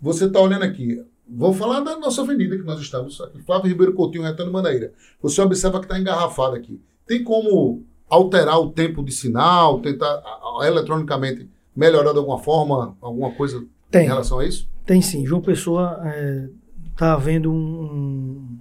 Você 0.02 0.26
está 0.26 0.42
olhando 0.42 0.64
aqui. 0.66 1.02
Vou 1.34 1.54
falar 1.54 1.80
da 1.82 1.98
nossa 1.98 2.22
avenida 2.22 2.58
que 2.58 2.64
nós 2.64 2.80
estamos. 2.80 3.20
Aqui, 3.22 3.42
Flávio 3.42 3.70
Ribeiro 3.70 3.94
Coutinho, 3.94 4.24
Retando 4.24 4.52
Manaíra. 4.52 4.92
Você 5.22 5.42
observa 5.42 5.80
que 5.80 5.86
está 5.86 5.98
engarrafado 6.00 6.56
aqui. 6.56 6.80
Tem 7.08 7.24
como 7.24 7.84
alterar 8.10 8.60
o 8.60 8.70
tempo 8.72 9.04
de 9.04 9.12
sinal, 9.14 9.80
tentar 9.80 10.08
a- 10.08 10.62
a- 10.64 10.68
eletronicamente 10.68 11.50
melhorar 11.76 12.12
de 12.12 12.18
alguma 12.18 12.38
forma, 12.40 12.98
alguma 13.02 13.32
coisa 13.32 13.58
em 13.60 13.68
Tem. 13.90 14.08
relação 14.08 14.40
a 14.40 14.46
isso? 14.46 14.68
Tem 14.86 15.02
sim. 15.02 15.26
João 15.26 15.42
Pessoa 15.42 16.02
está 16.92 17.14
havendo 17.14 17.52
um, 17.52 18.58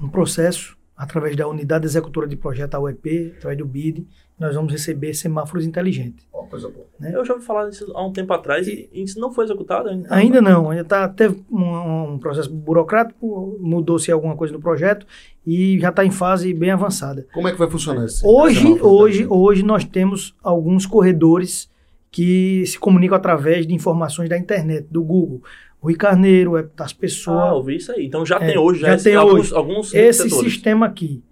um 0.00 0.08
processo 0.08 0.76
através 0.96 1.34
da 1.36 1.48
unidade 1.48 1.84
executora 1.84 2.26
de 2.28 2.36
projeto, 2.36 2.74
a 2.76 2.80
UEP, 2.80 3.34
através 3.38 3.58
do 3.58 3.66
BID, 3.66 4.06
nós 4.38 4.54
vamos 4.54 4.70
receber 4.72 5.14
semáforos 5.14 5.64
inteligentes. 5.64 6.26
Ó, 6.32 6.42
coisa 6.42 6.68
boa. 6.68 6.86
Eu 7.00 7.24
já 7.24 7.32
ouvi 7.34 7.44
falar 7.44 7.68
disso 7.68 7.90
há 7.94 8.06
um 8.06 8.12
tempo 8.12 8.32
atrás 8.32 8.68
e, 8.68 8.88
e 8.92 9.02
isso 9.02 9.18
não 9.18 9.32
foi 9.32 9.44
executado 9.44 9.88
ainda. 9.88 10.08
Ainda 10.14 10.42
não, 10.42 10.70
ainda 10.70 10.84
tá, 10.84 11.08
teve 11.08 11.42
um, 11.50 12.12
um 12.14 12.18
processo 12.18 12.52
burocrático, 12.52 13.56
mudou-se 13.60 14.10
alguma 14.12 14.36
coisa 14.36 14.52
no 14.52 14.60
projeto 14.60 15.06
e 15.46 15.78
já 15.80 15.88
está 15.88 16.04
em 16.04 16.10
fase 16.10 16.52
bem 16.52 16.70
avançada. 16.70 17.26
Como 17.32 17.48
é 17.48 17.52
que 17.52 17.58
vai 17.58 17.70
funcionar 17.70 18.04
esse 18.04 18.20
Hoje, 18.26 18.78
hoje, 18.82 19.26
hoje 19.28 19.62
nós 19.62 19.84
temos 19.84 20.34
alguns 20.42 20.84
corredores 20.86 21.70
que 22.10 22.64
se 22.66 22.78
comunicam 22.78 23.16
através 23.16 23.66
de 23.66 23.74
informações 23.74 24.28
da 24.28 24.38
internet, 24.38 24.86
do 24.90 25.02
Google. 25.02 25.42
Rui 25.80 25.94
Carneiro, 25.94 26.56
é 26.56 26.66
das 26.74 26.92
pessoas. 26.92 27.38
Ah, 27.52 27.54
eu 27.54 27.62
vi 27.62 27.76
isso 27.76 27.92
aí. 27.92 28.06
Então 28.06 28.24
já 28.24 28.36
É, 28.36 28.46
tem 28.48 28.58
hoje, 28.58 28.80
já, 28.80 28.96
já 28.96 29.04
tem 29.04 29.14
alguns, 29.14 29.40
hoje. 29.40 29.54
alguns 29.54 29.94
esse 29.94 30.28
setores. 30.28 30.52
sistema 30.52 30.86
aqui 30.86 31.22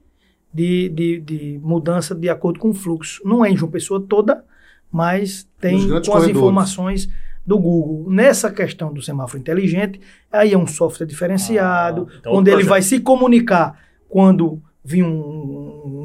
de, 0.54 0.88
de, 0.88 1.20
de 1.20 1.60
mudança 1.62 2.14
de 2.14 2.28
acordo 2.28 2.60
com 2.60 2.70
o 2.70 2.74
fluxo. 2.74 3.20
Não 3.24 3.44
é 3.44 3.50
em 3.50 3.56
João 3.56 3.70
Pessoa 3.70 4.00
toda, 4.00 4.44
mas 4.90 5.48
tem 5.60 5.88
com 5.88 5.96
as 5.96 6.06
corredores. 6.06 6.36
informações 6.36 7.08
do 7.44 7.58
Google. 7.58 8.08
Nessa 8.10 8.50
questão 8.50 8.92
do 8.92 9.02
semáforo 9.02 9.38
inteligente, 9.40 10.00
aí 10.32 10.52
é 10.52 10.58
um 10.58 10.66
software 10.66 11.06
diferenciado, 11.06 12.06
Ah, 12.10 12.16
então 12.20 12.32
onde 12.32 12.38
outro 12.38 12.50
ele 12.50 12.54
projeto. 12.64 12.68
vai 12.70 12.82
se 12.82 13.00
comunicar 13.00 13.78
quando 14.08 14.62
vir 14.84 15.02
um, 15.02 15.08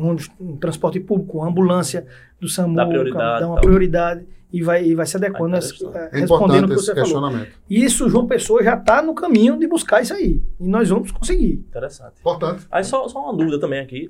um- 0.10 0.16
um 0.40 0.58
transporte 0.58 1.00
público, 1.00 1.38
uma 1.38 1.48
ambulância 1.48 2.06
do 2.40 2.48
SAMU, 2.48 2.76
Dá 2.76 2.86
prioridade, 2.86 3.40
dá 3.42 3.48
uma 3.48 3.56
tal. 3.56 3.64
prioridade 3.66 4.26
e 4.52 4.64
vai, 4.64 4.84
e 4.86 4.96
vai 4.96 5.06
se 5.06 5.16
adequando, 5.18 5.56
Ah, 5.56 5.60
eh, 5.60 6.10
É 6.14 6.20
respondendo 6.22 6.66
o 6.66 6.70
que 6.70 6.76
você 6.76 6.96
falou. 6.96 7.32
Isso, 7.70 8.10
João 8.10 8.26
Pessoa 8.26 8.64
já 8.64 8.76
está 8.76 9.02
no 9.02 9.14
caminho 9.14 9.60
de 9.60 9.68
buscar 9.68 10.02
isso 10.02 10.14
aí. 10.14 10.42
E 10.60 10.68
nós 10.68 10.90
vamos 10.90 11.12
conseguir. 11.12 11.64
Interessante. 11.70 12.14
Importante. 12.20 12.66
Aí 12.72 12.84
só, 12.84 13.08
só 13.08 13.20
uma 13.22 13.36
dúvida 13.38 13.60
também 13.60 13.80
aqui. 13.80 14.10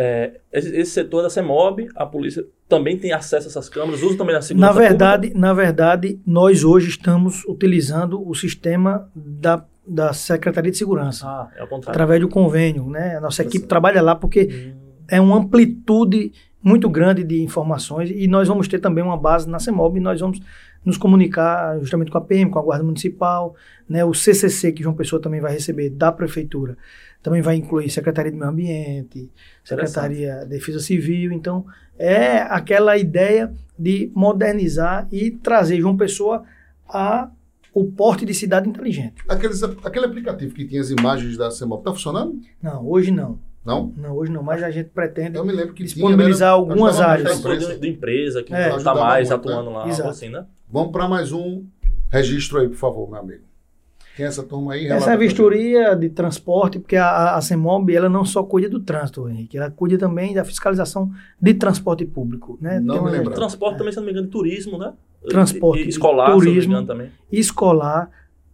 É, 0.00 0.38
esse, 0.52 0.92
setor 0.92 1.22
da 1.22 1.30
CEMOB, 1.30 1.88
a 1.96 2.06
polícia 2.06 2.46
também 2.68 2.96
tem 2.96 3.12
acesso 3.12 3.48
a 3.48 3.50
essas 3.50 3.68
câmeras, 3.68 4.00
usa 4.00 4.16
também 4.16 4.32
na 4.32 4.40
segurança 4.40 4.72
Na 4.72 4.80
verdade, 4.80 5.32
na 5.34 5.52
verdade, 5.52 6.20
nós 6.24 6.62
hoje 6.62 6.90
estamos 6.90 7.44
utilizando 7.48 8.24
o 8.24 8.32
sistema 8.32 9.10
da, 9.12 9.64
da 9.84 10.12
Secretaria 10.12 10.70
de 10.70 10.78
Segurança, 10.78 11.26
pública? 11.26 11.50
Ah, 11.52 11.60
é 11.60 11.64
o 11.64 11.66
contrário. 11.66 11.90
através 11.90 12.20
do 12.20 12.28
convênio. 12.28 12.88
Né? 12.88 13.16
A 13.16 13.20
nossa 13.20 13.42
equipe 13.42 13.66
trabalha 13.66 14.00
lá 14.00 14.14
porque 14.14 14.48
Hum, 14.48 14.88
é 15.08 15.20
uma 15.20 15.38
amplitude 15.38 16.32
muito 16.62 16.88
grande 16.88 17.24
de 17.24 17.42
informações 17.42 18.08
e 18.14 18.28
nós 18.28 18.46
vamos 18.46 18.68
ter 18.68 18.78
também 18.78 19.02
uma 19.02 19.16
base 19.16 19.48
na 19.48 19.58
CEMOB 19.58 19.96
e 19.96 20.00
nós 20.00 20.20
vamos 20.20 20.40
nos 20.84 20.96
comunicar 20.96 21.76
justamente 21.80 22.10
com 22.10 22.18
a 22.18 22.20
PM, 22.20 22.50
com 22.50 22.58
a 22.58 22.62
Guarda 22.62 22.84
Municipal, 22.84 23.56
né? 23.88 24.04
o 24.04 24.14
CCC, 24.14 24.70
que 24.72 24.82
João 24.82 24.94
Pessoa 24.94 25.20
também 25.20 25.40
vai 25.40 25.52
receber 25.52 25.90
da 25.90 26.12
Prefeitura, 26.12 26.76
também 27.22 27.42
vai 27.42 27.56
incluir 27.56 27.90
Secretaria 27.90 28.30
de 28.30 28.36
Meio 28.38 28.50
Ambiente, 28.50 29.30
Secretaria 29.64 30.40
de 30.40 30.46
Defesa 30.46 30.80
Civil, 30.80 31.32
então 31.32 31.64
é 31.98 32.38
aquela 32.42 32.96
ideia 32.96 33.52
de 33.78 34.10
modernizar 34.14 35.06
e 35.10 35.30
trazer 35.30 35.80
João 35.80 35.96
Pessoa 35.96 36.44
a 36.88 37.30
o 37.74 37.84
porte 37.84 38.24
de 38.24 38.34
cidade 38.34 38.68
inteligente. 38.68 39.22
Aqueles, 39.28 39.62
aquele 39.62 40.06
aplicativo 40.06 40.52
que 40.54 40.64
tinha 40.66 40.80
as 40.80 40.90
imagens 40.90 41.36
da 41.36 41.50
CEMOP, 41.50 41.80
está 41.80 41.92
funcionando? 41.92 42.40
Não, 42.62 42.84
hoje 42.88 43.10
não. 43.10 43.38
Não? 43.64 43.92
Não, 43.96 44.16
hoje 44.16 44.32
não, 44.32 44.42
mas 44.42 44.62
a 44.62 44.70
gente 44.70 44.88
pretende 44.88 45.36
Eu 45.36 45.44
me 45.44 45.52
lembro 45.52 45.74
que 45.74 45.84
Disponibilizar 45.84 46.54
tinha, 46.54 46.66
né? 46.66 46.72
algumas 46.72 47.00
áreas. 47.00 47.28
muito 47.28 47.34
a 47.34 47.36
setor 47.36 47.56
de, 47.58 47.64
empresa. 47.64 47.80
de 47.80 47.88
empresa 47.88 48.42
que 48.42 48.54
É, 48.54 48.74
está 48.74 48.94
mais 48.94 49.28
muito, 49.28 49.40
atuando 49.40 49.70
lá, 49.70 49.86
Exato. 49.86 50.02
algo 50.02 50.10
assim, 50.10 50.28
né? 50.30 50.46
Vamos 50.70 50.90
para 50.92 51.06
mais 51.06 51.32
um 51.32 51.64
registro 52.10 52.58
aí, 52.60 52.68
por 52.68 52.76
favor, 52.76 53.10
meu 53.10 53.20
amigo. 53.20 53.42
Quem 54.18 54.24
é 54.26 54.28
essa 54.28 54.42
turma 54.42 54.72
aí? 54.72 54.88
Essa 54.88 55.12
é 55.12 55.14
a 55.14 55.16
vistoria 55.16 55.94
de 55.94 56.08
transporte, 56.08 56.80
porque 56.80 56.96
a, 56.96 57.36
a, 57.36 57.40
CEMOB 57.40 57.94
ela 57.94 58.08
não 58.08 58.24
só 58.24 58.42
cuida 58.42 58.68
do 58.68 58.80
trânsito, 58.80 59.28
Henrique, 59.28 59.56
ela 59.56 59.70
cuida 59.70 59.96
também 59.96 60.34
da 60.34 60.44
fiscalização 60.44 61.08
de 61.40 61.54
transporte 61.54 62.04
público. 62.04 62.58
Né? 62.60 62.80
Não 62.80 62.94
Tem 62.94 63.02
uma- 63.04 63.10
lembro. 63.12 63.32
Transporte 63.32 63.78
também, 63.78 63.92
se 63.92 63.98
não 64.00 64.04
me 64.06 64.10
engano, 64.10 64.26
turismo, 64.26 64.76
né? 64.76 64.92
Transporte, 65.28 65.82
E, 65.84 65.86
e 65.86 65.88
escolar, 65.90 66.26
se 66.26 66.30
não 66.32 66.38
me 66.40 66.44
turismo. 66.46 66.72
engano, 66.72 66.86
também. 66.88 67.10
Escolar, 67.30 68.10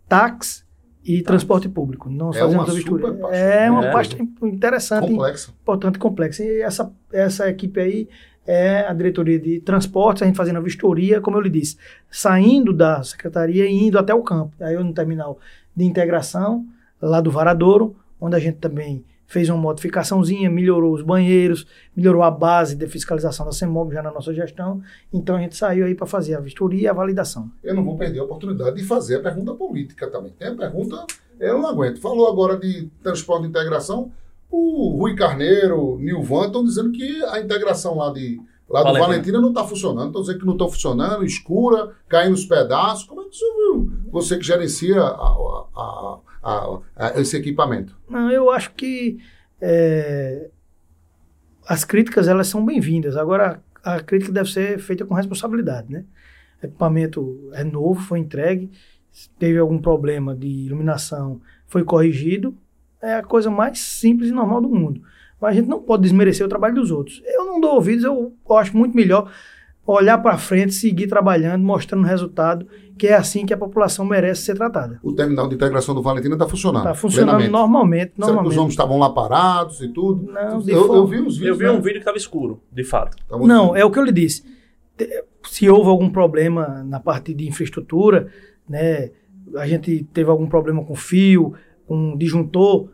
táxi 0.07 0.65
e 1.03 1.23
transporte 1.23 1.67
público. 1.67 2.11
Nós 2.11 2.37
É 2.37 2.41
fazemos 2.41 2.69
uma 2.69 2.75
vistoria. 2.75 3.13
pasta. 3.15 3.35
É 3.37 3.71
uma 3.71 3.87
É. 3.87 3.91
pasta 3.91 4.17
interessante, 4.43 5.09
Complexa. 5.09 5.51
importante 5.63 5.97
e 5.97 5.99
complexa. 5.99 6.45
E 6.45 6.61
essa, 6.61 6.93
essa 7.11 7.49
equipe 7.49 7.81
aí 7.81 8.09
é 8.47 8.87
a 8.87 8.93
diretoria 8.93 9.39
de 9.39 9.61
transportes, 9.61 10.23
a 10.23 10.27
gente 10.27 10.37
fazendo 10.37 10.57
a 10.57 10.61
vistoria, 10.61 11.21
como 11.21 11.37
eu 11.37 11.41
lhe 11.41 11.51
disse, 11.51 11.77
saindo 12.11 12.73
da 12.73 13.03
secretaria 13.03 13.67
e 13.67 13.87
indo 13.87 13.99
até 13.99 14.15
o 14.15 14.23
campo. 14.23 14.55
Aí 14.61 14.75
eu 14.75 14.85
no 14.85 14.93
terminal 14.93 15.39
de 15.75 15.85
integração, 15.85 16.67
lá 17.01 17.21
do 17.21 17.31
Varadouro, 17.31 17.97
onde 18.21 18.37
a 18.37 18.39
gente 18.39 18.59
também 18.59 19.05
fez 19.27 19.49
uma 19.49 19.59
modificaçãozinha, 19.59 20.51
melhorou 20.51 20.95
os 20.95 21.03
banheiros, 21.03 21.67
melhorou 21.97 22.23
a 22.23 22.31
base 22.31 22.77
de 22.77 22.87
fiscalização 22.87 23.47
da 23.47 23.53
CEMOB 23.53 23.95
já 23.95 24.03
na 24.03 24.13
nossa 24.13 24.33
gestão. 24.33 24.83
Então 25.13 25.37
a 25.37 25.41
gente 25.41 25.57
saiu 25.57 25.87
aí 25.87 25.95
para 25.95 26.07
fazer 26.07 26.35
a 26.35 26.41
vistoria 26.41 26.83
e 26.83 26.87
a 26.87 26.93
validação. 26.93 27.51
Eu 27.63 27.75
não 27.75 27.85
vou 27.85 27.97
perder 27.97 28.21
a 28.21 28.25
oportunidade 28.25 28.77
de 28.77 28.85
fazer 28.85 29.17
a 29.17 29.21
pergunta 29.21 29.55
política 29.55 30.11
também. 30.11 30.33
Tem 30.39 30.49
a 30.49 30.55
pergunta, 30.55 31.05
eu 31.41 31.61
não 31.61 31.69
aguento. 31.69 32.01
Falou 32.01 32.29
agora 32.29 32.59
de 32.59 32.89
transporte 33.03 33.43
de 33.43 33.49
integração. 33.49 34.13
O 34.51 34.97
Rui 34.99 35.15
Carneiro, 35.15 35.99
Nilvan 35.99 36.47
estão 36.47 36.65
dizendo 36.65 36.93
que 36.93 37.23
a 37.25 37.41
integração 37.41 37.97
lá 37.97 38.13
de 38.13 38.41
lá 38.69 38.81
do 38.81 38.85
Valentina. 38.85 39.07
Valentina 39.07 39.41
não 39.41 39.49
está 39.49 39.65
funcionando. 39.65 40.07
Estão 40.07 40.21
dizendo 40.23 40.39
que 40.41 40.47
não 40.47 40.53
estão 40.55 40.69
funcionando, 40.71 41.25
escura, 41.25 41.93
caindo 42.09 42.35
os 42.35 42.45
pedaços. 42.45 43.05
Como 43.05 43.21
é 43.23 43.25
que 43.25 43.37
você 43.37 43.45
viu? 43.57 43.93
Você 44.11 44.37
que 44.39 44.45
gerencia 44.45 45.01
a- 45.01 45.67
a- 45.77 46.19
a- 46.43 46.79
a- 46.97 47.21
esse 47.21 47.37
equipamento. 47.37 47.97
Não, 48.09 48.31
eu 48.31 48.51
acho 48.51 48.73
que 48.75 49.19
é, 49.61 50.51
as 51.67 51.85
críticas 51.85 52.29
elas 52.29 52.47
são 52.49 52.65
bem-vindas. 52.65 53.17
Agora, 53.17 53.63
a 53.83 54.01
crítica 54.01 54.33
deve 54.33 54.51
ser 54.51 54.79
feita 54.79 55.05
com 55.05 55.15
responsabilidade, 55.15 55.91
né? 55.91 56.05
O 56.63 56.67
equipamento 56.67 57.51
é 57.53 57.65
novo, 57.65 58.01
foi 58.01 58.19
entregue, 58.19 58.71
teve 59.39 59.59
algum 59.59 59.79
problema 59.79 60.35
de 60.35 60.47
iluminação, 60.49 61.41
foi 61.67 61.85
corrigido. 61.85 62.57
É 63.05 63.17
a 63.17 63.23
coisa 63.23 63.51
mais 63.51 63.79
simples 63.79 64.31
e 64.31 64.33
normal 64.33 64.61
do 64.61 64.69
mundo. 64.69 65.01
Mas 65.41 65.51
a 65.53 65.55
gente 65.61 65.69
não 65.69 65.81
pode 65.81 66.03
desmerecer 66.03 66.45
o 66.45 66.49
trabalho 66.49 66.75
dos 66.75 66.91
outros. 66.91 67.23
Eu 67.27 67.45
não 67.45 67.61
dou 67.61 67.75
ouvidos, 67.75 68.05
eu 68.05 68.33
acho 68.51 68.77
muito 68.77 68.97
melhor 68.97 69.31
olhar 69.87 70.19
para 70.19 70.39
frente, 70.39 70.73
seguir 70.73 71.07
trabalhando, 71.07 71.63
mostrando 71.63 72.07
resultado, 72.07 72.67
que 72.97 73.07
é 73.07 73.15
assim 73.15 73.45
que 73.45 73.53
a 73.53 73.57
população 73.57 74.05
merece 74.05 74.43
ser 74.43 74.55
tratada. 74.55 74.99
O 75.03 75.13
terminal 75.13 75.49
de 75.49 75.57
integração 75.57 75.95
do 75.95 76.01
Valentina 76.01 76.35
está 76.35 76.49
funcionando. 76.49 76.83
Está 76.83 76.95
funcionando 76.95 77.37
plenamente. 77.37 77.53
normalmente, 77.53 78.01
Será 78.01 78.15
que 78.15 78.21
os 78.23 78.27
normalmente. 78.29 78.59
homens 78.59 78.73
estavam 78.73 78.99
lá 78.99 79.11
parados 79.11 79.83
e 79.83 79.89
tudo? 79.89 80.33
Não, 80.33 80.61
de 80.61 80.71
eu, 80.73 80.95
eu 80.95 81.07
vi 81.07 81.21
uns 81.21 81.37
vídeos. 81.37 81.49
Eu 81.49 81.57
vi 81.57 81.65
né? 81.65 81.71
um 81.71 81.81
vídeo 81.83 81.95
que 81.95 81.99
estava 81.99 82.17
escuro, 82.17 82.63
de 82.73 82.85
fato. 82.85 83.17
Tava 83.29 83.47
Não, 83.47 83.65
escuro. 83.65 83.79
é 83.81 83.85
o 83.85 83.91
que 83.91 83.99
eu 83.99 84.05
lhe 84.05 84.13
disse. 84.13 84.43
Se 85.43 85.69
houve 85.69 85.91
algum 85.91 86.09
problema 86.09 86.83
na 86.85 87.01
parte 87.01 87.35
de 87.35 87.47
infraestrutura, 87.47 88.29
né, 88.67 89.11
a 89.57 89.67
gente 89.67 90.05
teve 90.13 90.31
algum 90.31 90.47
problema 90.47 90.83
com 90.83 90.95
fio, 90.95 91.53
com 91.87 92.17
disjuntor, 92.17 92.89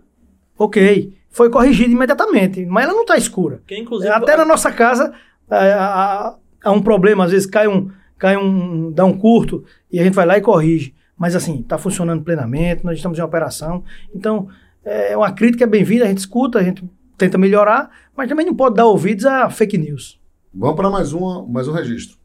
ok, 0.61 1.16
foi 1.30 1.48
corrigido 1.48 1.90
imediatamente, 1.90 2.66
mas 2.66 2.84
ela 2.84 2.92
não 2.92 3.00
está 3.00 3.16
escura. 3.16 3.62
Que 3.66 3.78
inclusive. 3.78 4.12
Até 4.12 4.36
na 4.36 4.44
nossa 4.44 4.70
casa 4.70 5.12
é, 5.50 5.72
há, 5.72 6.36
há 6.62 6.70
um 6.70 6.82
problema, 6.82 7.24
às 7.24 7.30
vezes 7.30 7.46
cai 7.46 7.66
um, 7.66 7.90
cai 8.18 8.36
um, 8.36 8.92
dá 8.92 9.06
um 9.06 9.16
curto 9.16 9.64
e 9.90 9.98
a 9.98 10.04
gente 10.04 10.14
vai 10.14 10.26
lá 10.26 10.36
e 10.36 10.42
corrige. 10.42 10.94
Mas 11.16 11.34
assim, 11.34 11.61
está 11.61 11.78
funcionando 11.78 12.22
plenamente, 12.22 12.84
nós 12.84 12.96
estamos 12.96 13.18
em 13.18 13.22
operação. 13.22 13.82
Então, 14.14 14.48
é 14.84 15.16
uma 15.16 15.32
crítica 15.32 15.64
é 15.64 15.66
bem-vinda, 15.66 16.04
a 16.04 16.08
gente 16.08 16.18
escuta, 16.18 16.58
a 16.58 16.62
gente 16.62 16.84
tenta 17.16 17.38
melhorar, 17.38 17.90
mas 18.14 18.28
também 18.28 18.44
não 18.44 18.54
pode 18.54 18.76
dar 18.76 18.86
ouvidos 18.86 19.24
a 19.24 19.48
fake 19.48 19.78
news. 19.78 20.20
Vamos 20.52 20.76
para 20.76 20.90
mais, 20.90 21.12
uma, 21.12 21.46
mais 21.46 21.68
um 21.68 21.72
registro. 21.72 22.18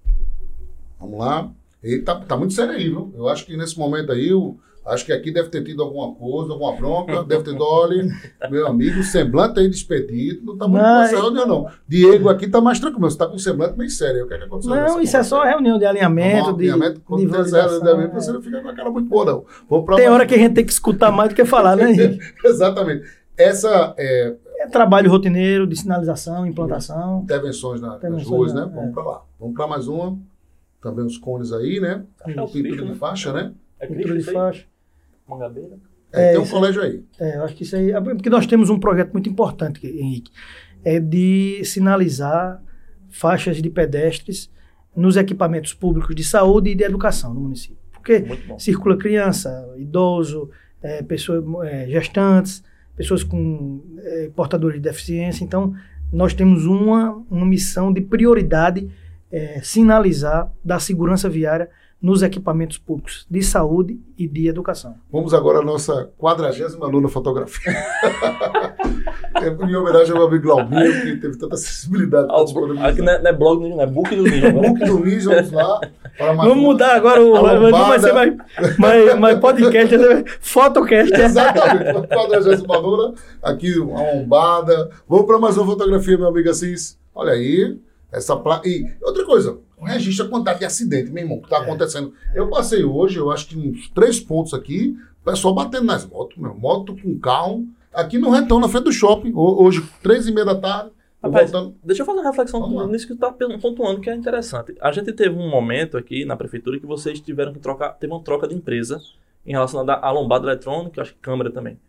Vamos 1.00 1.20
lá. 1.20 1.50
E 1.84 2.00
tá, 2.00 2.20
tá 2.20 2.36
muito 2.36 2.54
sério 2.54 2.74
aí, 2.74 2.90
viu? 2.90 3.14
Eu 3.16 3.30
acho 3.30 3.46
que 3.46 3.56
nesse 3.56 3.78
momento 3.78 4.12
aí, 4.12 4.30
eu, 4.30 4.58
acho 4.86 5.06
que 5.06 5.12
aqui 5.12 5.32
deve 5.32 5.50
ter 5.50 5.64
tido 5.64 5.82
alguma 5.84 6.14
coisa, 6.16 6.54
alguma 6.54 6.76
bronca, 6.76 7.24
deve 7.24 7.44
ter 7.44 7.56
dole. 7.56 8.10
Meu 8.50 8.68
amigo, 8.68 9.00
o 9.00 9.04
semblante 9.04 9.60
aí 9.60 9.68
despedido, 9.70 10.46
não 10.46 10.58
tá 10.58 10.68
muito 10.68 10.84
Não, 10.84 10.96
com 10.96 11.02
essa 11.04 11.16
é- 11.16 11.20
reunião, 11.20 11.48
não. 11.48 11.68
Diego 11.88 12.30
aqui 12.30 12.48
tá 12.48 12.62
mais 12.62 12.80
tranquilo, 12.80 13.10
você 13.10 13.18
tá 13.18 13.28
com 13.28 13.36
o 13.36 13.40
semblante 13.40 13.78
meio 13.78 13.90
sério. 13.90 14.26
O 14.26 14.28
que 14.28 14.34
é 14.34 14.38
que 14.38 14.44
aconteceu? 14.44 14.76
Não, 14.76 15.02
isso 15.02 15.18
é 15.18 15.24
só 15.24 15.44
reunião 15.44 15.78
de 15.80 15.86
alinhamento, 15.86 16.38
Normal, 16.38 16.54
de, 16.58 16.70
alinhamento, 16.72 17.02
quando 17.02 17.20
de 17.22 17.26
tem 17.28 17.36
validação, 17.38 17.82
alinhamento, 17.82 18.16
é. 18.16 18.20
você 18.20 18.32
não 18.32 18.42
fica 18.42 18.62
com 18.62 18.70
aquela 18.70 18.90
muito 18.92 19.10
boa, 19.10 19.26
não. 19.26 19.46
Vamos 19.70 19.86
pra 19.86 19.96
Tem 19.96 20.06
mais- 20.06 20.16
hora 20.16 20.26
que 20.28 20.36
a 20.36 20.38
gente 20.38 20.54
tem 20.54 20.66
que 20.66 20.72
escutar 20.72 21.12
mais 21.12 21.30
do 21.30 21.36
que 21.36 21.46
falar, 21.46 21.76
né, 21.76 21.92
Henrique? 21.92 22.20
Exatamente. 22.46 23.06
Essa 23.38 23.94
é, 23.98 24.36
É 24.60 24.68
trabalho 24.68 25.10
rotineiro 25.12 25.68
de 25.68 25.76
sinalização, 25.76 26.46
implantação. 26.48 27.22
intervenções 27.24 27.82
na- 27.82 27.88
nas 27.90 27.98
Intervenções 27.98 28.28
ruas, 28.30 28.54
na- 28.54 28.66
né? 28.66 28.72
Vamos 28.74 28.90
é. 28.92 28.94
para 28.94 29.04
lá. 29.04 29.22
Vamos 29.40 29.56
para 29.56 29.68
mais 29.68 29.88
uma. 29.88 30.18
Também 30.82 31.06
os 31.06 31.18
cones 31.18 31.52
aí, 31.52 31.80
né? 31.80 32.04
É 32.28 32.42
o 32.42 32.48
Pintura 32.48 32.84
de 32.84 32.90
né? 32.90 32.96
faixa, 32.96 33.34
né? 33.34 33.52
É 33.80 33.88
Pintura 33.88 34.18
de 34.18 34.24
faixa. 34.24 34.66
Mangabeira. 35.28 35.78
É, 36.12 36.30
É, 36.30 36.32
tem 36.32 36.42
um 36.42 36.48
colégio 36.48 36.82
aí. 36.82 37.04
É, 37.20 37.38
eu 37.38 37.44
acho 37.44 37.56
que 37.56 37.64
isso 37.64 37.76
aí. 37.76 37.92
Porque 38.02 38.30
nós 38.30 38.46
temos 38.48 38.70
um 38.70 38.80
projeto 38.80 39.12
muito 39.12 39.30
importante, 39.30 39.86
Henrique. 39.86 40.32
É 40.84 41.00
de 41.00 41.62
sinalizar 41.64 42.62
faixas 43.10 43.62
de 43.62 43.70
pedestres 43.70 44.50
nos 44.96 45.18
equipamentos 45.18 45.74
públicos 45.74 46.16
de 46.16 46.24
saúde 46.24 46.70
e 46.70 46.76
de 46.76 46.84
educação 46.84 47.34
no 47.34 47.42
município. 47.42 47.78
Porque 47.92 48.26
circula 48.58 48.98
criança, 48.98 49.74
idoso, 49.78 50.50
é, 50.82 51.02
pessoas 51.02 51.44
é, 51.66 51.88
gestantes, 51.88 52.64
pessoas 52.96 53.24
com 53.24 53.82
é, 53.98 54.30
portadores 54.36 54.78
de 54.78 54.88
deficiência. 54.88 55.44
Então, 55.44 55.74
nós 56.14 56.34
temos 56.34 56.66
uma, 56.66 57.12
uma 57.30 57.46
missão 57.46 57.92
de 57.92 58.00
prioridade 58.00 58.90
é, 59.32 59.60
sinalizar 59.62 60.52
da 60.64 60.80
segurança 60.80 61.28
viária 61.28 61.70
nos 62.06 62.22
equipamentos 62.22 62.78
públicos 62.78 63.26
de 63.28 63.42
saúde 63.42 64.00
e 64.16 64.28
de 64.28 64.48
educação. 64.48 64.96
Vamos 65.12 65.34
agora 65.34 65.58
à 65.58 65.64
nossa 65.64 66.12
40 66.20 66.78
nona 66.92 67.10
fotografia. 67.10 67.74
é 69.42 69.48
em 69.48 69.76
homenagem 69.76 70.12
ao 70.12 70.20
meu 70.20 70.28
amigo 70.28 70.44
Glaubinho, 70.44 71.02
que 71.02 71.18
teve 71.18 71.36
tanta 71.36 71.58
sensibilidade 71.58 72.28
para 72.28 72.36
Ah, 72.36 72.42
o- 72.42 72.46
disponibilizar. 72.46 72.90
Aqui 72.90 73.02
não 73.02 73.12
é, 73.12 73.22
não 73.24 73.30
é 73.30 73.34
blog 73.34 73.58
do 73.60 73.64
Ninja, 73.64 73.76
não 73.76 73.82
é 73.82 73.88
book 73.88 74.16
do 74.16 74.24
Ninja. 74.24 74.52
né? 74.52 74.70
Book 74.70 74.86
do 74.86 75.00
Ninja, 75.00 75.30
vamos 75.36 75.52
lá. 75.52 75.80
Para 76.16 76.34
mais 76.36 76.50
Vamos 76.50 76.64
mudar 76.64 76.96
agora 76.96 77.24
o. 77.24 77.36
A 77.36 77.70
Vai, 77.72 78.00
ser 78.00 78.14
mais, 78.14 78.38
mais, 78.78 79.20
mais 79.20 79.40
podcast, 79.40 79.98
né? 79.98 80.24
fotocast. 80.40 81.12
Exatamente, 81.14 82.08
40 82.08 82.68
nona, 82.82 83.14
aqui 83.42 83.80
uma 83.80 84.12
lombada. 84.14 84.92
Vamos 85.10 85.26
para 85.26 85.40
mais 85.40 85.58
uma 85.58 85.66
fotografia, 85.66 86.18
meu 86.20 86.28
amigo 86.28 86.50
Assis. 86.52 86.98
Olha 87.16 87.34
aí, 87.34 87.78
essa 88.12 88.36
placa. 88.38 88.70
E 88.70 88.86
outra 89.02 89.26
coisa, 89.26 89.58
registra 89.84 90.26
a 90.26 90.30
quantidade 90.30 90.60
de 90.60 90.66
acidente, 90.66 91.12
meu 91.12 91.24
irmão, 91.24 91.40
que 91.40 91.46
está 91.46 91.60
acontecendo. 91.60 92.14
Eu 92.34 92.50
passei 92.50 92.84
hoje, 92.84 93.18
eu 93.18 93.32
acho 93.32 93.48
que 93.48 93.58
uns 93.58 93.90
três 93.90 94.20
pontos 94.20 94.54
aqui, 94.54 94.98
o 95.22 95.26
pessoal 95.26 95.54
batendo 95.54 95.86
nas 95.86 96.06
motos, 96.06 96.38
meu, 96.38 96.56
moto 96.56 96.96
com 97.02 97.18
carro, 97.20 97.68
aqui 97.94 98.18
no 98.18 98.30
Rentão, 98.30 98.60
na 98.60 98.68
frente 98.70 98.86
do 98.86 98.92
shopping, 98.92 99.32
Ho- 99.34 99.64
hoje, 99.64 99.84
três 100.02 100.28
e 100.28 100.32
meia 100.32 100.46
da 100.46 100.56
tarde, 100.56 100.92
Rapaz, 101.24 101.50
voltando. 101.52 101.76
Deixa 101.84 102.04
eu 102.04 102.06
fazer 102.06 102.20
uma 102.20 102.30
reflexão 102.30 102.60
Vamos 102.60 102.76
lá. 102.78 102.88
nisso 102.88 103.08
que 103.08 103.16
tu 103.16 103.26
está 103.26 103.32
pontuando, 103.60 104.00
que 104.00 104.10
é 104.10 104.16
interessante. 104.16 104.76
A 104.80 104.92
gente 104.92 105.12
teve 105.12 105.36
um 105.36 105.50
momento 105.50 105.98
aqui 105.98 106.24
na 106.24 106.36
prefeitura 106.38 106.80
que 106.80 106.86
vocês 106.86 107.20
tiveram 107.20 107.52
que 107.52 107.60
trocar, 107.60 107.94
teve 107.94 108.14
uma 108.14 108.22
troca 108.24 108.48
de 108.48 108.54
empresa 108.54 109.02
em 109.46 109.52
relação 109.52 109.84
à 109.90 110.12
lombada 110.12 110.46
eletrônica, 110.48 111.02
acho 111.02 111.14
que 111.14 111.20
câmera 111.20 111.52
também. 111.52 111.80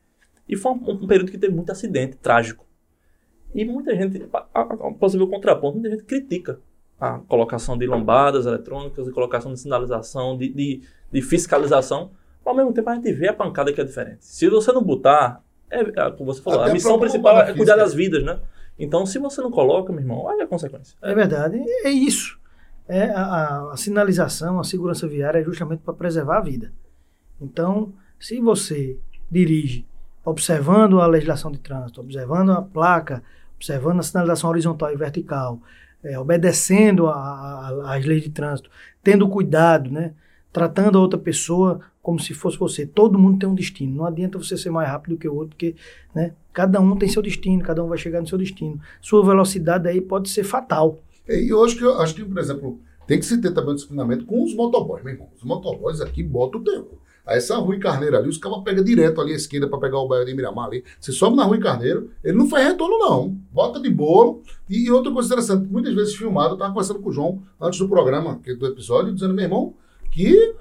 E 0.49 0.57
foi 0.57 0.72
um, 0.72 0.76
um 0.91 1.07
período 1.07 1.30
que 1.30 1.39
teve 1.39 1.55
muito 1.55 1.70
acidente 1.70 2.16
trágico. 2.16 2.64
E 3.55 3.64
muita 3.64 3.95
gente, 3.95 4.22
posso 4.99 5.16
ver 5.18 5.24
o 5.24 5.28
contraponto, 5.28 5.74
muita 5.78 5.91
gente 5.91 6.05
critica 6.05 6.61
a 7.01 7.18
colocação 7.18 7.76
de 7.76 7.86
lombadas 7.86 8.47
eletrônicas, 8.47 9.07
a 9.09 9.12
colocação 9.12 9.53
de 9.53 9.61
sinalização, 9.61 10.36
de, 10.36 10.49
de, 10.49 10.82
de 11.12 11.22
fiscalização. 11.22 12.11
Ao 12.44 12.55
mesmo 12.55 12.72
tempo, 12.72 12.88
a 12.88 12.94
gente 12.94 13.12
vê 13.12 13.28
a 13.28 13.34
pancada 13.34 13.72
que 13.72 13.80
é 13.80 13.84
diferente. 13.84 14.18
Se 14.24 14.49
você 14.49 14.72
não 14.72 14.82
botar, 14.82 15.42
é, 15.70 15.80
é 15.80 16.11
como 16.12 16.32
você 16.32 16.40
falou, 16.40 16.61
Até 16.61 16.70
a 16.70 16.74
missão 16.74 16.99
principal 16.99 17.38
é 17.40 17.53
cuidar 17.53 17.76
das 17.76 17.92
vidas, 17.92 18.22
né? 18.24 18.38
Então, 18.78 19.05
se 19.07 19.18
você 19.18 19.40
não 19.40 19.51
coloca, 19.51 19.92
meu 19.92 20.01
irmão, 20.03 20.18
olha 20.18 20.44
a 20.44 20.47
consequência. 20.47 20.97
É 21.03 21.14
verdade, 21.14 21.59
é 21.84 21.90
isso. 21.90 22.38
É 22.88 23.11
a, 23.11 23.22
a- 23.24 23.72
a 23.72 23.76
sinalização, 23.76 24.61
a 24.61 24.64
segurança 24.64 25.09
viária 25.09 25.40
é 25.40 25.44
justamente 25.44 25.80
para 25.80 25.92
preservar 25.94 26.38
a 26.38 26.40
vida. 26.42 26.72
Então, 27.40 27.92
se 28.18 28.40
você 28.40 28.97
dirige 29.30 29.84
observando 30.24 31.01
a 31.01 31.07
legislação 31.07 31.51
de 31.51 31.59
trânsito, 31.59 32.01
observando 32.01 32.51
a 32.53 32.62
placa, 32.62 33.22
observando 33.57 34.01
a 34.01 34.03
sinalização 34.03 34.51
horizontal 34.51 34.92
e 34.92 34.97
vertical, 34.97 35.61
é, 36.07 36.18
obedecendo 36.18 37.09
às 37.09 38.04
leis 38.04 38.22
de 38.22 38.30
trânsito, 38.30 38.70
tendo 39.02 39.28
cuidado, 39.28 39.90
né, 39.90 40.12
tratando 40.52 40.98
a 40.98 41.00
outra 41.00 41.18
pessoa 41.18 41.80
como 42.00 42.20
se 42.20 42.32
fosse 42.32 42.57
você. 42.57 42.86
Todo 42.86 43.18
mundo 43.18 43.40
tem 43.40 43.48
um 43.48 43.54
destino. 43.54 43.96
Não 43.96 44.07
adianta 44.07 44.38
você 44.38 44.57
ser 44.57 44.70
mais 44.70 44.88
rápido 44.88 45.18
que 45.18 45.28
o 45.28 45.34
outro, 45.34 45.50
porque 45.50 45.74
né, 46.14 46.32
cada 46.52 46.80
um 46.80 46.96
tem 46.96 47.09
seu 47.09 47.20
destino, 47.20 47.62
cada 47.62 47.82
um 47.82 47.88
vai 47.88 47.98
chegar 47.98 48.20
no 48.20 48.28
seu 48.28 48.38
destino. 48.38 48.80
Sua 49.00 49.24
velocidade 49.24 49.88
aí 49.88 50.00
pode 50.00 50.28
ser 50.28 50.44
fatal. 50.44 51.02
E 51.28 51.52
eu 51.52 51.64
acho 51.64 51.76
que, 51.76 51.82
eu 51.82 52.00
acho 52.00 52.14
que, 52.14 52.24
por 52.24 52.38
exemplo, 52.38 52.80
tem 53.07 53.18
que 53.18 53.26
se 53.26 53.40
ter 53.40 53.52
também 53.52 53.72
um 53.72 53.74
disciplinamento 53.74 54.24
com 54.24 54.44
os 54.44 54.54
motoboys, 54.54 55.02
meu 55.02 55.14
irmão. 55.14 55.28
Os 55.36 55.42
motoboys 55.42 56.00
aqui 56.00 56.22
botam 56.22 56.61
o 56.61 56.64
tempo. 56.64 56.98
Aí 57.27 57.39
essa 57.39 57.57
Rui 57.57 57.79
Carneiro 57.79 58.16
ali, 58.16 58.29
os 58.29 58.39
caras 58.39 58.62
pegam 58.62 58.85
direto 58.85 59.20
ali 59.20 59.33
à 59.33 59.37
esquerda 59.37 59.68
para 59.68 59.81
pegar 59.81 59.99
o 59.99 60.07
bairro 60.07 60.24
de 60.24 60.35
Miramar 60.35 60.66
ali. 60.66 60.85
Você 61.01 61.11
sobe 61.11 61.37
na 61.37 61.45
Rui 61.45 61.59
Carneiro, 61.59 62.11
ele 62.22 62.37
não 62.37 62.49
faz 62.49 62.66
retorno, 62.66 62.99
não. 62.99 63.37
Bota 63.53 63.81
de 63.81 63.91
bolo. 63.91 64.43
E 64.70 64.91
outra 64.91 65.12
coisa 65.12 65.27
interessante, 65.27 65.66
muitas 65.68 65.93
vezes 65.95 66.14
filmado, 66.14 66.55
eu 66.55 66.59
tava 66.59 66.72
conversando 66.72 67.01
com 67.01 67.09
o 67.09 67.12
João 67.12 67.43
antes 67.61 67.79
do 67.79 67.89
programa, 67.89 68.41
do 68.59 68.66
episódio, 68.66 69.12
dizendo, 69.12 69.35
meu 69.35 69.45
irmão, 69.45 69.74
que 70.16 70.55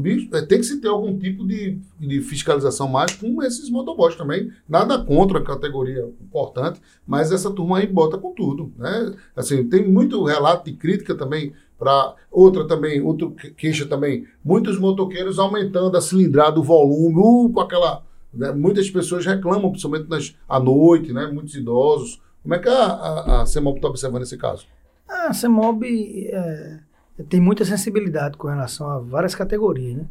bicho, 0.00 0.28
é, 0.34 0.42
tem 0.42 0.58
que 0.58 0.64
se 0.64 0.80
ter 0.80 0.88
algum 0.88 1.16
tipo 1.16 1.46
de, 1.46 1.78
de 1.96 2.20
fiscalização 2.22 2.88
mais 2.88 3.14
com 3.14 3.40
esses 3.40 3.70
motoboys 3.70 4.16
também. 4.16 4.50
Nada 4.68 4.98
contra 4.98 5.38
a 5.38 5.44
categoria 5.44 6.12
importante, 6.20 6.80
mas 7.06 7.30
essa 7.30 7.48
turma 7.52 7.78
aí 7.78 7.86
bota 7.86 8.18
com 8.18 8.32
tudo, 8.32 8.72
né? 8.76 9.14
Assim, 9.36 9.62
tem 9.68 9.86
muito 9.86 10.24
relato 10.24 10.68
de 10.68 10.76
crítica 10.76 11.14
também 11.14 11.52
para 11.78 12.14
outra 12.30 12.66
também, 12.66 13.00
outra 13.00 13.30
que- 13.30 13.50
queixa 13.50 13.86
também, 13.86 14.26
muitos 14.44 14.78
motoqueiros 14.78 15.38
aumentando 15.38 15.96
a 15.96 16.00
cilindrada, 16.00 16.58
o 16.58 16.62
volume, 16.62 17.16
uh, 17.18 17.52
com 17.52 17.60
aquela 17.60 18.06
né? 18.36 18.52
Muitas 18.52 18.90
pessoas 18.90 19.24
reclamam, 19.24 19.70
principalmente 19.70 20.08
nas, 20.08 20.36
à 20.48 20.60
noite, 20.60 21.12
né? 21.12 21.26
muitos 21.26 21.54
idosos. 21.54 22.20
Como 22.42 22.54
é 22.54 22.58
que 22.58 22.68
a, 22.68 22.84
a, 22.84 23.42
a 23.42 23.46
CEMOB 23.46 23.76
está 23.76 23.88
observando 23.88 24.22
esse 24.22 24.36
caso? 24.36 24.66
A 25.08 25.32
CEMOB 25.32 26.28
é, 26.30 26.80
tem 27.28 27.40
muita 27.40 27.64
sensibilidade 27.64 28.36
com 28.36 28.48
relação 28.48 28.88
a 28.88 28.98
várias 28.98 29.34
categorias. 29.34 29.96
Né? 29.96 30.06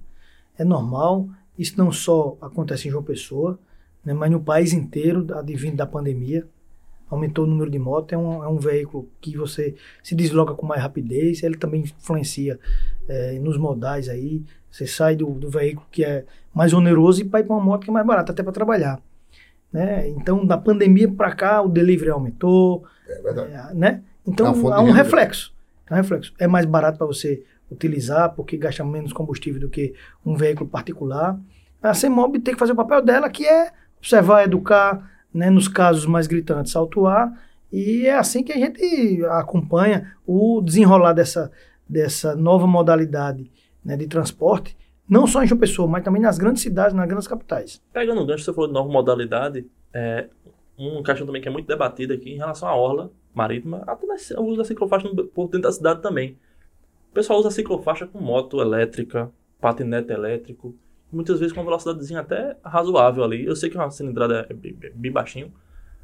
É 0.57 0.66
normal, 0.66 1.30
isso 1.57 1.78
não 1.78 1.91
só 1.91 2.36
acontece 2.41 2.88
em 2.88 2.91
João 2.91 3.03
Pessoa, 3.03 3.59
né, 4.03 4.13
mas 4.13 4.32
no 4.32 4.41
país 4.41 4.74
inteiro, 4.74 5.26
advindo 5.38 5.78
da 5.78 5.86
pandemia. 5.86 6.47
Aumentou 7.10 7.45
o 7.45 7.47
número 7.47 7.70
de 7.70 7.78
motos, 7.78 8.14
é 8.14 8.18
um, 8.18 8.43
é 8.43 8.47
um 8.47 8.58
veículo 8.58 9.08
que 9.22 9.38
você 9.38 9.76
se 10.01 10.16
desloca 10.16 10.53
com 10.53 10.66
mais 10.66 10.82
rapidez, 10.82 11.43
ele 11.43 11.56
também 11.56 11.82
influencia 11.82 12.60
é, 13.08 13.39
nos 13.39 13.58
modais 13.58 14.10
aí. 14.10 14.43
Você 14.72 14.88
sai 14.88 15.16
do, 15.16 15.30
do 15.32 15.49
veículo 15.49 15.86
que 15.91 16.03
é 16.03 16.26
mais 16.53 16.74
oneroso 16.74 17.22
e 17.22 17.24
vai 17.28 17.43
para 17.43 17.56
uma 17.56 17.64
moto 17.64 17.84
que 17.84 17.89
é 17.89 17.93
mais 17.93 18.06
barata, 18.06 18.32
até 18.32 18.41
para 18.41 18.51
trabalhar. 18.51 18.99
Né? 19.72 20.10
Então, 20.10 20.45
da 20.45 20.58
pandemia 20.58 21.12
para 21.12 21.36
cá, 21.36 21.62
o 21.62 21.70
delivery 21.70 22.10
aumentou. 22.10 22.86
É 23.08 23.22
verdade. 23.22 23.51
É, 23.51 23.74
né? 23.74 24.01
Então, 24.26 24.47
há 24.72 24.82
um 24.82 24.91
reflexo. 24.91 25.53
É 25.89 25.93
um 25.93 25.97
reflexo. 25.97 26.34
É 26.39 26.47
mais 26.47 26.66
barato 26.66 26.97
para 26.97 27.08
você 27.08 27.43
utilizar, 27.70 28.34
porque 28.34 28.58
gasta 28.58 28.84
menos 28.84 29.14
combustível 29.14 29.60
do 29.60 29.70
que 29.70 29.93
um 30.26 30.36
veículo 30.36 30.70
particular. 30.70 31.39
A 31.82 31.93
CEMOB 31.93 32.39
tem 32.39 32.53
que 32.53 32.60
fazer 32.60 32.72
o 32.72 32.76
papel 32.76 33.01
dela, 33.01 33.30
que 33.30 33.45
é 33.45 33.72
observar, 33.99 34.43
educar, 34.43 35.12
né, 35.36 35.49
nos 35.49 35.67
casos 35.67 36.05
mais 36.05 36.27
gritantes, 36.27 36.73
autuar. 36.75 37.29
E 37.71 38.07
é 38.07 38.15
assim 38.15 38.41
que 38.41 38.53
a 38.53 38.57
gente 38.57 39.21
acompanha 39.25 40.15
o 40.25 40.61
desenrolar 40.61 41.11
dessa, 41.11 41.51
dessa 41.88 42.36
nova 42.36 42.65
modalidade 42.65 43.51
né, 43.83 43.97
de 43.97 44.07
transporte, 44.07 44.77
não 45.07 45.27
só 45.27 45.43
em 45.43 45.47
João 45.47 45.59
Pessoa, 45.59 45.88
mas 45.89 46.03
também 46.05 46.21
nas 46.21 46.38
grandes 46.38 46.63
cidades, 46.63 46.95
nas 46.95 47.05
grandes 47.05 47.27
capitais. 47.27 47.81
Pegando 47.91 48.21
o 48.21 48.25
gancho, 48.25 48.45
você 48.45 48.53
falou 48.53 48.67
de 48.67 48.73
nova 48.73 48.89
modalidade, 48.89 49.67
é, 49.93 50.29
um 50.79 51.03
questão 51.03 51.27
também 51.27 51.41
que 51.41 51.49
é 51.49 51.51
muito 51.51 51.67
debatido 51.67 52.13
aqui 52.13 52.31
em 52.31 52.38
relação 52.38 52.69
à 52.69 52.75
orla 52.75 53.11
marítima, 53.33 53.83
até 53.86 54.05
o 54.39 54.43
uso 54.43 54.57
da 54.57 54.63
ciclofaixa 54.63 55.09
por 55.33 55.45
dentro 55.47 55.63
da 55.63 55.71
cidade 55.73 56.01
também. 56.01 56.38
O 57.11 57.13
pessoal 57.13 57.39
usa 57.39 57.49
a 57.49 57.51
ciclofaixa 57.51 58.07
com 58.07 58.19
moto 58.19 58.61
elétrica, 58.61 59.29
patinete 59.59 60.13
elétrico, 60.13 60.73
muitas 61.16 61.39
vezes 61.39 61.53
com 61.53 61.61
uma 61.61 61.66
velocidadezinha 61.66 62.20
até 62.20 62.57
razoável 62.63 63.24
ali. 63.24 63.45
Eu 63.45 63.55
sei 63.55 63.70
que 63.70 63.78
uma 63.78 63.89
cilindrada 63.89 64.45
é 64.49 64.53
bem, 64.53 64.78
bem 64.93 65.11
baixinho, 65.11 65.51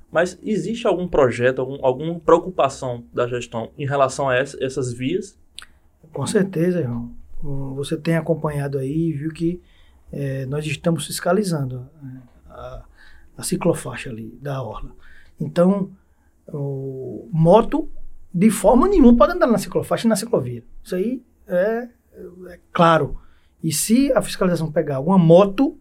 mas 0.10 0.40
existe 0.42 0.88
algum 0.88 1.08
projeto, 1.08 1.60
algum, 1.60 1.86
alguma 1.86 2.20
preocupação 2.20 3.06
da 3.14 3.28
gestão 3.28 3.72
em 3.78 3.86
relação 3.86 4.30
a 4.30 4.36
essa, 4.36 4.58
essas 4.64 4.94
vias? 4.94 5.38
Com 6.14 6.26
certeza, 6.26 6.80
irmão. 6.80 7.14
Você 7.76 7.98
tem 7.98 8.16
acompanhado 8.16 8.78
aí 8.78 9.10
e 9.10 9.14
viu 9.14 9.32
que 9.32 9.62
é, 10.12 10.46
nós 10.46 10.66
estamos 10.66 11.08
fiscalizando 11.08 11.90
né, 12.02 12.22
a, 12.50 12.84
a, 13.38 13.44
ciclofaixa 13.44 14.10
ali 14.10 14.38
da 14.42 14.62
orla. 14.62 14.92
Então, 15.40 15.92
o 16.48 17.30
moto, 17.32 17.90
de 18.34 18.50
forma 18.50 18.88
nenhuma, 18.88 19.18
pode 19.18 19.34
andar 19.34 19.48
na 19.48 19.58
ciclofaixa 19.58 20.06
e 20.08 20.10
na 20.10 20.16
ciclovia. 20.16 20.64
Isso 20.84 20.96
aí 20.96 21.24
é, 21.48 21.90
é 22.48 22.60
claro. 22.72 23.20
E 23.64 23.72
se 23.72 24.12
a 24.14 24.22
fiscalização 24.22 24.72
pegar 24.72 25.00
uma 25.00 25.18
moto 25.18 25.78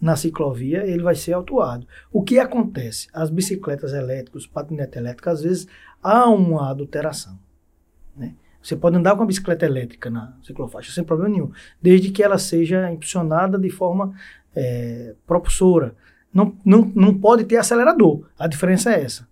na 0.00 0.16
ciclovia, 0.16 0.86
ele 0.86 1.02
vai 1.02 1.14
ser 1.14 1.34
autuado. 1.34 1.86
O 2.10 2.22
que 2.22 2.38
acontece? 2.38 3.08
As 3.12 3.28
bicicletas 3.28 3.92
elétricas, 3.92 4.46
patinete 4.46 4.98
elétrico, 4.98 5.28
às 5.28 5.42
vezes 5.42 5.66
há 6.02 6.28
uma 6.28 6.70
adulteração. 6.70 7.38
Né? 8.16 8.34
Você 8.62 8.74
pode 8.76 8.96
andar 8.96 9.14
com 9.14 9.22
a 9.22 9.26
bicicleta 9.26 9.66
elétrica 9.66 10.10
na 10.10 10.34
ciclofaixa 10.42 10.92
sem 10.92 11.04
problema 11.04 11.34
nenhum, 11.34 11.52
desde 11.80 12.10
que 12.10 12.22
ela 12.22 12.38
seja 12.38 12.90
impulsionada 12.90 13.58
de 13.58 13.70
forma 13.70 14.14
é, 14.54 15.14
propulsora. 15.26 15.94
Não, 16.32 16.56
não, 16.64 16.90
não 16.94 17.14
pode 17.14 17.44
ter 17.44 17.56
acelerador. 17.56 18.26
A 18.38 18.46
diferença 18.46 18.92
é 18.92 19.02
essa. 19.02 19.28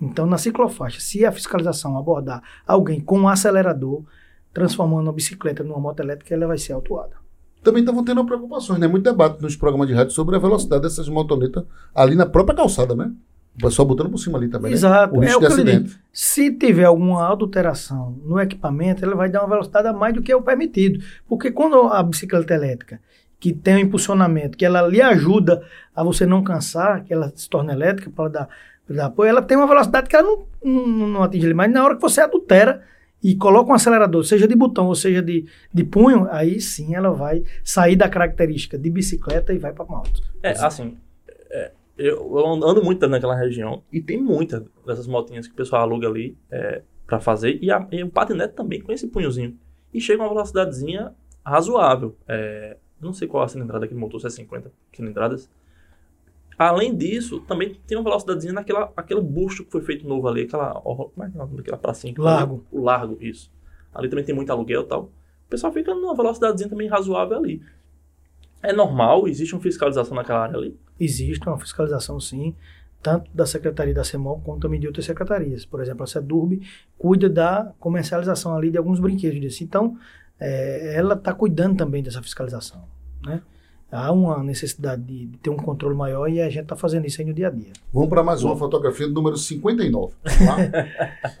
Então, 0.00 0.26
na 0.26 0.38
ciclofaixa, 0.38 1.00
se 1.00 1.24
a 1.24 1.32
fiscalização 1.32 1.98
abordar 1.98 2.42
alguém 2.66 3.00
com 3.00 3.28
acelerador, 3.28 4.04
transformando 4.58 5.08
a 5.08 5.12
bicicleta 5.12 5.62
numa 5.62 5.78
moto 5.78 6.00
elétrica, 6.00 6.34
ela 6.34 6.46
vai 6.46 6.58
ser 6.58 6.72
autuada. 6.72 7.12
Também 7.62 7.82
estavam 7.82 8.04
tendo 8.04 8.24
preocupações, 8.24 8.78
né? 8.78 8.86
Muito 8.86 9.04
debate 9.04 9.40
nos 9.40 9.56
programas 9.56 9.88
de 9.88 9.94
rádio 9.94 10.12
sobre 10.12 10.36
a 10.36 10.38
velocidade 10.38 10.82
dessas 10.82 11.08
motonetas 11.08 11.64
ali 11.94 12.14
na 12.14 12.26
própria 12.26 12.56
calçada, 12.56 12.94
né? 12.94 13.10
O 13.56 13.60
pessoal 13.60 13.86
botando 13.86 14.10
por 14.10 14.18
cima 14.18 14.38
ali 14.38 14.48
também. 14.48 14.72
Exato. 14.72 15.14
Né? 15.14 15.18
O 15.18 15.20
risco 15.20 15.44
é 15.44 15.46
de 15.46 15.52
acidente. 15.52 16.00
Se 16.12 16.52
tiver 16.52 16.84
alguma 16.84 17.30
adulteração 17.30 18.16
no 18.24 18.40
equipamento, 18.40 19.04
ela 19.04 19.16
vai 19.16 19.28
dar 19.28 19.40
uma 19.40 19.48
velocidade 19.48 19.88
a 19.88 19.92
mais 19.92 20.14
do 20.14 20.22
que 20.22 20.30
é 20.30 20.36
o 20.36 20.42
permitido. 20.42 21.04
Porque 21.28 21.50
quando 21.50 21.88
a 21.88 22.02
bicicleta 22.02 22.54
elétrica, 22.54 23.00
que 23.40 23.52
tem 23.52 23.76
um 23.76 23.78
impulsionamento, 23.78 24.56
que 24.56 24.64
ela 24.64 24.82
lhe 24.82 25.02
ajuda 25.02 25.62
a 25.94 26.04
você 26.04 26.24
não 26.24 26.42
cansar, 26.42 27.04
que 27.04 27.12
ela 27.12 27.32
se 27.34 27.48
torna 27.48 27.72
elétrica 27.72 28.10
para 28.14 28.28
dar, 28.28 28.48
dar 28.88 29.06
apoio, 29.06 29.28
ela 29.28 29.42
tem 29.42 29.56
uma 29.56 29.66
velocidade 29.66 30.08
que 30.08 30.16
ela 30.16 30.28
não, 30.62 30.86
não, 30.86 31.08
não 31.08 31.22
atinge 31.24 31.46
ali. 31.46 31.54
Mas 31.54 31.72
na 31.72 31.84
hora 31.84 31.96
que 31.96 32.02
você 32.02 32.20
adultera, 32.20 32.82
e 33.22 33.34
coloca 33.36 33.70
um 33.70 33.74
acelerador, 33.74 34.24
seja 34.24 34.46
de 34.46 34.54
botão 34.54 34.86
ou 34.86 34.94
seja 34.94 35.20
de, 35.20 35.46
de 35.72 35.84
punho, 35.84 36.28
aí 36.30 36.60
sim 36.60 36.94
ela 36.94 37.10
vai 37.10 37.42
sair 37.64 37.96
da 37.96 38.08
característica 38.08 38.78
de 38.78 38.90
bicicleta 38.90 39.52
e 39.52 39.58
vai 39.58 39.72
para 39.72 39.84
moto. 39.84 40.22
É, 40.42 40.50
assim, 40.50 40.96
é, 41.50 41.72
eu, 41.96 42.38
ando 42.64 42.82
muito 42.82 43.06
naquela 43.08 43.34
região 43.34 43.82
e 43.92 44.00
tem 44.00 44.22
muitas 44.22 44.62
dessas 44.86 45.06
motinhas 45.06 45.46
que 45.46 45.52
o 45.52 45.56
pessoal 45.56 45.82
aluga 45.82 46.06
ali 46.06 46.38
é, 46.50 46.82
para 47.06 47.18
fazer 47.18 47.58
e, 47.60 47.70
a, 47.70 47.86
e 47.90 48.02
o 48.04 48.10
patinete 48.10 48.54
também 48.54 48.80
com 48.80 48.92
esse 48.92 49.08
punhozinho. 49.08 49.58
E 49.92 50.00
chega 50.00 50.22
uma 50.22 50.28
velocidadezinha 50.28 51.12
razoável. 51.44 52.16
É, 52.28 52.76
não 53.00 53.12
sei 53.12 53.26
qual 53.26 53.42
a 53.42 53.48
cilindrada 53.48 53.88
que 53.88 53.94
motor, 53.94 54.20
se 54.20 54.26
é 54.26 54.30
50 54.30 54.70
cilindradas. 54.92 55.50
Além 56.58 56.96
disso, 56.96 57.40
também 57.42 57.78
tem 57.86 57.96
uma 57.96 58.02
velocidadezinha 58.02 58.52
naquela 58.52 58.92
aquele 58.96 59.20
busto 59.20 59.64
que 59.64 59.70
foi 59.70 59.80
feito 59.80 60.08
novo 60.08 60.26
ali, 60.26 60.42
aquela, 60.42 60.74
como 60.74 61.12
é 61.22 61.30
que 61.30 61.38
é 61.38 61.60
aquela 61.60 61.78
pracinha? 61.78 62.12
Largo. 62.18 62.64
o 62.72 62.82
largo, 62.82 63.16
isso. 63.20 63.50
Ali 63.94 64.08
também 64.08 64.24
tem 64.24 64.34
muito 64.34 64.50
aluguel 64.50 64.82
e 64.82 64.86
tal. 64.86 65.02
O 65.04 65.50
pessoal 65.50 65.72
fica 65.72 65.94
numa 65.94 66.16
velocidadezinha 66.16 66.68
também 66.68 66.88
razoável 66.88 67.38
ali. 67.38 67.62
É 68.60 68.72
normal? 68.72 69.28
Existe 69.28 69.54
uma 69.54 69.62
fiscalização 69.62 70.16
naquela 70.16 70.42
área 70.42 70.56
ali? 70.56 70.76
Existe 70.98 71.46
uma 71.48 71.58
fiscalização, 71.58 72.18
sim, 72.18 72.56
tanto 73.00 73.30
da 73.32 73.46
Secretaria 73.46 73.94
da 73.94 74.02
CEMOL 74.02 74.40
quanto 74.40 74.62
também 74.62 74.80
de 74.80 74.88
outras 74.88 75.06
secretarias. 75.06 75.64
Por 75.64 75.80
exemplo, 75.80 76.02
a 76.02 76.06
SEDURB 76.06 76.60
cuida 76.98 77.30
da 77.30 77.72
comercialização 77.78 78.56
ali 78.56 78.70
de 78.70 78.78
alguns 78.78 78.98
brinquedos 78.98 79.40
desse. 79.40 79.62
Então, 79.62 79.96
é, 80.40 80.96
ela 80.96 81.14
está 81.14 81.32
cuidando 81.32 81.76
também 81.76 82.02
dessa 82.02 82.20
fiscalização, 82.20 82.84
né? 83.24 83.40
Há 83.90 84.12
uma 84.12 84.42
necessidade 84.42 85.02
de, 85.02 85.26
de, 85.26 85.38
ter 85.38 85.50
um 85.50 85.56
controle 85.56 85.96
maior 85.96 86.28
e 86.28 86.40
a 86.40 86.48
gente 86.48 86.62
está 86.62 86.76
fazendo 86.76 87.06
isso 87.06 87.20
aí 87.20 87.26
no 87.26 87.32
dia 87.32 87.48
a 87.48 87.50
dia. 87.50 87.72
Vamos 87.92 88.08
para 88.08 88.22
mais 88.22 88.42
uma 88.42 88.56
fotografia 88.56 89.06
do 89.08 89.14
número 89.14 89.36
59. 89.36 90.12
Tá? 90.22 90.30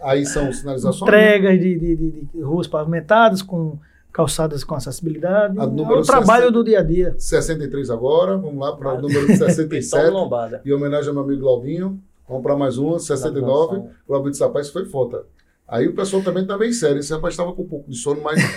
aí 0.02 0.24
são 0.24 0.52
sinalizações. 0.52 1.02
Entregas 1.02 1.60
de, 1.60 1.78
de, 1.78 1.96
de, 1.96 2.40
ruas 2.40 2.66
pavimentadas 2.66 3.42
com 3.42 3.78
calçadas 4.12 4.64
com 4.64 4.74
acessibilidade. 4.74 5.58
A 5.58 5.64
é 5.64 5.66
o 5.66 6.02
trabalho 6.02 6.46
60, 6.46 6.50
do 6.52 6.64
dia 6.64 6.80
a 6.80 6.82
dia. 6.82 7.14
63 7.18 7.90
agora, 7.90 8.36
vamos 8.36 8.58
lá 8.58 8.74
para 8.74 8.94
o 8.94 9.02
número 9.02 9.26
67. 9.26 10.10
em 10.64 10.72
homenagem 10.72 11.08
ao 11.08 11.14
meu 11.14 11.22
amigo 11.22 11.42
Glaubinho. 11.42 12.00
Vamos 12.26 12.42
para 12.42 12.56
mais 12.56 12.76
uma, 12.76 12.98
69. 12.98 13.82
Glaubinho 14.06 14.32
de 14.32 14.36
Sapaz 14.36 14.68
foi 14.70 14.84
foto. 14.86 15.24
Aí 15.68 15.86
o 15.86 15.94
pessoal 15.94 16.22
também 16.22 16.46
tá 16.46 16.56
bem 16.56 16.72
sério. 16.72 16.98
Esse 16.98 17.12
rapaz 17.12 17.34
estava 17.34 17.52
com 17.52 17.62
um 17.62 17.68
pouco 17.68 17.90
de 17.90 17.96
sono, 17.98 18.22
mas. 18.22 18.40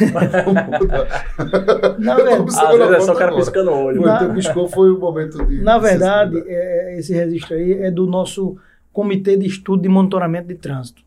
Na 2.00 2.16
verdade, 2.16 2.44
às 2.48 2.78
vezes 2.78 2.94
é 2.94 3.00
só 3.02 3.14
o 3.14 3.18
cara 3.18 3.36
piscando 3.36 3.70
o 3.70 3.84
olho. 3.84 4.02
Na... 4.02 4.16
Então, 4.16 4.34
piscou 4.34 4.70
foi 4.70 4.90
o 4.90 4.98
momento 4.98 5.46
de. 5.46 5.62
Na 5.62 5.78
verdade, 5.78 6.42
é, 6.48 6.98
esse 6.98 7.14
registro 7.14 7.54
aí 7.56 7.74
é 7.74 7.92
do 7.92 8.08
nosso 8.08 8.56
Comitê 8.94 9.36
de 9.36 9.46
Estudo 9.46 9.82
de 9.82 9.90
Monitoramento 9.90 10.48
de 10.48 10.56
Trânsito, 10.56 11.04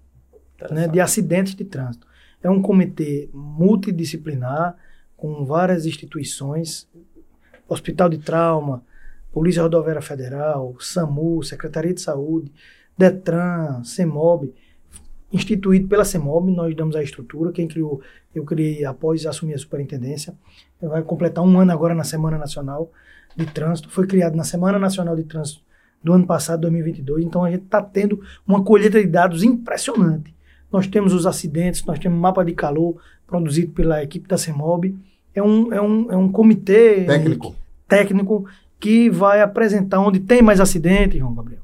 né, 0.71 0.87
de 0.89 1.01
acidentes 1.01 1.55
de 1.55 1.65
trânsito. 1.65 2.07
É 2.43 2.51
um 2.51 2.61
comitê 2.61 3.31
multidisciplinar, 3.33 4.77
com 5.17 5.43
várias 5.47 5.87
instituições, 5.87 6.87
Hospital 7.67 8.11
de 8.11 8.19
Trauma, 8.19 8.83
Polícia 9.33 9.63
Rodoviária 9.63 10.03
Federal, 10.03 10.77
SAMU, 10.79 11.43
Secretaria 11.43 11.95
de 11.95 12.03
Saúde, 12.03 12.53
DETRAN, 12.99 13.83
CEMOB 13.83 14.53
instituído 15.35 15.89
pela 15.89 16.05
CEMOB, 16.05 16.53
nós 16.53 16.75
damos 16.77 16.95
a 16.95 17.03
estrutura, 17.03 17.51
quem 17.51 17.67
criou, 17.67 18.01
eu 18.33 18.45
criei 18.45 18.85
após 18.85 19.27
assumir 19.27 19.55
a 19.55 19.59
superintendência, 19.59 20.33
vai 20.81 21.03
completar 21.03 21.43
um 21.45 21.59
ano 21.59 21.73
agora 21.73 21.95
na 21.95 22.05
Semana 22.05 22.39
Nacional 22.39 22.91
de 23.37 23.45
Trânsito, 23.47 23.91
foi 23.91 24.07
criado 24.07 24.37
na 24.37 24.45
Semana 24.45 24.79
Nacional 24.79 25.17
de 25.17 25.25
Trânsito 25.25 25.61
do 26.03 26.13
ano 26.13 26.25
passado, 26.25 26.61
2022, 26.61 27.25
então 27.25 27.43
a 27.45 27.51
gente 27.51 27.65
está 27.65 27.83
tendo 27.83 28.23
uma 28.47 28.63
colheita 28.63 29.01
de 29.01 29.09
dados 29.09 29.43
impressionante. 29.43 30.33
Nós 30.71 30.87
temos 30.87 31.13
os 31.13 31.27
acidentes, 31.27 31.85
nós 31.85 31.99
temos 31.99 32.19
mapa 32.19 32.45
de 32.45 32.53
calor 32.53 32.97
produzido 33.27 33.73
pela 33.73 34.03
equipe 34.05 34.29
da 34.29 34.39
CEMOB, 34.39 34.97
é 35.35 35.43
um, 35.43 35.73
é 35.73 35.81
um, 35.81 36.13
é 36.13 36.17
um 36.17 36.31
comitê 36.31 37.05
técnico. 37.07 37.57
técnico 37.89 38.47
que 38.79 39.11
vai 39.11 39.41
apresentar 39.41 39.99
onde 39.99 40.21
tem 40.21 40.43
mais 40.43 40.61
acidente, 40.61 41.19
João 41.19 41.35
Gabriel 41.35 41.64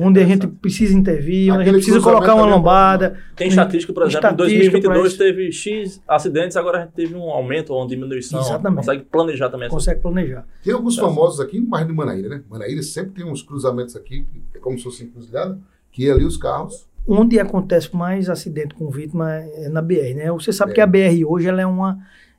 onde 0.00 0.20
a 0.20 0.24
gente 0.24 0.46
precisa 0.46 0.96
intervir, 0.96 1.52
onde 1.52 1.62
a 1.62 1.64
gente 1.64 1.74
precisa 1.74 2.00
colocar 2.00 2.34
uma 2.34 2.44
ali 2.44 2.52
é 2.52 2.54
lombada. 2.54 3.18
Tem 3.36 3.48
estatística, 3.48 3.92
por 3.92 4.02
exemplo, 4.04 4.28
em 4.28 4.32
Estatística 4.32 4.80
pra 4.80 4.94
2022 4.94 5.08
isso. 5.08 5.18
teve 5.18 5.52
X 5.52 6.02
acidentes, 6.08 6.56
agora 6.56 6.78
a 6.78 6.80
gente 6.82 6.92
teve 6.92 7.14
um 7.14 7.22
aumento 7.30 7.72
ou 7.72 7.80
uma 7.80 7.88
diminuição. 7.88 8.40
Exatamente. 8.40 8.76
Consegue 8.86 9.04
planejar 9.04 9.48
também 9.50 9.66
essa 9.66 9.74
Consegue 9.74 10.00
planejar. 10.00 10.46
Tem 10.62 10.72
alguns 10.72 10.96
famosos 10.96 11.40
aqui 11.40 11.58
no 11.60 11.66
bairro 11.66 11.88
de 11.88 11.94
Manaíra, 11.94 12.28
né? 12.28 12.42
Manaíra 12.48 12.82
sempre 12.82 13.22
tem 13.22 13.30
uns 13.30 13.42
cruzamentos 13.42 13.94
aqui, 13.96 14.26
que 14.52 14.58
é 14.58 14.60
como 14.60 14.76
se 14.78 14.84
fosse 14.84 15.04
encruzilhada, 15.04 15.58
que 15.92 16.10
ali 16.10 16.24
os 16.24 16.36
carros. 16.36 16.86
Onde 17.06 17.38
acontece 17.38 17.94
mais 17.94 18.30
acidente 18.30 18.74
com 18.74 18.88
vítima 18.90 19.30
é 19.32 19.68
na 19.68 19.82
BR, 19.82 20.14
né? 20.16 20.32
Você 20.32 20.52
sabe 20.52 20.72
É. 20.72 20.74
que 20.76 20.80
a 20.80 20.86
BR 20.86 21.24
hoje 21.26 21.46
ela 21.48 21.60
é 21.60 21.66
uma, 21.66 21.98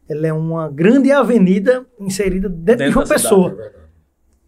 ela 0.10 0.26
é 0.28 0.34
uma 0.34 0.68
grande 0.70 1.12
avenida 1.12 1.86
inserida 2.00 2.50
dentro, 2.50 2.78
Dentro 2.78 2.92
de 2.92 2.98
uma 2.98 3.08
pessoa. 3.08 3.52
É 3.52 3.54
verdade. 3.56 3.76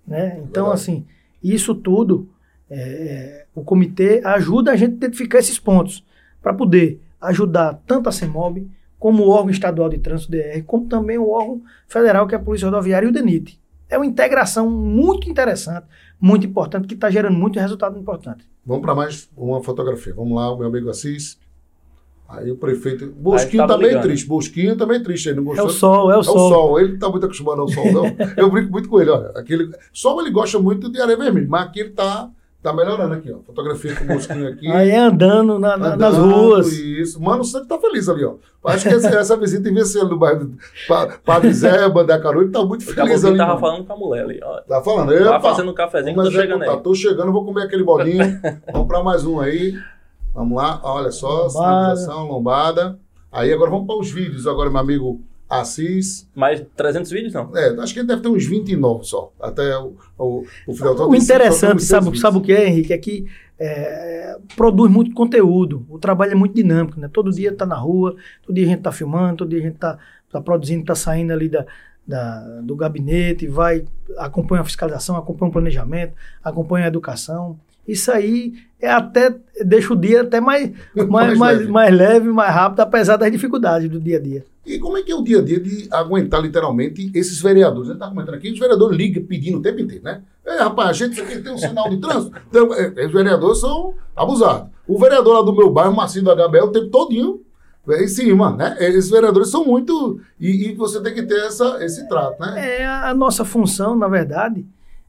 né? 0.08 0.42
Então, 0.50 0.72
assim, 0.72 1.06
isso 1.44 1.76
tudo, 1.76 2.30
é, 2.70 2.80
é, 2.80 3.46
o 3.56 3.64
comitê 3.64 4.22
ajuda 4.24 4.72
a 4.72 4.76
gente 4.76 4.92
a 4.94 4.96
identificar 4.96 5.40
esses 5.40 5.60
pontos 5.60 6.04
para 6.42 6.54
poder 6.54 7.02
ajudar 7.22 7.82
tanto 7.88 8.10
a 8.10 8.12
CEMOB, 8.12 8.70
como 9.00 9.24
o 9.24 9.30
órgão 9.30 9.52
estadual 9.52 9.90
de 9.90 10.00
trânsito 10.00 10.32
DR, 10.32 10.62
como 10.66 10.88
também 10.88 11.18
o 11.18 11.30
órgão 11.30 11.62
federal, 11.88 12.28
que 12.28 12.34
é 12.34 12.38
a 12.38 12.42
Polícia 12.42 12.66
Rodoviária 12.68 13.06
e 13.06 13.10
o 13.10 13.14
DENIT. 13.14 13.60
É 13.90 13.98
uma 13.98 14.06
integração 14.06 14.70
muito 14.70 15.30
interessante, 15.30 15.86
muito 16.20 16.46
importante, 16.48 16.88
que 16.88 16.94
está 16.96 17.10
gerando 17.10 17.38
muito 17.38 17.60
resultado 17.60 17.98
importante. 17.98 18.48
Vamos 18.66 18.82
para 18.84 18.96
mais 18.96 19.30
uma 19.38 19.64
fotografia. 19.64 20.14
Vamos 20.14 20.36
lá, 20.36 20.52
o 20.52 20.58
meu 20.58 20.68
amigo 20.68 20.90
Assis. 20.90 21.38
Aí 22.28 22.52
o 22.52 22.58
prefeito. 22.58 23.06
Bosquinho 23.08 23.66
tá 23.66 23.78
meio 23.78 23.90
ligando. 23.90 24.04
triste. 24.04 24.28
Bosquinho 24.28 24.76
tá 24.76 24.86
meio 24.86 25.02
triste. 25.02 25.30
Ele 25.30 25.40
não 25.40 25.54
É 25.54 25.56
gostou. 25.56 25.68
o 25.68 25.70
sol, 25.70 26.12
é 26.12 26.16
o 26.16 26.18
É 26.18 26.20
o 26.20 26.24
sol. 26.24 26.50
sol. 26.50 26.80
Ele 26.80 26.92
não 26.94 27.00
tá 27.00 27.10
muito 27.10 27.26
acostumado 27.26 27.62
ao 27.62 27.68
sol, 27.70 27.94
não. 27.94 28.04
Eu 28.36 28.52
brinco 28.52 28.72
muito 28.72 28.90
com 28.90 29.00
ele, 29.00 29.10
olha. 29.12 29.30
Aquele... 29.36 29.72
Sol 29.94 30.20
ele 30.20 30.32
gosta 30.32 30.60
muito 30.60 30.92
de 30.92 31.00
areia 31.00 31.18
vermelha, 31.18 31.48
mas 31.48 31.68
aqui 31.68 31.80
ele 31.80 31.92
tá, 31.92 32.30
tá 32.70 32.74
melhorando 32.76 33.14
aqui, 33.14 33.32
ó. 33.32 33.38
Fotografia 33.46 33.96
com 33.96 34.04
o 34.04 34.08
Bosquinho 34.08 34.48
aqui. 34.50 34.68
Aí 34.70 34.90
é 34.90 34.98
andando 35.00 35.58
na- 35.60 35.78
na- 35.78 35.96
nas 35.96 36.14
andando, 36.16 36.32
ruas. 36.34 36.72
Isso. 36.74 37.22
Mano, 37.22 37.44
você 37.44 37.64
tá 37.66 37.78
feliz 37.80 38.08
ali, 38.10 38.26
ó. 38.26 38.36
Acho 38.66 38.90
que 38.90 38.96
essa, 38.96 39.08
essa 39.10 39.38
visita 39.38 39.70
ser 39.86 40.04
no 40.04 40.18
bairro 40.18 40.46
do 40.46 40.58
Pa- 40.88 41.18
Padre 41.24 41.54
Zé, 41.54 41.88
Bandacaru, 41.90 42.42
ele 42.42 42.52
tá 42.52 42.64
muito 42.66 42.84
feliz 42.86 43.24
ali. 43.24 43.38
tava 43.38 43.50
mano. 43.54 43.60
falando 43.62 43.86
com 43.86 43.94
a 43.94 43.98
mulher 43.98 44.24
ali. 44.26 44.40
Ó. 44.44 44.62
Tá 44.62 44.82
falando, 44.82 45.14
Tava 45.14 45.30
epa, 45.30 45.40
fazendo 45.42 45.72
um 45.72 45.74
cafezinho 45.74 46.16
vamos 46.16 46.32
quando 46.34 46.42
chegando 46.42 46.64
aí. 46.64 46.82
Tô 46.82 46.94
chegando, 46.96 47.32
vou 47.32 47.46
comer 47.46 47.64
aquele 47.64 47.84
bolinho. 47.84 48.40
vamos 48.72 48.88
pra 48.88 49.02
mais 49.04 49.26
um 49.26 49.40
aí. 49.40 49.74
Vamos 50.34 50.58
lá, 50.58 50.80
olha 50.84 51.10
só, 51.12 51.28
Lombada. 51.48 51.52
sinalização, 51.96 52.28
lombada. 52.28 53.00
Aí 53.32 53.52
agora 53.54 53.72
vamos 53.72 53.88
para 53.88 53.98
os 53.98 54.12
vídeos, 54.12 54.46
agora 54.46 54.70
meu 54.70 54.80
amigo 54.80 55.22
Assis. 55.50 56.28
Mais 56.36 56.62
300 56.76 57.10
vídeos, 57.12 57.34
não? 57.34 57.56
É, 57.56 57.70
acho 57.80 57.94
que 57.94 58.00
ele 58.00 58.08
deve 58.08 58.22
ter 58.22 58.28
uns 58.28 58.46
29 58.46 59.04
só, 59.06 59.32
até 59.40 59.78
o, 59.78 59.96
o, 60.18 60.46
o 60.68 60.74
final 60.76 60.94
do 60.96 61.10
O 61.10 61.16
interessante, 61.16 61.84
sabe, 61.84 62.18
sabe 62.20 62.38
o 62.38 62.42
que 62.42 62.52
é, 62.52 62.68
Henrique? 62.68 62.92
É 62.94 62.98
que 62.98 63.26
é, 63.60 64.38
produz 64.56 64.92
muito 64.92 65.14
conteúdo. 65.14 65.86
O 65.90 65.98
trabalho 65.98 66.32
é 66.34 66.36
muito 66.36 66.54
dinâmico, 66.54 67.00
né? 67.00 67.10
Todo 67.12 67.32
dia 67.32 67.54
tá 67.54 67.66
na 67.66 67.76
rua, 67.76 68.16
todo 68.46 68.56
dia 68.56 68.66
a 68.66 68.70
gente 68.70 68.82
tá 68.82 68.92
filmando, 68.92 69.38
todo 69.38 69.50
dia 69.50 69.60
a 69.60 69.64
gente 69.64 69.78
tá, 69.78 69.98
tá 70.32 70.42
produzindo, 70.42 70.86
tá 70.86 70.96
saindo 70.96 71.32
ali 71.32 71.48
da, 71.50 71.66
da- 72.06 72.62
do 72.62 72.76
gabinete, 72.76 73.48
vai, 73.48 73.86
acompanha 74.18 74.62
a 74.62 74.66
fiscalização, 74.66 75.16
acompanha 75.16 75.50
o 75.50 75.54
planejamento, 75.54 76.14
acompanha 76.44 76.86
a 76.86 76.90
educação. 76.90 77.58
Isso 77.88 78.12
aí 78.12 78.54
é 78.82 78.90
até 78.92 79.34
deixa 79.64 79.94
o 79.94 79.96
dia 79.96 80.22
até 80.22 80.42
mais, 80.42 80.72
mais, 80.94 81.08
Mais 81.08 81.38
mais, 81.38 81.58
leve. 81.60 81.72
mais 81.72 81.96
leve, 81.96 82.28
mais 82.28 82.54
rápido, 82.54 82.82
apesar 82.82 83.16
das 83.16 83.32
dificuldades 83.32 83.90
do 83.90 84.00
dia 84.00 84.18
a 84.18 84.22
dia. 84.22 84.46
E 84.68 84.80
como 84.80 84.98
é 84.98 85.02
que 85.02 85.12
é 85.12 85.16
o 85.16 85.24
dia 85.24 85.40
a 85.40 85.42
dia 85.42 85.60
de 85.60 85.88
aguentar 85.92 86.42
literalmente 86.42 87.10
esses 87.16 87.42
vereadores? 87.42 87.90
A 87.90 87.94
gente 87.94 88.00
tá 88.02 88.10
comentando 88.10 88.36
aqui, 88.36 88.52
os 88.52 88.60
vereadores 88.60 88.98
ligam 88.98 89.24
pedindo 89.24 89.60
o 89.60 89.62
tempo 89.62 89.80
inteiro, 89.80 90.04
né? 90.04 90.22
É, 90.46 90.58
rapaz, 90.58 90.90
a 90.90 90.94
gente 90.94 91.20
aqui 91.22 91.40
tem 91.40 91.54
um 91.54 91.58
sinal 91.58 91.90
de 91.90 91.98
trânsito. 91.98 92.36
Então, 92.50 92.74
é, 92.74 93.06
os 93.06 93.12
vereadores 93.12 93.60
são 93.60 93.94
abusados. 94.16 94.70
O 94.88 95.00
vereador 95.00 95.36
lá 95.36 95.42
do 95.42 95.56
meu 95.56 95.70
bairro, 95.70 95.96
Marcinho 95.96 96.26
do 96.26 96.32
HBL, 96.32 96.66
o 96.66 96.72
tempo 96.72 96.90
todinho 96.90 97.42
é 97.90 98.04
em 98.04 98.08
cima, 98.08 98.56
né? 98.56 98.76
Esses 98.80 99.10
vereadores 99.10 99.50
são 99.50 99.66
muito. 99.66 100.20
E, 100.40 100.70
e 100.70 100.76
você 100.76 101.02
tem 101.02 101.14
que 101.14 101.24
ter 101.24 101.40
essa, 101.46 101.84
esse 101.84 102.08
trato, 102.08 102.40
né? 102.42 102.82
É, 102.82 102.86
a 102.86 103.14
nossa 103.14 103.46
função, 103.46 103.96
na 103.96 104.08
verdade, 104.08 104.66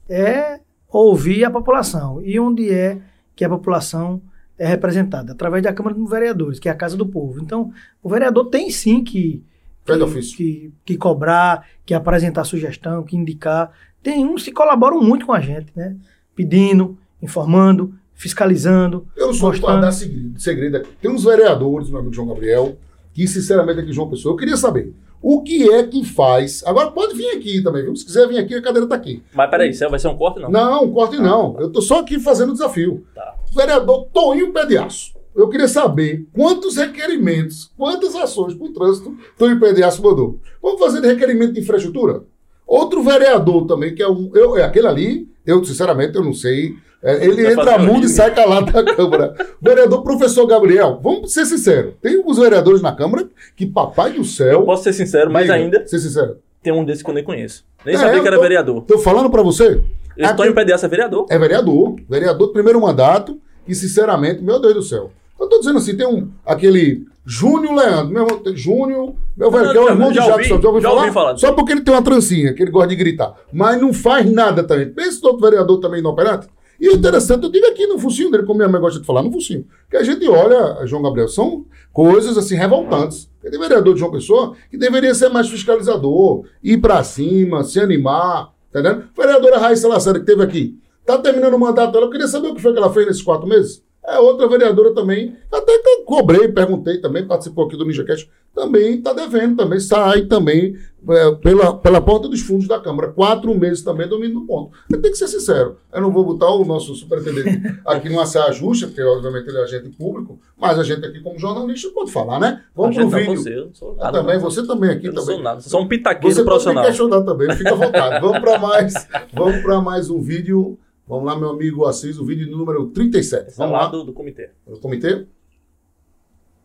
é 0.08 0.60
ouvir 0.88 1.44
a 1.44 1.50
população. 1.50 2.22
E 2.22 2.38
onde 2.38 2.70
é 2.72 3.00
que 3.34 3.44
a 3.44 3.48
população 3.48 4.22
é 4.58 4.66
representada? 4.66 5.32
Através 5.32 5.62
da 5.62 5.72
Câmara 5.72 5.94
dos 5.94 6.10
Vereadores, 6.10 6.58
que 6.58 6.68
é 6.68 6.72
a 6.72 6.74
Casa 6.74 6.96
do 6.96 7.06
Povo. 7.06 7.40
Então, 7.40 7.72
o 8.02 8.08
vereador 8.08 8.46
tem 8.46 8.70
sim 8.70 9.04
que, 9.04 9.44
que, 9.86 10.20
que, 10.36 10.72
que 10.84 10.96
cobrar, 10.96 11.66
que 11.86 11.94
apresentar 11.94 12.44
sugestão, 12.44 13.04
que 13.04 13.16
indicar. 13.16 13.70
Tem 14.02 14.24
uns 14.24 14.42
que 14.42 14.52
colaboram 14.52 15.00
muito 15.00 15.26
com 15.26 15.32
a 15.32 15.40
gente, 15.40 15.72
né? 15.76 15.96
Pedindo, 16.34 16.98
informando, 17.22 17.94
fiscalizando. 18.14 19.06
Eu 19.16 19.28
não 19.28 19.34
sou 19.34 19.50
Mostrando. 19.50 19.72
para 19.72 19.80
dar 19.80 19.92
segredo, 19.92 20.40
segredo 20.40 20.76
aqui. 20.78 20.90
Tem 21.00 21.10
uns 21.10 21.24
vereadores, 21.24 21.88
meu 21.88 22.00
amigo 22.00 22.14
João 22.14 22.28
Gabriel, 22.28 22.76
que 23.14 23.26
sinceramente 23.26 23.80
aqui, 23.80 23.92
João 23.92 24.10
Pessoa, 24.10 24.32
eu 24.32 24.36
queria 24.36 24.56
saber 24.56 24.92
o 25.20 25.42
que 25.42 25.70
é 25.72 25.82
que 25.84 26.04
faz. 26.04 26.62
Agora 26.64 26.90
pode 26.90 27.14
vir 27.14 27.30
aqui 27.30 27.62
também, 27.62 27.82
viu? 27.82 27.94
Se 27.96 28.04
quiser 28.04 28.28
vir 28.28 28.38
aqui, 28.38 28.54
a 28.54 28.62
cadeira 28.62 28.88
tá 28.88 28.94
aqui. 28.94 29.22
Mas 29.32 29.50
peraí, 29.50 29.72
vai 29.72 29.98
ser 29.98 30.08
um 30.08 30.16
corte, 30.16 30.40
não? 30.40 30.50
Não, 30.50 30.90
corte 30.92 31.16
não. 31.16 31.58
Eu 31.60 31.70
tô 31.70 31.80
só 31.80 32.00
aqui 32.00 32.18
fazendo 32.18 32.50
o 32.50 32.52
desafio. 32.52 33.04
Tá. 33.14 33.37
Vereador 33.54 34.06
Toninho 34.12 34.52
Pé 34.52 34.66
de 34.66 34.76
Aço. 34.78 35.16
Eu 35.36 35.48
queria 35.48 35.68
saber 35.68 36.26
quantos 36.32 36.76
requerimentos, 36.76 37.70
quantas 37.76 38.14
ações 38.16 38.54
para 38.54 38.66
o 38.66 38.72
trânsito 38.72 39.16
Toninho 39.36 39.60
Pé 39.60 39.72
de 39.72 39.82
Aço 39.82 40.02
mandou. 40.02 40.38
Vamos 40.62 40.80
fazer 40.80 41.00
de 41.00 41.06
requerimento 41.08 41.52
de 41.54 41.60
infraestrutura? 41.60 42.22
Outro 42.66 43.02
vereador 43.02 43.66
também, 43.66 43.94
que 43.94 44.02
é 44.02 44.08
um. 44.08 44.30
Eu, 44.34 44.56
é 44.56 44.62
aquele 44.62 44.86
ali, 44.86 45.28
eu, 45.46 45.64
sinceramente, 45.64 46.16
eu 46.16 46.24
não 46.24 46.34
sei. 46.34 46.74
É, 47.02 47.24
ele 47.24 47.42
Vai 47.44 47.52
entra 47.52 47.78
mudo 47.78 48.04
e 48.04 48.08
sai 48.08 48.34
calado 48.34 48.72
da 48.72 48.82
Câmara. 48.84 49.32
vereador 49.62 50.02
professor 50.02 50.44
Gabriel, 50.46 50.98
vamos 51.02 51.32
ser 51.32 51.46
sinceros. 51.46 51.94
Tem 52.02 52.16
alguns 52.16 52.38
vereadores 52.38 52.82
na 52.82 52.92
Câmara 52.92 53.28
que, 53.56 53.64
papai 53.64 54.12
do 54.14 54.24
céu. 54.24 54.48
Eu 54.60 54.62
posso 54.64 54.82
ser 54.82 54.92
sincero, 54.92 55.30
mas 55.30 55.48
ainda 55.48 55.86
Ser 55.86 56.00
sincero. 56.00 56.38
tem 56.60 56.72
um 56.72 56.84
desse 56.84 57.04
que 57.04 57.08
eu 57.08 57.14
nem 57.14 57.22
conheço. 57.22 57.64
Nem 57.86 57.94
É, 57.94 57.98
sabia 57.98 58.20
que 58.20 58.26
era 58.26 58.36
tô- 58.36 58.42
vereador. 58.42 58.82
Tô 58.82 58.98
falando 58.98 59.30
para 59.30 59.42
você. 59.42 59.80
Eu 60.18 60.30
estou 60.30 60.44
Aqui- 60.44 60.52
em 60.52 60.54
PDS, 60.54 60.84
é 60.84 60.88
vereador. 60.88 61.26
É 61.30 61.38
vereador, 61.38 61.96
vereador 62.08 62.48
do 62.48 62.52
primeiro 62.52 62.80
mandato, 62.80 63.38
e 63.66 63.74
sinceramente, 63.74 64.42
meu 64.42 64.60
Deus 64.60 64.74
do 64.74 64.82
céu. 64.82 65.10
Eu 65.40 65.48
tô 65.48 65.58
dizendo 65.60 65.78
assim, 65.78 65.96
tem 65.96 66.06
um, 66.06 66.28
aquele 66.44 67.06
Júnior 67.24 67.74
Leandro, 67.76 68.12
meu 68.12 68.24
irmão, 68.26 68.42
Júnior, 68.56 69.14
meu 69.36 69.50
velho, 69.50 69.70
que 69.70 69.78
é 69.78 69.80
o 69.80 69.84
já- 69.86 69.90
irmão 69.92 70.10
de 70.12 70.18
ouvi, 70.18 70.30
Jackson, 70.32 70.60
já 70.60 70.68
ouviu 70.68 70.80
já 70.82 70.88
falar? 70.88 71.00
ouvi 71.02 71.12
falar. 71.12 71.36
Só 71.36 71.52
porque 71.52 71.72
ele 71.72 71.82
tem 71.82 71.94
uma 71.94 72.02
trancinha, 72.02 72.52
que 72.52 72.62
ele 72.62 72.70
gosta 72.72 72.88
de 72.88 72.96
gritar. 72.96 73.34
Mas 73.52 73.80
não 73.80 73.92
faz 73.92 74.28
nada 74.30 74.64
também. 74.64 74.88
Pensa 74.90 75.20
no 75.22 75.28
outro 75.28 75.42
vereador 75.48 75.78
também 75.78 76.00
inoperante. 76.00 76.48
E 76.80 76.88
o 76.88 76.94
interessante, 76.94 77.44
eu 77.44 77.50
tive 77.52 77.66
aqui 77.66 77.86
no 77.86 77.98
focinho 77.98 78.30
dele, 78.30 78.44
como 78.44 78.56
minha 78.58 78.68
mãe 78.68 78.80
gosta 78.80 78.98
de 79.00 79.06
falar, 79.06 79.22
no 79.22 79.30
focinho. 79.32 79.64
Que 79.90 79.96
a 79.96 80.02
gente 80.02 80.26
olha, 80.28 80.84
João 80.86 81.02
Gabriel, 81.02 81.28
são 81.28 81.64
coisas 81.92 82.36
assim 82.38 82.54
revoltantes. 82.56 83.28
Tem 83.42 83.58
vereador 83.60 83.94
de 83.94 84.00
João 84.00 84.12
Pessoa 84.12 84.54
que 84.70 84.76
deveria 84.78 85.14
ser 85.14 85.28
mais 85.28 85.48
fiscalizador, 85.48 86.44
ir 86.62 86.78
pra 86.78 87.02
cima, 87.04 87.62
se 87.64 87.78
animar, 87.80 88.50
tá 88.72 88.80
entendendo? 88.80 89.08
Vereadora 89.16 89.58
Raíssa 89.58 89.88
Lacerda, 89.88 90.20
que 90.20 90.26
teve 90.26 90.42
aqui, 90.42 90.78
tá 91.04 91.18
terminando 91.18 91.54
o 91.54 91.58
mandato 91.58 91.92
dela, 91.92 92.06
eu 92.06 92.10
queria 92.10 92.28
saber 92.28 92.48
o 92.48 92.54
que 92.54 92.62
foi 92.62 92.72
que 92.72 92.78
ela 92.78 92.92
fez 92.92 93.06
nesses 93.06 93.22
quatro 93.22 93.46
meses. 93.46 93.82
É 94.06 94.18
outra 94.18 94.48
vereadora 94.48 94.94
também, 94.94 95.36
até 95.52 95.78
que 95.80 96.02
cobrei, 96.06 96.48
perguntei 96.48 96.98
também, 96.98 97.26
participou 97.26 97.66
aqui 97.66 97.76
do 97.76 97.84
NinjaCast, 97.84 98.30
também 98.54 98.94
está 98.94 99.12
devendo, 99.12 99.56
também 99.58 99.78
sai 99.78 100.22
também 100.22 100.76
é, 101.10 101.30
pela, 101.34 101.76
pela 101.76 102.00
porta 102.00 102.26
dos 102.26 102.40
fundos 102.40 102.66
da 102.66 102.80
Câmara. 102.80 103.08
Quatro 103.08 103.54
meses 103.54 103.82
também 103.82 104.08
domínio 104.08 104.40
do 104.40 104.46
ponto. 104.46 104.70
Tenho 104.88 105.02
que 105.02 105.14
ser 105.14 105.28
sincero, 105.28 105.76
eu 105.92 106.00
não 106.00 106.10
vou 106.10 106.24
botar 106.24 106.50
o 106.50 106.64
nosso 106.64 106.94
superintendente 106.94 107.78
aqui 107.84 108.08
numa 108.08 108.24
saia 108.24 108.50
justa, 108.50 108.86
porque 108.86 109.02
obviamente 109.02 109.46
ele 109.48 109.58
é 109.58 109.62
agente 109.62 109.90
público, 109.90 110.40
mas 110.56 110.78
a 110.78 110.82
gente 110.82 111.04
aqui 111.04 111.20
como 111.20 111.38
jornalista 111.38 111.90
pode 111.90 112.10
falar, 112.10 112.40
né? 112.40 112.62
Vamos 112.74 112.96
pro 112.96 113.10
vídeo. 113.10 113.36
você, 113.36 113.68
sou 113.74 113.94
Ah, 114.00 114.04
nada. 114.04 114.20
também, 114.20 114.34
não. 114.36 114.42
você 114.42 114.66
também 114.66 114.90
aqui 114.90 115.08
Eu 115.08 115.14
também. 115.14 115.34
sou 115.34 115.42
nada. 115.42 115.60
Sou 115.60 115.82
um 115.82 115.86
pitaqueiro 115.86 116.34
Você 116.34 116.42
pode 116.44 116.44
me 116.44 116.62
profissional. 116.64 116.84
questionar 116.86 117.22
também, 117.24 117.54
fica 117.56 117.72
à 117.72 117.74
vontade. 117.74 118.20
Vamos 118.22 118.38
para 118.38 118.58
mais, 118.58 118.94
vamos 119.34 119.60
para 119.62 119.80
mais 119.82 120.08
um 120.08 120.18
vídeo. 120.22 120.78
Vamos 121.08 121.24
lá, 121.24 121.36
meu 121.38 121.48
amigo 121.50 121.86
Assis, 121.86 122.18
o 122.18 122.24
vídeo 122.24 122.50
número 122.50 122.86
37. 122.88 123.48
Esse 123.48 123.54
é 123.54 123.56
Vamos 123.56 123.72
lá 123.72 123.84
lá, 123.84 123.88
do, 123.88 124.04
do 124.04 124.12
comitê. 124.12 124.50
no 124.66 124.78
comitê. 124.78 125.26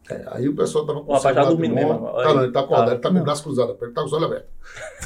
É, 0.10 0.22
aí 0.32 0.50
o 0.50 0.56
pessoal 0.56 0.86
tava 0.86 1.02
com 1.02 1.14
O 1.14 1.16
rapaz 1.16 1.48
dormindo 1.48 1.76
mão. 1.76 1.84
mesmo. 1.86 2.06
Tá, 2.12 2.34
não, 2.34 2.44
ele 2.44 2.52
tá 2.52 2.60
acordado, 2.60 2.86
Tá. 2.88 2.92
ele 2.94 3.00
tá 3.02 3.08
com 3.10 3.14
Não. 3.16 3.22
o 3.22 3.24
braço 3.24 3.44
cruzado, 3.44 3.78
ele 3.82 3.92
tá 3.94 4.02
com 4.02 4.08
os 4.08 4.14
olhos 4.14 4.26
abertos. 4.26 4.50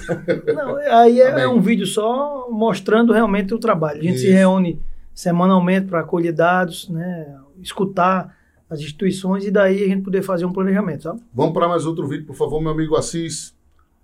Não, 0.55 0.75
aí 0.77 1.21
é, 1.21 1.31
Amém. 1.31 1.43
é 1.43 1.47
um 1.47 1.61
vídeo 1.61 1.85
só 1.85 2.49
mostrando 2.49 3.13
realmente 3.13 3.53
o 3.53 3.59
trabalho. 3.59 3.99
A 3.99 4.03
gente 4.03 4.17
se 4.17 4.25
Isso. 4.25 4.33
reúne 4.35 4.81
semanalmente 5.13 5.87
para 5.87 6.03
colher 6.03 6.33
dados, 6.33 6.89
né, 6.89 7.39
escutar 7.61 8.35
as 8.69 8.79
instituições 8.79 9.45
e 9.45 9.51
daí 9.51 9.83
a 9.83 9.87
gente 9.87 10.01
poder 10.03 10.23
fazer 10.23 10.45
um 10.45 10.51
planejamento, 10.51 11.03
sabe? 11.03 11.21
Vamos 11.33 11.53
para 11.53 11.67
mais 11.67 11.85
outro 11.85 12.07
vídeo, 12.07 12.25
por 12.25 12.35
favor, 12.35 12.59
meu 12.59 12.71
amigo 12.71 12.95
Assis. 12.95 13.55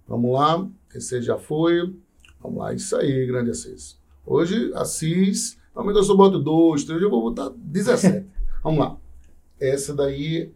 Vamos 0.08 0.32
lá, 0.34 0.64
esse 0.94 1.22
já 1.24 1.38
foi. 1.40 1.92
Vamos 2.40 2.60
lá, 2.60 2.72
isso 2.74 2.96
aí, 2.96 3.26
grande 3.26 3.50
Assis. 3.50 3.98
Hoje, 4.26 4.72
Assis, 4.76 5.58
normalmente 5.76 6.00
eu 6.02 6.04
só 6.06 6.16
boto 6.16 6.40
dois, 6.40 6.84
três, 6.84 7.02
eu 7.02 7.10
vou 7.10 7.22
botar 7.22 7.52
17. 7.56 8.26
Vamos 8.64 8.80
lá. 8.80 8.96
Essa 9.60 9.94
daí, 9.94 10.52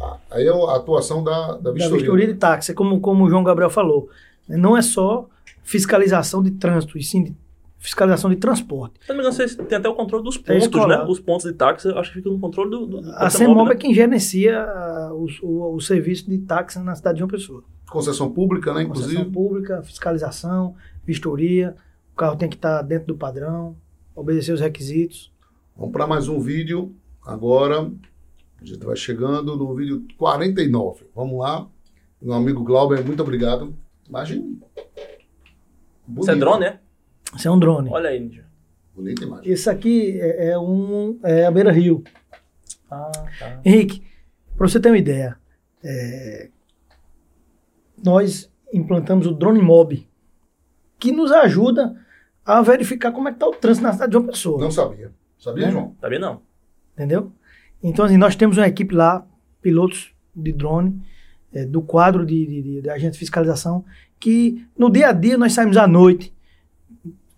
ah, 0.00 0.18
aí 0.30 0.46
é 0.46 0.50
a 0.50 0.76
atuação 0.76 1.22
da, 1.24 1.52
da 1.52 1.56
Da 1.58 1.72
vistoria. 1.72 1.98
vistoria 1.98 2.26
de 2.26 2.34
táxi, 2.34 2.74
como, 2.74 3.00
como 3.00 3.24
o 3.24 3.30
João 3.30 3.42
Gabriel 3.44 3.70
falou. 3.70 4.08
Não 4.48 4.76
é 4.76 4.82
só 4.82 5.28
fiscalização 5.62 6.42
de 6.42 6.52
trânsito, 6.52 6.96
e 6.96 7.02
sim 7.02 7.24
de 7.24 7.34
fiscalização 7.78 8.30
de 8.30 8.36
transporte. 8.36 8.94
Se 9.02 9.08
não 9.08 9.16
me 9.16 9.20
engano, 9.22 9.34
vocês 9.34 9.54
têm 9.54 9.78
até 9.78 9.88
o 9.88 9.94
controle 9.94 10.24
dos 10.24 10.36
É 10.46 10.58
pontos, 10.58 10.86
né? 10.88 11.04
Os 11.08 11.20
pontos 11.20 11.46
de 11.46 11.52
táxi, 11.52 11.88
eu 11.88 11.98
acho 11.98 12.10
que 12.12 12.18
fica 12.18 12.30
no 12.30 12.38
controle 12.38 12.70
do. 12.70 12.86
do 12.86 12.98
A 13.12 13.30
CEMOB 13.30 13.54
CEMOB, 13.54 13.70
é 13.72 13.76
quem 13.76 13.94
gerencia 13.94 14.60
ah, 14.62 15.10
o, 15.12 15.26
o, 15.42 15.74
o 15.74 15.80
serviço 15.80 16.28
de 16.28 16.38
táxi 16.38 16.78
na 16.78 16.94
cidade 16.94 17.16
de 17.16 17.18
João 17.20 17.30
Pessoa. 17.30 17.62
Concessão 17.90 18.30
pública, 18.30 18.72
né? 18.74 18.84
Concessão 18.84 19.10
Inclusive. 19.10 19.30
pública, 19.32 19.82
fiscalização, 19.82 20.74
vistoria, 21.04 21.76
o 22.16 22.18
carro 22.18 22.36
tem 22.36 22.48
que 22.48 22.56
estar 22.56 22.80
dentro 22.80 23.08
do 23.08 23.14
padrão, 23.14 23.76
obedecer 24.14 24.50
os 24.50 24.60
requisitos. 24.62 25.30
Vamos 25.76 25.92
para 25.92 26.06
mais 26.06 26.28
um 26.28 26.40
vídeo. 26.40 26.96
Agora, 27.22 27.92
a 28.58 28.64
gente 28.64 28.82
vai 28.82 28.96
chegando 28.96 29.54
no 29.54 29.74
vídeo 29.74 30.02
49. 30.16 31.04
Vamos 31.14 31.38
lá. 31.38 31.68
Meu 32.22 32.32
amigo 32.32 32.64
Glauber, 32.64 33.04
muito 33.04 33.22
obrigado. 33.22 33.76
Imagem. 34.08 34.58
Isso 36.18 36.30
é 36.30 36.36
drone, 36.36 36.60
né? 36.60 36.80
Isso 37.36 37.48
é 37.48 37.50
um 37.50 37.58
drone. 37.58 37.90
Olha 37.90 38.08
aí, 38.08 38.18
Ninja. 38.18 38.46
Bonita 38.94 39.22
imagem. 39.22 39.52
Esse 39.52 39.68
aqui 39.68 40.18
é, 40.18 40.52
é 40.52 40.58
um 40.58 41.18
é 41.22 41.44
a 41.44 41.50
Beira 41.50 41.70
Rio. 41.70 42.02
Ah, 42.90 43.12
tá. 43.38 43.60
Henrique, 43.62 44.02
para 44.56 44.66
você 44.66 44.80
ter 44.80 44.88
uma 44.88 44.96
ideia, 44.96 45.36
é, 45.84 46.48
nós 48.02 48.50
implantamos 48.72 49.26
o 49.26 49.34
Drone 49.34 49.60
Mob, 49.60 50.08
que 50.98 51.12
nos 51.12 51.30
ajuda 51.30 52.05
a 52.46 52.62
verificar 52.62 53.10
como 53.12 53.28
é 53.28 53.32
que 53.32 53.36
está 53.36 53.48
o 53.48 53.52
trânsito 53.52 53.84
na 53.84 53.92
cidade 53.92 54.10
de 54.10 54.14
João 54.14 54.26
Pessoa. 54.26 54.60
Não 54.60 54.70
sabia. 54.70 55.10
Sabia, 55.38 55.66
É. 55.66 55.70
João? 55.70 55.96
Bem 56.08 56.18
não. 56.18 56.40
Entendeu? 56.94 57.32
Então, 57.82 58.04
assim, 58.04 58.16
nós 58.16 58.36
temos 58.36 58.56
uma 58.56 58.66
equipe 58.66 58.94
lá, 58.94 59.26
pilotos 59.60 60.12
de 60.34 60.52
drone, 60.52 61.02
é, 61.52 61.64
do 61.64 61.82
quadro 61.82 62.24
de, 62.24 62.46
de, 62.46 62.62
de, 62.62 62.82
de 62.82 62.90
agente 62.90 63.12
de 63.12 63.18
fiscalização, 63.18 63.84
que 64.18 64.66
no 64.78 64.90
dia 64.90 65.08
a 65.08 65.12
dia 65.12 65.36
nós 65.36 65.52
saímos 65.52 65.76
à 65.76 65.86
noite, 65.86 66.32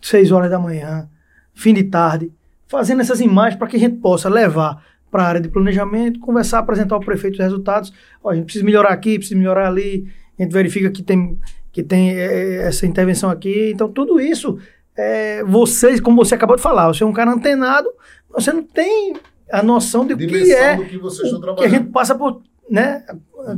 6 0.01 0.31
horas 0.31 0.51
da 0.51 0.59
manhã, 0.59 1.09
fim 1.55 1.75
de 1.75 1.85
tarde, 1.85 2.31
fazendo 2.67 3.01
essas 3.01 3.21
imagens 3.21 3.59
para 3.59 3.67
que 3.67 3.77
a 3.77 3.81
gente 3.81 3.97
possa 3.97 4.29
levar 4.29 4.85
para 5.11 5.23
a 5.23 5.27
área 5.27 5.41
de 5.41 5.49
planejamento, 5.49 6.21
conversar, 6.21 6.59
apresentar 6.59 6.95
ao 6.95 7.01
prefeito 7.01 7.35
os 7.35 7.41
resultados. 7.41 7.93
Ó, 8.23 8.31
a 8.31 8.35
gente 8.35 8.45
precisa 8.45 8.65
melhorar 8.65 8.91
aqui, 8.91 9.19
precisa 9.19 9.39
melhorar 9.39 9.67
ali, 9.69 10.07
a 10.39 10.43
gente 10.43 10.53
verifica 10.53 10.91
que 10.91 11.03
tem, 11.03 11.39
que 11.73 11.83
tem 11.83 12.11
é, 12.11 12.67
essa 12.67 12.87
intervenção 12.87 13.31
aqui. 13.31 13.71
Então, 13.73 13.91
tudo 13.91 14.21
isso, 14.21 14.59
é, 14.99 15.45
vocês, 15.45 16.01
como 16.01 16.17
você 16.25 16.35
acabou 16.35 16.57
de 16.57 16.63
falar, 16.63 16.89
você 16.89 17.03
é 17.05 17.07
um 17.07 17.13
cara 17.13 17.31
antenado, 17.31 17.89
você 18.31 18.53
não 18.53 18.63
tem 18.65 19.15
a 19.51 19.63
noção 19.63 20.05
de 20.07 20.13
o 20.15 20.19
que 20.19 20.27
Dimensão 20.27 20.57
é 20.59 20.77
do 20.77 20.85
que 20.87 20.99
vocês 20.99 21.25
estão 21.33 21.39
o 21.39 21.43
que 21.43 21.49
a 21.51 21.55
trabalhando. 21.55 21.71
gente 21.83 21.91
passa 21.93 22.15
por, 22.15 22.43
né, 22.69 23.05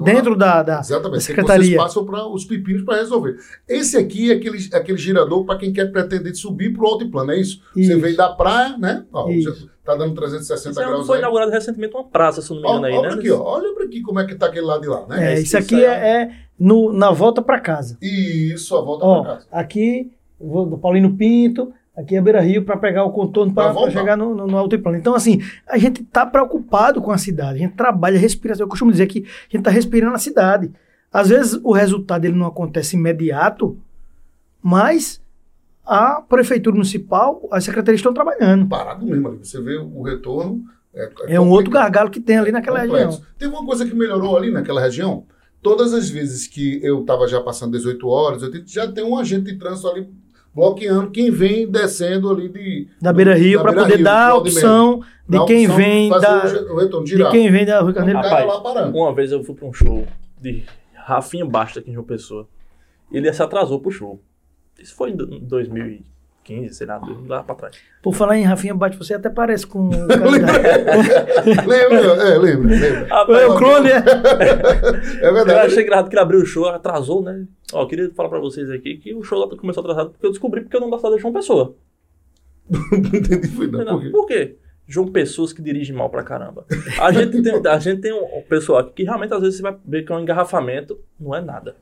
dentro 0.05 0.37
da, 0.37 0.63
da, 0.63 0.79
Exatamente. 0.81 1.11
da 1.13 1.17
que 1.19 1.23
secretaria. 1.25 1.65
Vocês 1.71 1.77
passam 1.83 2.05
para 2.05 2.27
os 2.29 2.45
pepinos 2.45 2.83
para 2.85 2.99
resolver. 2.99 3.37
Esse 3.69 3.97
aqui 3.97 4.31
é 4.31 4.35
aquele, 4.37 4.59
aquele 4.73 4.99
girador 4.99 5.45
para 5.45 5.59
quem 5.59 5.73
quer 5.73 5.91
pretender 5.91 6.35
subir 6.37 6.73
para 6.73 6.85
o 6.85 6.87
altiplano, 6.87 7.33
é 7.33 7.41
isso? 7.41 7.61
Você 7.75 7.81
Isso. 7.81 8.01
veio 8.01 8.17
da 8.17 8.29
praia, 8.29 8.77
né? 8.79 9.05
Ó, 9.13 9.29
tá 9.85 9.97
dando 9.97 10.15
360 10.15 10.71
Isso 10.71 10.81
é- 10.81 10.85
graus 10.87 11.07
foi 11.07 11.17
aí. 11.17 11.23
inaugurado 11.23 11.51
recentemente 11.51 11.95
uma 11.97 12.05
praça, 12.05 12.41
se 12.43 12.51
eu 12.53 12.57
não 12.57 12.63
me 12.63 12.69
Ó, 12.69 12.73
engano 12.73 12.87
aí, 12.87 12.95
olha 12.95 13.09
né? 13.09 13.15
aqui, 13.17 13.31
ó. 13.33 13.43
Olha 13.43 13.75
para 13.75 13.85
aqui 13.87 14.03
como 14.03 14.21
é 14.21 14.27
que 14.27 14.35
tá 14.37 14.47
aquele 14.47 14.67
lado 14.67 14.83
de 14.83 14.89
lá, 14.89 15.07
né? 15.09 15.31
É, 15.31 15.33
Esse- 15.35 15.43
isso 15.45 15.59
aqui 15.59 15.83
é, 15.85 15.89
é 16.23 16.31
no, 16.59 16.93
na 16.93 17.11
volta 17.11 17.43
para 17.43 17.59
casa. 17.59 17.97
Isso, 18.01 18.77
a 18.77 18.81
volta 18.83 19.05
Ó, 19.05 19.23
para 19.23 19.35
casa. 19.37 19.47
aqui, 19.51 20.13
vou 20.41 20.65
do 20.67 20.79
Paulino 20.79 21.15
Pinto, 21.17 21.73
aqui 21.97 22.17
é 22.17 22.21
Beira 22.21 22.41
Rio 22.41 22.65
para 22.65 22.77
pegar 22.77 23.05
o 23.05 23.11
contorno 23.13 23.53
para 23.53 23.75
chegar 23.91 24.17
no, 24.17 24.35
no, 24.35 24.47
no 24.47 24.57
altiplano. 24.57 24.97
Então, 24.97 25.15
assim, 25.15 25.41
a 25.69 25.77
gente 25.77 26.03
está 26.03 26.25
preocupado 26.25 27.01
com 27.03 27.11
a 27.11 27.19
cidade, 27.19 27.59
a 27.59 27.63
gente 27.63 27.75
trabalha, 27.75 28.19
respira. 28.19 28.55
Eu 28.59 28.69
costumo 28.69 28.91
dizer 28.91 29.07
que 29.07 29.19
a 29.21 29.23
gente 29.45 29.59
está 29.59 29.71
respirando 29.71 30.15
a 30.15 30.19
cidade. 30.19 30.71
Às 31.13 31.29
vezes 31.29 31.61
o 31.63 31.73
resultado 31.73 32.25
ele 32.25 32.37
não 32.37 32.47
acontece 32.47 32.97
imediato, 32.97 33.77
mas 34.63 35.21
a 35.85 36.21
prefeitura 36.23 36.75
municipal, 36.77 37.49
as 37.51 37.65
secretarias 37.65 37.99
estão 37.99 38.15
trabalhando. 38.15 38.69
Parado 38.69 39.05
mesmo 39.05 39.29
ali. 39.29 39.39
Você 39.39 39.61
vê 39.61 39.77
o 39.77 40.03
retorno. 40.03 40.63
É, 40.95 41.03
É 41.03 41.41
um 41.41 41.45
complicado. 41.45 41.51
outro 41.53 41.71
gargalo 41.73 42.11
que 42.11 42.21
tem 42.21 42.39
ali 42.39 42.53
naquela 42.53 42.81
complexo. 42.81 43.07
região. 43.19 43.27
Teve 43.39 43.53
uma 43.55 43.65
coisa 43.67 43.85
que 43.87 43.95
melhorou 43.95 44.37
ali 44.37 44.51
naquela 44.51 44.81
região. 44.81 45.25
Todas 45.63 45.93
as 45.93 46.09
vezes 46.09 46.47
que 46.47 46.81
eu 46.83 47.01
estava 47.01 47.29
já 47.29 47.41
passando 47.41 47.73
18 47.73 48.09
horas, 48.09 48.43
eu 48.43 48.51
já 48.67 48.91
tem 48.91 49.05
um 49.05 49.19
agente 49.19 49.53
de 49.53 49.59
trânsito 49.59 49.89
ali 49.89 50.09
bloqueando 50.55 51.11
quem 51.11 51.31
vem 51.31 51.71
descendo 51.71 52.31
ali 52.31 52.49
de 52.49 52.89
da 53.01 53.13
Beira 53.13 53.35
Rio 53.35 53.61
para 53.63 53.73
poder 53.73 53.97
Rio, 53.97 54.05
dar 54.05 54.31
a 54.31 54.35
opção 54.35 55.01
de, 55.29 55.45
quem 55.47 55.65
opção 55.65 55.77
vem 55.77 56.11
da 56.11 56.45
o 56.71 56.77
retorno, 56.77 57.07
de 57.07 57.31
quem 57.31 57.51
vem 57.51 57.65
da 57.65 57.83
Rio 57.83 57.95
Carneiro. 57.95 58.21
Rapaz, 58.21 58.95
uma 58.95 59.15
vez 59.15 59.33
eu 59.33 59.45
fui 59.45 59.55
para 59.55 59.69
um 59.69 59.73
show 59.73 60.07
de 60.41 60.65
Rafinha 60.95 61.45
Basta 61.45 61.81
aqui 61.81 61.91
em 61.91 61.95
João 61.95 62.05
Pessoa. 62.07 62.49
Ele 63.13 63.33
se 63.33 63.43
atrasou 63.43 63.81
pro 63.81 63.91
show. 63.91 64.21
Isso 64.79 64.95
foi 64.95 65.11
em 65.11 65.17
2000 65.17 66.03
15, 66.45 66.75
sei 66.75 66.87
lá, 66.87 67.01
lá 67.27 67.43
pra 67.43 67.55
trás. 67.55 67.77
Por 68.03 68.15
falar 68.15 68.39
em 68.39 68.45
Rafinha 68.45 68.75
Bate, 68.75 68.97
você 68.97 69.15
até 69.15 69.29
parece 69.29 69.67
com 69.67 69.89
o 69.89 69.91
cara 70.09 71.67
Lembra, 71.67 71.99
é, 71.99 72.39
lembra, 72.39 72.77
lembra. 72.77 73.09
Ah, 73.11 73.27
é 73.29 73.47
o 73.47 73.57
clone, 73.57 73.91
é. 73.91 73.97
é 75.23 75.33
verdade. 75.33 75.51
Eu 75.51 75.59
achei 75.59 75.83
engraçado 75.83 76.09
que 76.09 76.15
ele 76.15 76.23
abriu 76.23 76.41
o 76.41 76.47
show, 76.47 76.67
atrasou, 76.69 77.23
né? 77.23 77.47
Ó, 77.73 77.87
queria 77.87 78.11
falar 78.15 78.29
pra 78.29 78.41
vocês 78.41 78.71
aqui 78.71 78.97
que 78.97 79.15
o 79.15 79.23
show 79.23 79.49
começou 79.57 79.83
atrasado 79.83 80.11
porque 80.11 80.27
eu 80.27 80.31
descobri 80.31 80.63
porque 80.63 80.77
eu 80.77 80.81
não 80.81 80.91
gostava 80.91 81.15
de 81.15 81.23
João 81.23 81.33
Pessoa. 81.33 81.77
não 82.71 82.99
entendi, 82.99 83.49
foi 83.49 83.67
não. 83.67 83.85
não 83.85 83.99
por 83.99 84.03
quê? 84.03 84.11
Por 84.11 84.27
quê? 84.27 84.57
João 84.87 85.07
Pessoas 85.07 85.53
que 85.53 85.63
dirigem 85.63 85.95
mal 85.95 86.11
pra 86.11 86.25
caramba. 86.25 86.67
A 87.01 87.13
gente 87.13 87.41
tem, 87.41 87.63
a 87.65 87.79
gente 87.79 88.01
tem 88.01 88.13
um 88.13 88.43
pessoal 88.49 88.81
aqui 88.81 88.93
que 88.95 89.05
realmente 89.05 89.33
às 89.33 89.41
vezes 89.41 89.57
você 89.57 89.63
vai 89.63 89.77
ver 89.85 90.05
que 90.05 90.11
é 90.11 90.17
um 90.17 90.21
engarrafamento, 90.21 90.99
não 91.19 91.33
é 91.33 91.41
nada. 91.41 91.77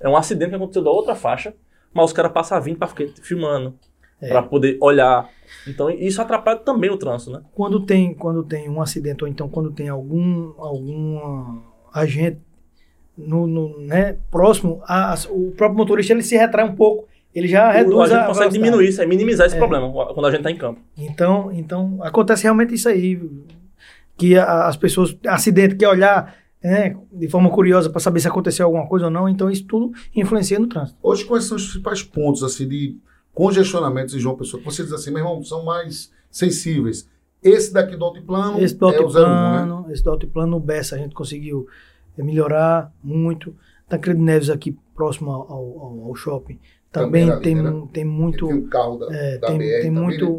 É, 0.00 0.06
é 0.06 0.08
um 0.08 0.16
acidente 0.16 0.48
que 0.48 0.56
aconteceu 0.56 0.82
da 0.82 0.90
outra 0.90 1.14
faixa 1.14 1.52
mas 1.92 2.06
os 2.06 2.12
caras 2.12 2.32
passam 2.32 2.56
a 2.56 2.60
vir 2.60 2.76
pra 2.76 2.88
ficar 2.88 3.06
filmando, 3.22 3.74
É. 4.20 4.28
pra 4.28 4.42
poder 4.42 4.76
olhar. 4.80 5.28
Então 5.66 5.90
isso 5.90 6.20
atrapalha 6.22 6.58
também 6.58 6.90
o 6.90 6.96
trânsito, 6.96 7.32
né? 7.32 7.40
quando 7.54 7.80
tem 7.84 8.14
quando 8.14 8.42
tem 8.44 8.68
um 8.68 8.80
acidente 8.80 9.24
ou 9.24 9.28
então 9.28 9.48
quando 9.48 9.70
tem 9.72 9.88
algum 9.88 10.52
algum 10.58 11.60
agente 11.92 12.38
no, 13.18 13.46
no, 13.46 13.80
né, 13.80 14.16
próximo, 14.30 14.80
a- 14.84 15.12
a- 15.12 15.16
o 15.30 15.50
próprio 15.52 15.76
motorista 15.76 16.12
ele 16.12 16.22
se 16.22 16.36
retrai 16.36 16.64
um 16.64 16.74
pouco, 16.74 17.06
ele 17.34 17.46
já 17.48 17.68
O- 17.68 17.72
reduz 17.72 18.00
a 18.12 18.14
gente 18.14 18.24
a 18.24 18.26
consegue 18.26 18.50
velocidade. 18.50 18.54
diminuir 18.54 18.88
isso, 18.88 19.00
aí, 19.02 19.06
minimizar 19.06 19.46
esse 19.46 19.56
É. 19.56 19.58
problema 19.58 19.90
quando 19.92 20.26
a 20.26 20.30
gente 20.30 20.42
tá 20.42 20.50
em 20.50 20.56
campo. 20.56 20.80
Então, 20.96 21.50
então 21.52 21.98
acontece 22.02 22.44
realmente 22.44 22.72
isso 22.74 22.88
aí, 22.88 23.20
que 24.16 24.38
a- 24.38 24.66
as 24.68 24.76
pessoas 24.76 25.16
acidente 25.26 25.74
quer 25.76 25.88
olhar 25.88 26.34
né, 26.62 26.96
de 27.12 27.28
forma 27.28 27.50
curiosa 27.50 27.88
para 27.90 28.00
saber 28.00 28.20
se 28.20 28.28
aconteceu 28.28 28.66
alguma 28.66 28.86
coisa 28.86 29.06
ou 29.06 29.10
não, 29.10 29.28
então 29.28 29.50
isso 29.50 29.64
tudo 29.64 29.92
influencia 30.14 30.58
no 30.58 30.66
trânsito. 30.66 30.98
Hoje, 31.02 31.24
quais 31.24 31.44
são 31.44 31.56
os 31.56 31.64
principais 31.64 32.02
pontos 32.02 32.42
assim, 32.42 32.68
de 32.68 32.96
congestionamentos 33.34 34.14
em 34.14 34.18
João 34.18 34.36
Pessoa? 34.36 34.60
que 34.62 34.66
Você 34.70 34.82
diz 34.82 34.92
assim, 34.92 35.10
meu 35.10 35.20
irmão, 35.20 35.42
são 35.42 35.64
mais 35.64 36.10
sensíveis. 36.30 37.08
Esse 37.42 37.72
daqui 37.72 37.96
do 37.96 38.04
altiplano 38.04 38.60
Esse 38.60 38.74
do 38.74 38.90
é 38.90 39.00
o 39.00 39.06
01, 39.08 39.12
né? 39.12 39.18
altiplano, 39.20 39.86
esse 39.90 40.04
do 40.04 40.10
altiplano 40.10 40.50
no 40.50 40.60
Bessa 40.60 40.94
a 40.94 40.98
gente 40.98 41.14
conseguiu 41.14 41.66
eh, 42.18 42.22
melhorar 42.22 42.92
muito. 43.02 43.54
Tancredo 43.88 44.22
Neves 44.22 44.50
aqui 44.50 44.76
próximo 44.94 45.30
ao, 45.32 45.50
ao- 45.50 46.04
ao 46.08 46.14
shopping 46.14 46.58
Também 46.92 47.26
também, 47.28 47.30
ali, 47.32 47.42
tem, 47.42 47.54
né? 47.56 47.70
mu- 47.70 47.88
tem 47.88 48.04
muito 48.04 48.46
Tem 48.46 48.54
um 48.56 48.68
carro 48.68 48.98
da, 48.98 49.06
é, 49.12 49.38
da 49.38 49.46
tem, 49.48 49.58
BR 49.58 49.80
tem 49.80 49.90
muito 49.90 50.24
né? 50.26 50.30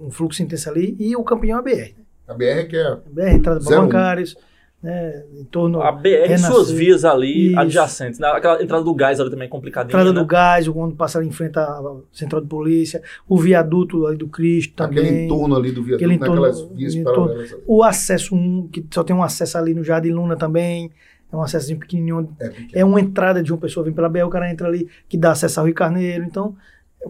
um, 0.00 0.06
um 0.06 0.10
fluxo 0.10 0.42
intenso 0.42 0.68
ali 0.70 0.96
e 0.98 1.14
o 1.14 1.22
campeão 1.22 1.58
ABR. 1.58 1.94
A 2.26 2.34
BR 2.34 2.66
que 2.68 2.76
é 2.76 2.86
A 2.86 2.96
BR 3.06 3.28
entrada 3.34 3.60
para 3.60 3.78
01. 3.78 3.82
bancários, 3.84 4.36
né, 4.82 5.24
em 5.36 5.44
torno 5.44 5.82
A 5.82 5.90
BR 5.90 6.30
e 6.32 6.38
suas 6.38 6.70
vias 6.70 7.04
ali 7.04 7.48
Isso. 7.48 7.58
adjacentes. 7.58 8.20
né? 8.20 8.28
Aquela 8.28 8.62
entrada 8.62 8.84
do 8.84 8.94
gás 8.94 9.18
ali 9.18 9.28
também 9.30 9.46
é 9.46 9.50
complicadinha. 9.50 9.90
entrada 9.90 10.12
né? 10.12 10.20
do 10.20 10.24
gás, 10.26 10.68
quando 10.68 10.94
passa 10.94 11.18
ali 11.18 11.26
em 11.26 11.32
frente 11.32 11.58
à 11.58 11.80
central 12.12 12.40
de 12.42 12.46
polícia, 12.46 13.02
o 13.28 13.36
viaduto 13.36 14.06
ali 14.06 14.16
do 14.16 14.28
Cristo 14.28 14.74
também. 14.76 14.98
aquele 15.04 15.24
entorno 15.24 15.56
ali 15.56 15.72
do 15.72 15.82
viaduto, 15.82 15.96
aquele 16.04 16.14
entorno- 16.14 16.42
naquelas 16.42 16.62
vias 16.76 16.94
entorno- 16.94 17.24
paralelas 17.26 17.52
ali. 17.54 17.62
O 17.66 17.82
acesso, 17.82 18.34
um, 18.36 18.68
que 18.68 18.84
só 18.90 19.02
tem 19.02 19.16
um 19.16 19.22
acesso 19.22 19.58
ali 19.58 19.74
no 19.74 19.82
Jardim 19.82 20.10
Luna 20.10 20.36
também. 20.36 20.90
É 21.30 21.36
um 21.36 21.42
acesso 21.42 21.76
pequenininho. 21.76 22.28
É, 22.40 22.48
pequeno. 22.48 22.70
É 22.72 22.84
uma 22.84 23.00
entrada 23.00 23.42
de 23.42 23.52
uma 23.52 23.58
pessoa 23.58 23.84
vem 23.84 23.92
pela 23.92 24.08
BR, 24.08 24.22
o 24.22 24.30
cara 24.30 24.50
entra 24.50 24.66
ali 24.68 24.88
que 25.08 25.18
dá 25.18 25.32
acesso 25.32 25.60
ao 25.60 25.66
Rio 25.66 25.74
Carneiro. 25.74 26.24
Então, 26.24 26.56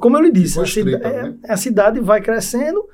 como 0.00 0.16
eu 0.16 0.22
lhe 0.22 0.32
disse, 0.32 0.58
a, 0.58 0.66
cida- 0.66 0.90
estreita, 0.92 1.08
é- 1.08 1.22
né? 1.22 1.34
a 1.46 1.56
cidade 1.56 2.00
vai 2.00 2.20
crescendo, 2.20 2.84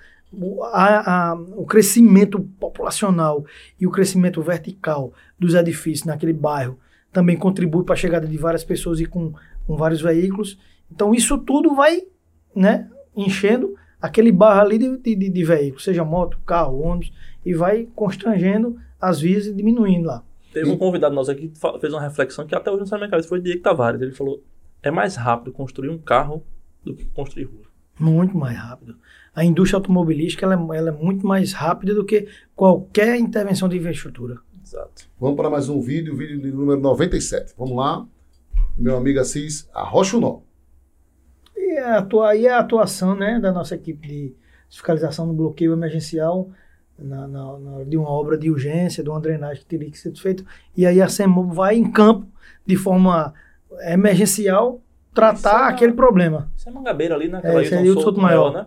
a- 0.64 1.30
a- 1.30 1.34
o 1.56 1.64
crescimento 1.66 2.40
populacional 2.60 3.44
e 3.80 3.86
o 3.86 3.90
crescimento 3.90 4.40
vertical 4.42 5.12
dos 5.38 5.54
edifícios 5.54 6.06
naquele 6.06 6.32
bairro 6.32 6.78
também 7.12 7.36
contribui 7.36 7.84
para 7.84 7.94
a 7.94 7.96
chegada 7.96 8.26
de 8.26 8.36
várias 8.36 8.64
pessoas 8.64 8.98
e 9.00 9.06
com, 9.06 9.32
com 9.66 9.76
vários 9.76 10.00
veículos. 10.02 10.58
Então, 10.90 11.14
isso 11.14 11.38
tudo 11.38 11.74
vai 11.74 12.02
né, 12.54 12.90
enchendo 13.16 13.74
aquele 14.00 14.30
bairro 14.32 14.60
ali 14.60 14.78
de, 14.78 14.96
de, 14.98 15.14
de- 15.14 15.28
de 15.30 15.44
veículos, 15.44 15.84
seja 15.84 16.04
moto, 16.04 16.38
carro, 16.44 16.80
ônibus, 16.80 17.12
e 17.44 17.54
vai 17.54 17.88
constrangendo 17.94 18.76
as 19.00 19.20
vias 19.20 19.46
e 19.46 19.52
diminuindo 19.54 20.06
lá. 20.08 20.22
Teve 20.52 20.70
um 20.70 20.76
convidado 20.76 21.14
nosso 21.14 21.30
aqui 21.30 21.48
que 21.48 21.58
fez 21.80 21.92
uma 21.92 22.00
reflexão 22.02 22.46
que 22.46 22.54
até 22.54 22.70
hoje 22.70 22.80
não 22.80 22.86
sai 22.86 22.98
na 22.98 23.04
minha 23.06 23.10
cabeça, 23.10 23.28
foi 23.28 23.38
o 23.38 23.42
Diego 23.42 23.60
Tavares. 23.62 24.00
Ele 24.00 24.12
falou: 24.12 24.42
é 24.82 24.90
mais 24.90 25.16
rápido 25.16 25.52
construir 25.52 25.88
um 25.90 25.98
carro 25.98 26.44
do 26.84 26.94
que 26.94 27.04
construir 27.06 27.44
rua. 27.44 27.64
Muito 27.98 28.36
mais 28.36 28.56
rápido. 28.56 28.96
A 29.34 29.44
indústria 29.44 29.78
automobilística 29.78 30.46
ela 30.46 30.54
é, 30.54 30.78
ela 30.78 30.90
é 30.90 30.92
muito 30.92 31.26
mais 31.26 31.52
rápida 31.52 31.94
do 31.94 32.04
que 32.04 32.28
qualquer 32.54 33.18
intervenção 33.18 33.68
de 33.68 33.76
infraestrutura. 33.76 34.38
Exato. 34.62 35.08
Vamos 35.18 35.36
para 35.36 35.50
mais 35.50 35.68
um 35.68 35.80
vídeo, 35.80 36.16
vídeo 36.16 36.40
de 36.40 36.52
número 36.52 36.80
97. 36.80 37.54
Vamos 37.58 37.76
lá. 37.76 38.06
Meu 38.76 38.96
amigo 38.96 39.20
Assis, 39.20 39.68
arrocha 39.74 40.16
o 40.16 40.20
nó. 40.20 40.38
E 41.56 41.78
atua, 41.78 42.30
aí 42.30 42.46
é 42.46 42.52
a 42.52 42.58
atuação 42.60 43.14
né, 43.14 43.38
da 43.40 43.52
nossa 43.52 43.74
equipe 43.74 44.06
de 44.06 44.34
fiscalização 44.68 45.26
no 45.26 45.32
bloqueio 45.32 45.72
emergencial 45.72 46.50
na, 46.98 47.26
na, 47.26 47.58
na, 47.58 47.84
de 47.84 47.96
uma 47.96 48.08
obra 48.08 48.38
de 48.38 48.50
urgência, 48.50 49.02
de 49.02 49.10
uma 49.10 49.20
drenagem 49.20 49.62
que 49.62 49.66
teria 49.66 49.90
que 49.90 49.98
ser 49.98 50.14
feita. 50.16 50.44
E 50.76 50.86
aí 50.86 51.00
a 51.00 51.08
CEMOB 51.08 51.54
vai 51.54 51.76
em 51.76 51.90
campo 51.90 52.26
de 52.64 52.76
forma 52.76 53.34
emergencial 53.82 54.80
tratar 55.12 55.70
é 55.70 55.72
aquele 55.72 55.92
problema. 55.92 56.50
Isso 56.56 56.68
é 56.68 56.72
Mangabeira 56.72 57.14
ali, 57.14 57.28
né? 57.28 57.40
É, 57.42 57.62
isso 57.62 57.74
é 57.74 57.82
o 57.82 58.00
Souto 58.00 58.20
Maior, 58.20 58.52
né? 58.52 58.66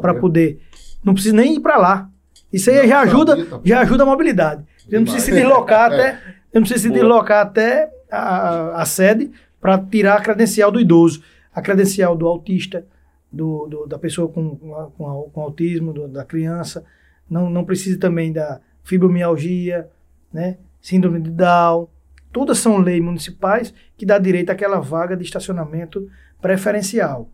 para 0.00 0.14
poder. 0.14 0.60
Não 1.02 1.14
precisa 1.14 1.34
nem 1.34 1.56
ir 1.56 1.60
para 1.60 1.78
lá. 1.78 2.10
Isso 2.52 2.68
aí 2.70 2.82
não 2.82 2.88
já 2.88 3.00
ajuda, 3.00 3.60
já 3.64 3.80
ajuda 3.80 4.02
a 4.04 4.06
mobilidade. 4.06 4.64
Você 4.88 4.96
não 4.96 5.04
precisa 5.04 5.24
se 5.24 5.32
deslocar 5.32 5.92
é. 5.92 5.94
até, 5.94 6.20
não 6.52 6.62
precisa 6.62 6.80
se 6.80 6.90
deslocar 6.90 7.46
até 7.46 7.90
a, 8.10 8.82
a 8.82 8.84
sede 8.84 9.30
para 9.60 9.78
tirar 9.78 10.16
a 10.16 10.20
credencial 10.20 10.70
do 10.70 10.80
idoso, 10.80 11.22
a 11.52 11.62
credencial 11.62 12.16
do 12.16 12.26
autista, 12.26 12.86
do, 13.32 13.66
do 13.66 13.86
da 13.86 13.98
pessoa 13.98 14.28
com, 14.28 14.56
com, 14.56 15.30
com 15.32 15.40
autismo, 15.40 15.92
do, 15.92 16.06
da 16.06 16.24
criança. 16.24 16.84
Não, 17.28 17.48
não 17.48 17.64
precisa 17.64 17.98
também 17.98 18.32
da 18.32 18.60
fibromialgia, 18.82 19.88
né? 20.32 20.58
síndrome 20.80 21.20
de 21.20 21.30
Down. 21.30 21.88
Todas 22.30 22.58
são 22.58 22.78
leis 22.78 23.02
municipais 23.02 23.72
que 23.96 24.04
dá 24.04 24.18
direito 24.18 24.50
àquela 24.50 24.80
vaga 24.80 25.16
de 25.16 25.24
estacionamento 25.24 26.08
preferencial. 26.42 27.28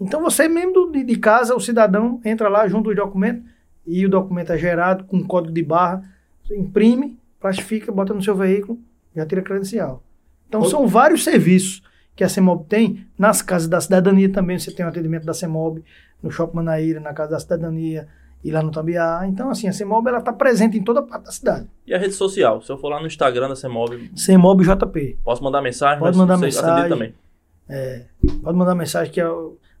Então 0.00 0.22
você 0.22 0.48
mesmo 0.48 0.92
de, 0.92 1.16
casa, 1.16 1.54
o 1.54 1.60
cidadão 1.60 2.20
entra 2.24 2.48
lá 2.48 2.68
junto 2.68 2.90
os 2.90 2.96
documentos 2.96 3.50
e 3.84 4.06
o 4.06 4.08
documento 4.08 4.52
é 4.52 4.58
gerado 4.58 5.04
com 5.04 5.24
código 5.24 5.52
de 5.52 5.62
barra 5.62 6.02
você 6.02 6.11
imprime, 6.56 7.18
plastifica, 7.40 7.90
bota 7.90 8.14
no 8.14 8.22
seu 8.22 8.34
veículo, 8.34 8.78
já 9.14 9.26
tira 9.26 9.42
credencial. 9.42 10.02
Então, 10.48 10.64
são 10.64 10.86
vários 10.86 11.24
serviços 11.24 11.82
que 12.14 12.22
a 12.22 12.28
CEMOB 12.28 12.66
tem. 12.68 13.06
Nas 13.18 13.40
casas 13.40 13.68
da 13.68 13.80
cidadania 13.80 14.30
também 14.30 14.58
você 14.58 14.70
tem 14.70 14.84
o 14.84 14.88
atendimento 14.88 15.24
da 15.24 15.34
CEMOB, 15.34 15.82
no 16.22 16.30
Shopping 16.30 16.56
Manaíra, 16.56 17.00
na 17.00 17.12
Casa 17.12 17.32
da 17.32 17.40
Cidadania 17.40 18.06
e 18.44 18.50
lá 18.50 18.62
no 18.62 18.70
Tambiá. 18.70 19.22
Então, 19.26 19.50
assim, 19.50 19.68
a 19.68 19.72
CEMOB 19.72 20.10
está 20.10 20.32
presente 20.32 20.76
em 20.76 20.82
toda 20.82 21.02
parte 21.02 21.24
da 21.24 21.32
cidade. 21.32 21.66
E 21.86 21.94
a 21.94 21.98
rede 21.98 22.12
social? 22.14 22.60
Se 22.60 22.70
eu 22.70 22.78
for 22.78 22.88
lá 22.88 23.00
no 23.00 23.06
Instagram 23.06 23.48
da 23.48 23.56
CEMOB... 23.56 24.10
CEMOB 24.14 24.62
JP. 24.62 25.18
Posso 25.24 25.42
mandar 25.42 25.62
mensagem? 25.62 25.98
Pode 25.98 26.16
mandar 26.16 26.36
mensagem. 26.36 26.88
também. 26.88 27.14
É, 27.68 28.04
pode 28.42 28.58
mandar 28.58 28.74
mensagem 28.74 29.12
que 29.12 29.20
a, 29.20 29.30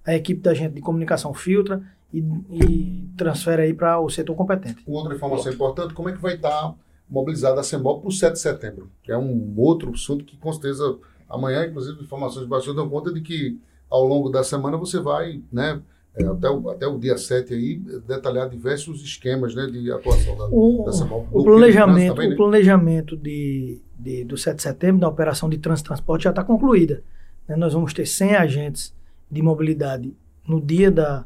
a 0.06 0.14
equipe 0.14 0.40
da 0.40 0.54
gente 0.54 0.74
de 0.74 0.80
comunicação 0.80 1.34
filtra 1.34 1.82
e, 2.12 2.20
e 2.50 3.10
transfere 3.16 3.62
aí 3.62 3.74
para 3.74 3.98
o 3.98 4.10
setor 4.10 4.34
competente. 4.34 4.82
Com 4.84 4.92
outra 4.92 5.14
informação 5.14 5.52
importante, 5.52 5.94
como 5.94 6.08
é 6.08 6.12
que 6.12 6.20
vai 6.20 6.34
estar 6.34 6.74
mobilizada 7.08 7.60
a 7.60 7.64
CEMOB 7.64 8.00
para 8.00 8.08
o 8.08 8.12
7 8.12 8.32
de 8.32 8.38
setembro? 8.38 8.90
Que 9.02 9.10
é 9.10 9.16
um 9.16 9.54
outro 9.56 9.90
assunto 9.92 10.24
que, 10.24 10.36
com 10.36 10.52
certeza, 10.52 10.98
amanhã, 11.28 11.66
inclusive, 11.66 12.02
informações 12.02 12.44
de 12.44 12.50
baixo 12.50 12.74
dão 12.74 12.88
conta 12.88 13.12
de 13.12 13.20
que 13.20 13.58
ao 13.90 14.04
longo 14.04 14.28
da 14.28 14.44
semana 14.44 14.76
você 14.76 15.00
vai, 15.00 15.42
né, 15.50 15.80
é, 16.14 16.24
até, 16.24 16.50
o, 16.50 16.68
até 16.68 16.86
o 16.86 16.98
dia 16.98 17.16
7 17.16 17.54
aí, 17.54 17.76
detalhar 18.06 18.48
diversos 18.48 19.02
esquemas 19.02 19.54
né, 19.54 19.66
de 19.66 19.90
atuação 19.90 20.36
da, 20.36 20.46
o, 20.50 20.84
da 20.84 20.92
CEMOB. 20.92 21.28
O 21.32 21.44
planejamento, 21.44 22.14
também, 22.14 22.28
né? 22.28 22.34
o 22.34 22.36
planejamento 22.36 23.16
de, 23.16 23.80
de, 23.98 24.24
do 24.24 24.36
7 24.36 24.56
de 24.56 24.62
setembro, 24.62 25.00
da 25.00 25.08
operação 25.08 25.48
de 25.48 25.56
trânsito 25.56 25.86
e 25.86 25.88
transporte, 25.88 26.24
já 26.24 26.30
está 26.30 26.44
concluída. 26.44 27.02
Né? 27.48 27.56
Nós 27.56 27.72
vamos 27.72 27.94
ter 27.94 28.04
100 28.04 28.34
agentes 28.34 28.94
de 29.30 29.40
mobilidade 29.40 30.14
no 30.46 30.60
dia 30.60 30.90
da, 30.90 31.24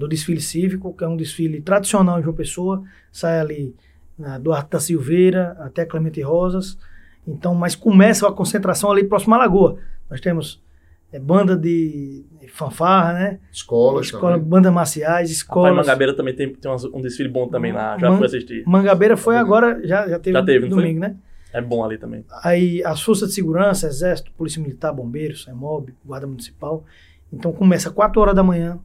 do 0.00 0.08
desfile 0.08 0.40
cívico, 0.40 0.94
que 0.96 1.04
é 1.04 1.08
um 1.08 1.16
desfile 1.16 1.60
tradicional 1.60 2.18
em 2.18 2.22
João 2.22 2.34
Pessoa, 2.34 2.82
sai 3.12 3.38
ali 3.38 3.74
na 4.18 4.38
Duarte 4.38 4.70
da 4.70 4.80
Silveira 4.80 5.56
até 5.60 5.84
Clemente 5.84 6.22
Rosas. 6.22 6.78
Então, 7.28 7.54
mas 7.54 7.74
começa 7.74 8.26
a 8.26 8.32
concentração 8.32 8.90
ali 8.90 9.04
próximo 9.04 9.34
à 9.34 9.38
Lagoa. 9.38 9.76
Nós 10.08 10.20
temos 10.20 10.62
é, 11.12 11.18
banda 11.18 11.54
de, 11.54 12.24
fanfarra, 12.48 13.12
né? 13.12 13.38
Escolas 13.52 14.06
Escola, 14.06 14.34
também. 14.34 14.48
Bandas 14.48 14.72
marciais, 14.72 15.30
escolas. 15.30 15.70
Rapaz, 15.70 15.86
Mangabeira 15.86 16.16
também 16.16 16.34
tem, 16.34 16.54
tem 16.54 16.70
um 16.70 17.00
desfile 17.02 17.28
bom 17.28 17.46
também 17.46 17.72
lá, 17.72 17.98
já 17.98 18.10
Man, 18.10 18.16
fui 18.16 18.26
assistir. 18.26 18.64
Mangabeira 18.66 19.18
foi 19.18 19.36
agora, 19.36 19.86
já, 19.86 20.08
já 20.08 20.18
teve, 20.18 20.38
já 20.38 20.44
teve 20.44 20.68
domingo, 20.68 21.00
né? 21.00 21.16
É 21.52 21.60
bom 21.60 21.84
ali 21.84 21.98
também. 21.98 22.24
Aí 22.42 22.82
as 22.84 23.02
forças 23.02 23.28
de 23.28 23.34
segurança, 23.34 23.86
exército, 23.86 24.32
polícia 24.32 24.62
militar, 24.62 24.92
bombeiros, 24.92 25.44
CEMOB, 25.44 25.92
guarda 26.04 26.26
municipal. 26.26 26.84
Então 27.30 27.52
começa 27.52 27.90
4 27.90 28.20
horas 28.20 28.34
da 28.34 28.42
manhã, 28.42 28.78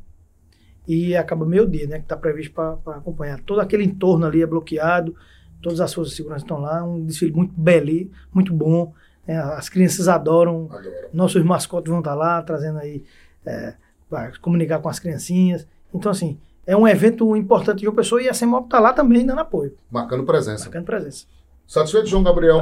e 0.88 1.16
acaba 1.16 1.46
meio-dia, 1.46 1.88
né? 1.88 1.98
Que 1.98 2.06
está 2.06 2.16
previsto 2.16 2.54
para 2.54 2.98
acompanhar. 2.98 3.40
Todo 3.42 3.62
aquele 3.62 3.84
entorno 3.84 4.26
ali 4.26 4.42
é 4.42 4.46
bloqueado, 4.46 5.16
todas 5.62 5.82
as 5.82 5.94
forças 5.94 6.12
de 6.12 6.18
segurança 6.18 6.44
estão 6.44 6.60
lá, 6.60 6.84
um 6.84 7.06
desfile 7.06 7.32
muito 7.34 7.54
belo, 7.56 8.10
muito 8.34 8.54
bom. 8.54 8.94
Né? 9.28 9.38
As 9.38 9.70
crianças 9.70 10.08
adoram, 10.08 10.68
Adoro. 10.72 10.92
nossos 11.14 11.44
mascotes 11.44 11.90
vão 11.90 12.00
estar 12.00 12.12
tá 12.12 12.16
lá, 12.16 12.42
trazendo 12.42 12.80
aí, 12.80 13.04
é, 13.46 13.74
para 14.10 14.32
comunicar 14.40 14.80
com 14.80 14.90
as 14.90 15.00
criancinhas. 15.00 15.68
Então, 15.94 16.12
assim, 16.12 16.38
é 16.66 16.76
um 16.76 16.88
evento 16.88 17.36
importante 17.36 17.80
de 17.80 17.88
uma 17.88 17.96
pessoa 17.96 18.22
e 18.22 18.30
a 18.30 18.34
CEMOP 18.34 18.66
está 18.66 18.80
lá 18.80 18.94
também 18.94 19.26
dando 19.26 19.40
apoio. 19.40 19.76
Marcando 19.90 20.24
presença. 20.24 20.66
Marcando 20.66 20.86
presença. 20.86 21.26
Satisfeito, 21.68 22.08
João 22.08 22.24
Gabriel? 22.24 22.60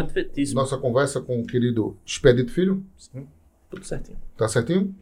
Nossa 0.54 0.78
conversa 0.78 1.20
com 1.20 1.42
o 1.42 1.46
querido 1.46 1.98
Expedito 2.06 2.52
Filho? 2.52 2.84
Sim, 2.98 3.28
tudo 3.70 3.84
certinho. 3.86 4.18
Tá 4.38 4.48
certinho? 4.48 4.96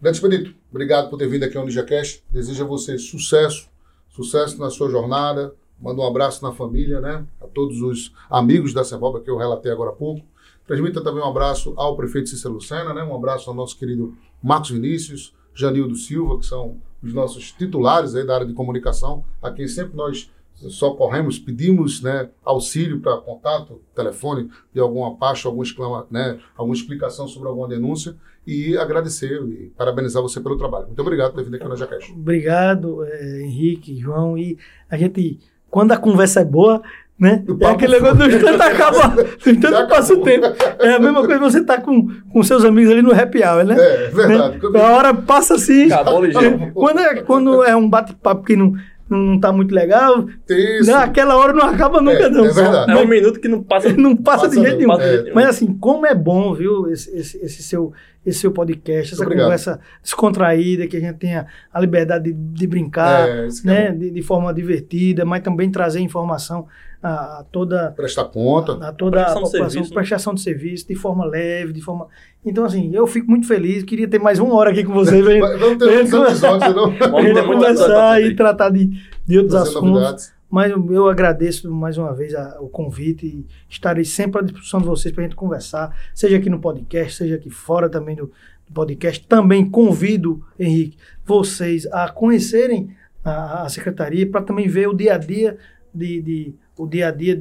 Grande 0.00 0.18
Expedito, 0.18 0.54
obrigado 0.70 1.10
por 1.10 1.18
ter 1.18 1.28
vindo 1.28 1.42
aqui 1.42 1.58
ao 1.58 1.64
NijaCast. 1.64 2.22
Desejo 2.30 2.62
a 2.62 2.66
você 2.68 2.96
sucesso, 2.96 3.68
sucesso 4.08 4.56
na 4.56 4.70
sua 4.70 4.88
jornada. 4.88 5.52
Manda 5.80 6.00
um 6.00 6.06
abraço 6.06 6.40
na 6.40 6.52
família, 6.52 7.00
né? 7.00 7.26
A 7.40 7.48
todos 7.48 7.82
os 7.82 8.12
amigos 8.30 8.72
da 8.72 8.84
Semboba 8.84 9.20
que 9.20 9.28
eu 9.28 9.36
relatei 9.36 9.72
agora 9.72 9.90
há 9.90 9.92
pouco. 9.92 10.24
Transmita 10.68 11.02
também 11.02 11.20
um 11.20 11.26
abraço 11.26 11.74
ao 11.76 11.96
prefeito 11.96 12.28
Cícero 12.28 12.54
Lucena, 12.54 12.94
né? 12.94 13.02
Um 13.02 13.12
abraço 13.12 13.50
ao 13.50 13.56
nosso 13.56 13.76
querido 13.76 14.16
Marcos 14.40 14.70
Vinícius, 14.70 15.34
Janildo 15.52 15.96
Silva, 15.96 16.38
que 16.38 16.46
são 16.46 16.76
os 17.02 17.12
nossos 17.12 17.50
titulares 17.50 18.14
aí 18.14 18.24
da 18.24 18.36
área 18.36 18.46
de 18.46 18.54
comunicação, 18.54 19.24
a 19.42 19.50
quem 19.50 19.66
sempre 19.66 19.96
nós 19.96 20.30
socorremos, 20.54 21.38
pedimos 21.38 22.02
né, 22.02 22.30
auxílio 22.44 23.00
para 23.00 23.16
contato, 23.18 23.80
telefone 23.94 24.50
de 24.72 24.80
alguma 24.80 25.16
parte, 25.16 25.46
algum 25.46 25.62
exclama, 25.62 26.06
né, 26.10 26.40
alguma 26.56 26.74
explicação 26.74 27.28
sobre 27.28 27.48
alguma 27.48 27.68
denúncia 27.68 28.16
e 28.48 28.78
agradecer 28.78 29.42
e 29.42 29.70
parabenizar 29.76 30.22
você 30.22 30.40
pelo 30.40 30.56
trabalho. 30.56 30.86
Muito 30.86 31.02
obrigado 31.02 31.32
por 31.32 31.36
ter 31.36 31.44
vindo 31.44 31.56
aqui 31.56 31.68
na 31.68 31.76
Jacash. 31.76 32.10
Obrigado, 32.10 33.04
é, 33.04 33.42
Henrique, 33.42 34.00
João. 34.00 34.38
E 34.38 34.56
a 34.90 34.96
gente, 34.96 35.38
quando 35.70 35.92
a 35.92 35.98
conversa 35.98 36.40
é 36.40 36.44
boa, 36.46 36.80
né? 37.20 37.44
É 37.60 37.66
aquele 37.66 37.92
negócio 37.92 38.16
do 38.16 38.26
instante 38.26 38.62
acaba, 38.62 39.08
do 39.44 39.50
instante 39.50 39.88
passa 39.90 40.14
o 40.14 40.22
tempo. 40.22 40.46
É 40.78 40.94
a 40.94 40.98
mesma 40.98 41.26
coisa 41.26 41.38
você 41.38 41.62
tá 41.62 41.78
com, 41.78 42.08
com 42.32 42.42
seus 42.42 42.64
amigos 42.64 42.90
ali 42.90 43.02
no 43.02 43.12
happy 43.12 43.44
hour, 43.44 43.64
né? 43.64 43.76
É, 43.78 44.08
verdade. 44.08 44.58
Né? 44.62 44.80
A 44.80 44.96
hora 44.96 45.12
passa 45.12 45.56
assim. 45.56 45.92
Acabou, 45.92 46.22
quando, 46.72 47.00
é, 47.00 47.22
quando 47.22 47.62
é 47.64 47.76
um 47.76 47.86
bate-papo 47.86 48.44
que 48.44 48.56
não 48.56 48.72
não, 49.08 49.18
não 49.18 49.40
tá 49.40 49.50
muito 49.52 49.74
legal. 49.74 50.26
Isso. 50.48 50.90
Naquela 50.90 51.36
hora 51.36 51.52
não 51.52 51.66
acaba 51.66 52.00
nunca, 52.00 52.24
É, 52.24 52.28
não. 52.28 52.44
é 52.46 52.52
verdade. 52.52 52.92
É 52.92 52.96
um 52.96 53.06
minuto 53.06 53.40
que 53.40 53.48
não 53.48 53.62
passa. 53.62 53.92
Não 53.96 54.16
passa, 54.16 54.44
Passa 54.46 54.56
de 54.60 54.66
jeito 54.66 54.72
não, 54.72 54.78
nenhum. 54.78 54.88
passa 54.88 55.02
de 55.04 55.08
jeito 55.10 55.22
nenhum. 55.24 55.34
Mas 55.34 55.46
assim, 55.48 55.66
como 55.78 56.06
é 56.06 56.14
bom, 56.14 56.54
viu, 56.54 56.88
esse, 56.90 57.10
esse, 57.16 57.38
esse 57.38 57.62
seu, 57.62 57.92
esse 58.24 58.40
seu 58.40 58.50
podcast, 58.52 59.14
essa 59.14 59.22
Obrigado. 59.22 59.44
conversa 59.46 59.80
descontraída, 60.02 60.86
que 60.86 60.96
a 60.96 61.00
gente 61.00 61.16
tenha 61.16 61.46
a 61.72 61.80
liberdade 61.80 62.32
de, 62.32 62.32
de 62.32 62.66
brincar, 62.66 63.28
É, 63.28 63.46
é 63.46 63.48
né, 63.64 63.92
de, 63.92 64.10
de 64.10 64.22
forma 64.22 64.52
divertida, 64.52 65.24
mas 65.24 65.42
também 65.42 65.70
trazer 65.70 66.00
informação 66.00 66.66
a, 67.02 67.38
a 67.40 67.44
toda 67.44 67.92
Prestar 67.92 68.24
conta. 68.24 68.72
a 68.86 68.92
toda 68.92 69.20
a 69.20 69.24
Prestação 69.24 69.42
de 69.42 69.50
população, 69.50 69.70
serviço, 69.70 69.90
né? 69.90 69.94
prestação 69.94 70.34
de 70.34 70.40
serviço, 70.40 70.88
de 70.88 70.94
forma 70.94 71.24
leve, 71.24 71.72
de 71.72 71.80
forma. 71.80 72.06
Então, 72.44 72.64
assim, 72.64 72.90
eu 72.94 73.06
fico 73.06 73.30
muito 73.30 73.46
feliz, 73.46 73.82
queria 73.84 74.08
ter 74.08 74.18
mais 74.18 74.38
uma 74.38 74.54
hora 74.54 74.70
aqui 74.70 74.82
com 74.84 74.92
você, 74.92 75.22
Vai- 75.22 75.38
Vamos 75.58 75.78
ter 75.78 76.00
episódios, 76.00 76.40
não? 76.74 76.90
Vamos 76.96 77.46
conversar 77.46 78.22
e 78.22 78.34
tratar 78.34 78.70
de, 78.70 78.90
de 79.26 79.38
outros 79.38 79.54
assuntos. 79.54 79.82
novidades. 79.90 80.38
Mas 80.50 80.70
eu, 80.72 80.92
eu 80.92 81.08
agradeço 81.08 81.70
mais 81.70 81.98
uma 81.98 82.14
vez 82.14 82.34
a- 82.34 82.56
o 82.60 82.68
convite 82.68 83.26
e 83.26 83.46
estarei 83.68 84.04
sempre 84.04 84.40
à 84.40 84.42
disposição 84.42 84.80
de 84.80 84.86
vocês 84.86 85.14
para 85.14 85.22
a 85.22 85.26
gente 85.26 85.36
conversar, 85.36 85.94
seja 86.14 86.36
aqui 86.38 86.48
no 86.48 86.58
podcast, 86.58 87.18
seja 87.18 87.34
aqui 87.34 87.50
fora 87.50 87.88
também 87.88 88.16
do, 88.16 88.26
do 88.66 88.72
podcast. 88.72 89.26
Também 89.26 89.68
convido, 89.68 90.42
Henrique, 90.58 90.96
vocês 91.24 91.86
a 91.92 92.08
conhecerem 92.08 92.88
a, 93.22 93.64
a 93.64 93.68
secretaria 93.68 94.26
para 94.26 94.40
também 94.40 94.66
ver 94.68 94.88
o 94.88 94.94
dia 94.94 95.14
a 95.14 95.18
dia 95.18 95.58
de, 95.94 96.22
de- 96.22 96.54
o 96.78 96.86
dia 96.86 97.08
a 97.08 97.10
dia 97.10 97.40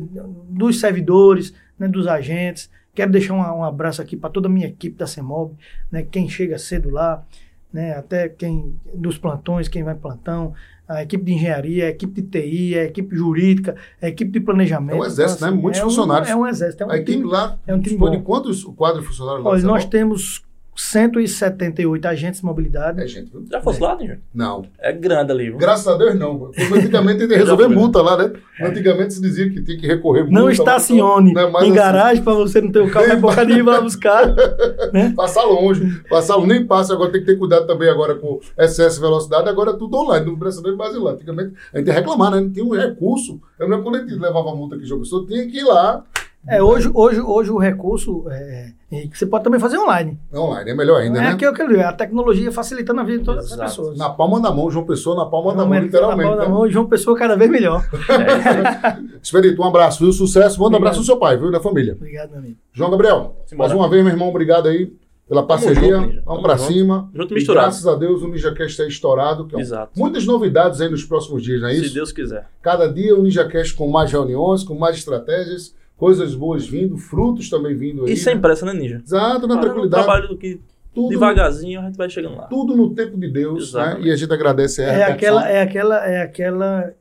dos 0.50 0.80
servidores, 0.80 1.54
né, 1.80 1.88
dos 1.88 2.08
agentes. 2.08 2.70
Quero 2.94 3.12
deixar 3.12 3.34
um, 3.36 3.60
um 3.60 3.64
abraço 3.64 4.02
aqui 4.02 4.18
para 4.18 4.30
toda 4.30 4.48
a 4.48 4.52
minha 4.52 4.68
equipe 4.68 4.98
da 4.98 5.06
CEMOB, 5.08 5.54
né, 5.92 6.04
quem 6.10 6.28
chega 6.28 6.58
cedo 6.58 6.90
lá, 6.90 7.24
né, 7.72 7.94
até 7.96 8.28
quem 8.28 8.76
dos 8.94 9.18
plantões, 9.18 9.68
quem 9.68 9.84
vai 9.84 9.94
plantão, 9.96 10.54
a 10.88 11.04
equipe 11.04 11.24
de 11.26 11.34
engenharia, 11.34 11.86
a 11.86 11.90
equipe 11.90 12.22
de 12.22 12.28
TI, 12.28 12.80
a 12.80 12.86
equipe 12.86 13.14
jurídica, 13.16 13.76
a 14.02 14.08
equipe 14.08 14.32
de 14.32 14.40
planejamento. 14.40 14.96
É 14.96 15.02
um 15.02 15.06
exército, 15.06 15.44
né? 15.46 15.52
Muitos 15.52 15.82
é 15.82 15.84
um- 15.84 15.90
funcionários. 15.90 16.30
É 16.30 16.36
um 16.36 16.48
exército, 16.48 16.84
é 16.84 16.86
um 16.88 16.92
A 16.92 16.96
equipe 16.98 17.12
time. 17.18 17.26
lá 17.30 17.60
é 17.68 17.74
um 17.76 17.80
time 17.80 17.90
dispõe 17.90 18.12
de 18.12 18.18
bom. 18.18 18.24
quantos 18.24 18.64
o 18.64 18.72
quadro 18.72 19.02
de 19.02 19.08
funcionários 19.08 19.44
lá? 19.44 19.52
Olha, 19.52 19.64
nós 19.64 19.84
temos 19.86 20.44
178 20.78 22.08
agentes 22.08 22.40
de 22.40 22.46
mobilidade. 22.46 23.02
É 23.02 23.08
gente, 23.08 23.32
viu? 23.32 23.44
Já 23.50 23.60
fosse 23.60 23.82
lá, 23.82 23.96
Ninja? 23.96 24.20
Não. 24.34 24.64
É 24.80 24.94
grande 24.94 25.32
ali, 25.32 25.50
viu? 25.50 25.58
Graças 25.58 25.88
a 25.88 25.98
Deus, 25.98 26.14
não. 26.14 26.52
Antigamente 26.72 27.20
tem 27.20 27.28
que 27.28 27.36
resolver 27.36 27.68
multa 27.68 28.00
lá, 28.02 28.16
né? 28.16 28.32
Antigamente 28.62 29.16
se 29.16 29.22
dizia 29.22 29.50
que 29.50 29.64
tinha 29.64 29.78
que 29.78 29.88
recorrer 29.88 30.22
multa. 30.22 30.40
Não 30.40 30.50
estacione 30.52 31.34
não 31.34 31.42
é 31.42 31.50
mais 31.50 31.66
em 31.66 31.70
assim. 31.70 31.76
garagem 31.76 32.24
para 32.24 32.34
você 32.34 32.62
não 32.62 32.72
ter 32.72 32.80
o 32.80 32.92
carro, 32.92 33.08
é 33.08 33.16
bocadinho 33.16 33.66
para 33.66 33.82
buscar. 33.82 34.28
né? 34.94 35.14
Passar 35.16 35.44
longe. 35.46 36.00
Passar 36.08 36.36
longe, 36.36 36.48
nem 36.48 36.66
passa. 36.66 36.94
Agora 36.94 37.12
tem 37.12 37.22
que 37.22 37.28
ter 37.28 37.38
cuidado 37.38 37.66
também 37.66 37.90
agora 37.90 38.14
com 38.14 38.40
excesso 38.58 38.98
de 38.98 39.02
velocidade. 39.02 39.50
Agora 39.50 39.72
é 39.72 39.76
tudo 39.76 39.98
online, 39.98 40.28
não 40.28 40.38
precisa 40.38 40.62
nem 40.62 40.76
mais 40.76 40.94
ir 40.94 41.00
lá. 41.00 41.12
Antigamente 41.12 41.54
a 41.74 41.80
gente 41.80 41.88
ia 41.88 41.94
reclamar, 41.94 42.32
né? 42.32 42.40
Não 42.40 42.52
tinha 42.52 42.64
um 42.64 42.76
recurso. 42.76 43.42
Eu 43.60 43.68
lembro 43.68 43.84
quando 43.84 43.96
a 43.96 44.00
gente 44.02 44.14
levava 44.14 44.56
multa 44.56 44.76
aqui 44.76 44.84
de 44.84 44.90
João 44.90 45.02
Pessoa, 45.02 45.26
tinha 45.26 45.48
que 45.48 45.58
ir 45.58 45.64
lá. 45.64 46.04
É, 46.50 46.62
hoje, 46.64 46.90
hoje, 46.94 47.20
hoje 47.20 47.52
o 47.52 47.58
recurso, 47.58 48.24
é, 48.30 48.72
Henrique, 48.92 49.18
você 49.18 49.26
pode 49.26 49.44
também 49.44 49.60
fazer 49.60 49.78
online. 49.78 50.18
Online, 50.34 50.72
é 50.72 50.74
melhor 50.74 51.02
ainda, 51.02 51.20
é 51.20 51.22
né? 51.24 51.28
aquilo 51.30 51.54
que 51.54 51.62
eu 51.62 51.68
digo, 51.68 51.82
a 51.82 51.92
tecnologia 51.92 52.52
facilitando 52.52 53.02
a 53.02 53.04
vida 53.04 53.20
de 53.20 53.26
todas 53.26 53.46
as 53.46 53.52
Exato. 53.52 53.70
pessoas. 53.70 53.98
Na 53.98 54.10
palma 54.10 54.40
da 54.40 54.50
mão, 54.50 54.72
João 54.72 54.86
Pessoa, 54.86 55.16
na 55.16 55.26
palma 55.26 55.54
da 55.54 55.66
mão, 55.66 55.78
literalmente. 55.80 56.22
na 56.22 56.28
palma 56.30 56.42
da 56.42 56.48
né? 56.48 56.54
mão, 56.56 56.66
e 56.66 56.72
João 56.72 56.88
Pessoa 56.88 57.18
cada 57.18 57.36
vez 57.36 57.52
melhor. 57.52 57.84
Expedito, 59.22 59.62
um 59.62 59.66
abraço, 59.66 60.04
viu? 60.04 60.14
Sucesso. 60.14 60.60
Manda 60.62 60.76
um 60.76 60.78
abraço 60.78 61.00
no 61.00 61.06
seu 61.06 61.18
pai, 61.18 61.38
viu? 61.38 61.52
Da 61.52 61.60
família. 61.60 61.94
Obrigado, 61.94 62.30
meu 62.32 62.40
amigo. 62.40 62.56
João 62.72 62.92
Gabriel, 62.92 63.36
Simbora. 63.46 63.70
mais 63.70 63.80
uma 63.80 63.90
vez, 63.90 64.04
meu 64.04 64.14
irmão, 64.14 64.30
obrigado 64.30 64.68
aí 64.68 64.94
pela 65.28 65.46
parceria. 65.46 65.96
junto, 65.98 66.08
Ninja. 66.08 66.24
Vamos 66.26 66.42
pra 66.44 66.56
junto. 66.56 66.72
cima. 66.72 67.10
Junto 67.14 67.34
E 67.34 67.36
misturado. 67.36 67.66
graças 67.68 67.86
a 67.88 67.96
Deus 67.96 68.22
o 68.22 68.28
NinjaCast 68.30 68.82
é 68.84 68.88
estourado. 68.88 69.46
Que 69.48 69.56
é 69.56 69.58
um- 69.58 69.62
Exato. 69.62 69.92
Muitas 70.00 70.26
novidades 70.26 70.80
aí 70.80 70.90
nos 70.90 71.04
próximos 71.04 71.44
dias, 71.44 71.60
não 71.62 71.68
é 71.68 71.74
Se 71.74 71.86
isso? 71.88 71.94
Deus 71.94 72.12
quiser. 72.14 72.48
Cada 72.62 72.88
dia 72.88 73.14
o 73.14 73.22
NinjaCast 73.24 73.74
com 73.76 73.90
mais 73.90 74.10
reuniões, 74.12 74.64
com 74.64 74.76
mais 74.76 74.96
estratégias, 74.96 75.76
coisas 75.98 76.36
boas 76.36 76.68
vindo, 76.68 76.98
frutos 76.98 77.50
também 77.50 77.76
vindo 77.76 78.06
aí. 78.06 78.14
E 78.14 78.18
sem 78.18 78.36
né? 78.36 78.42
pressa, 78.42 78.66
né, 78.66 78.74
Ninja? 78.74 79.02
Exato, 79.04 79.48
na 79.48 79.56
um 79.56 79.62
tranquilidade. 79.62 80.04
trabalho 80.04 80.28
do 80.30 80.38
que 80.38 80.62
Tudo, 80.94 81.10
devagarzinho 81.10 81.82
a 81.82 81.84
gente 81.84 81.98
vai 81.98 82.10
chegando 82.10 82.38
lá. 82.38 82.44
tudo 82.44 82.76
no 82.76 82.94
tempo 82.94 83.18
de 83.18 83.30
Deus, 83.30 83.74
né? 83.74 83.82
Exatamente. 83.82 84.08
E 84.08 84.12
a 84.12 84.16
gente 84.16 84.34
agradece 84.34 84.84
a 84.84 84.88
É 84.88 85.04
aquela, 85.04 85.50
é 85.50 85.62
aquela, 85.62 86.06
é 86.06 86.22
aquela 86.22 86.94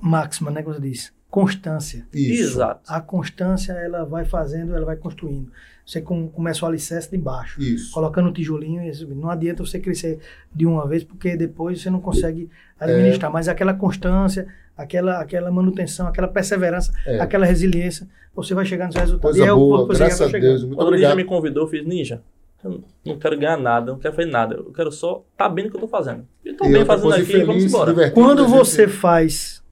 máxima, 0.00 0.50
né, 0.50 0.62
que 0.62 0.68
você 0.68 0.80
diz. 0.80 1.12
Constância. 1.30 2.06
Isso. 2.12 2.42
Exato. 2.54 2.82
A 2.86 3.00
constância, 3.00 3.72
ela 3.72 4.04
vai 4.04 4.24
fazendo, 4.24 4.76
ela 4.76 4.86
vai 4.86 4.96
construindo. 4.96 5.50
Você 5.84 6.00
com, 6.00 6.28
começa 6.28 6.64
o 6.64 6.68
alicerce 6.68 7.10
de 7.10 7.18
baixo. 7.18 7.60
Isso. 7.60 7.92
colocando 7.92 8.28
o 8.28 8.32
tijolinho 8.32 8.82
e 8.82 8.94
subindo. 8.94 9.20
Não 9.20 9.30
adianta 9.30 9.64
você 9.64 9.78
crescer 9.80 10.20
de 10.54 10.64
uma 10.64 10.86
vez, 10.86 11.02
porque 11.02 11.36
depois 11.36 11.82
você 11.82 11.90
não 11.90 12.00
consegue 12.00 12.48
administrar. 12.78 13.32
Mas 13.32 13.48
aquela 13.48 13.74
constância, 13.74 14.46
aquela, 14.76 15.20
aquela 15.20 15.50
manutenção, 15.50 16.06
aquela 16.06 16.28
perseverança, 16.28 16.92
É. 17.06 17.20
aquela 17.20 17.44
resiliência, 17.46 18.08
você 18.34 18.54
vai 18.54 18.64
chegar 18.64 18.86
nos 18.86 18.96
resultados. 18.96 19.36
Coisa 19.36 19.44
E 19.44 19.48
é 19.48 19.52
o 19.52 19.56
boa, 19.56 19.78
ponto 19.78 19.88
que 19.90 19.96
você 19.96 20.04
graças 20.04 20.30
quer 20.30 20.36
a. 20.36 20.40
Deus. 20.40 20.62
Muito 20.64 20.76
Quando 20.76 20.88
o 20.88 20.90
Ninja 20.92 21.06
obrigado. 21.08 21.16
me 21.16 21.24
convidou, 21.24 21.62
eu 21.64 21.68
fiz, 21.68 21.86
Ninja, 21.86 22.22
eu 22.64 22.82
não 23.04 23.18
quero 23.18 23.38
ganhar 23.38 23.56
nada, 23.58 23.92
não 23.92 23.98
quero 23.98 24.14
fazer 24.14 24.30
nada. 24.30 24.54
Eu 24.56 24.72
quero 24.72 24.90
só 24.90 25.24
estar 25.32 25.48
bem 25.48 25.64
no 25.66 25.70
que 25.70 25.76
eu 25.76 25.80
tô 25.82 25.88
fazendo. 25.88 26.26
E 26.44 26.52
tô 26.54 26.64
E 26.66 26.72
bem 26.72 26.84
fazendo 26.84 27.12
aqui, 27.12 27.24
feliz, 27.24 27.46
vamos 27.46 27.64
embora. 27.64 28.10
Quando 28.10 28.46
você 28.48 28.88
faz, 28.88 29.62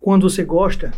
quando 0.00 0.28
você 0.28 0.44
gosta, 0.44 0.90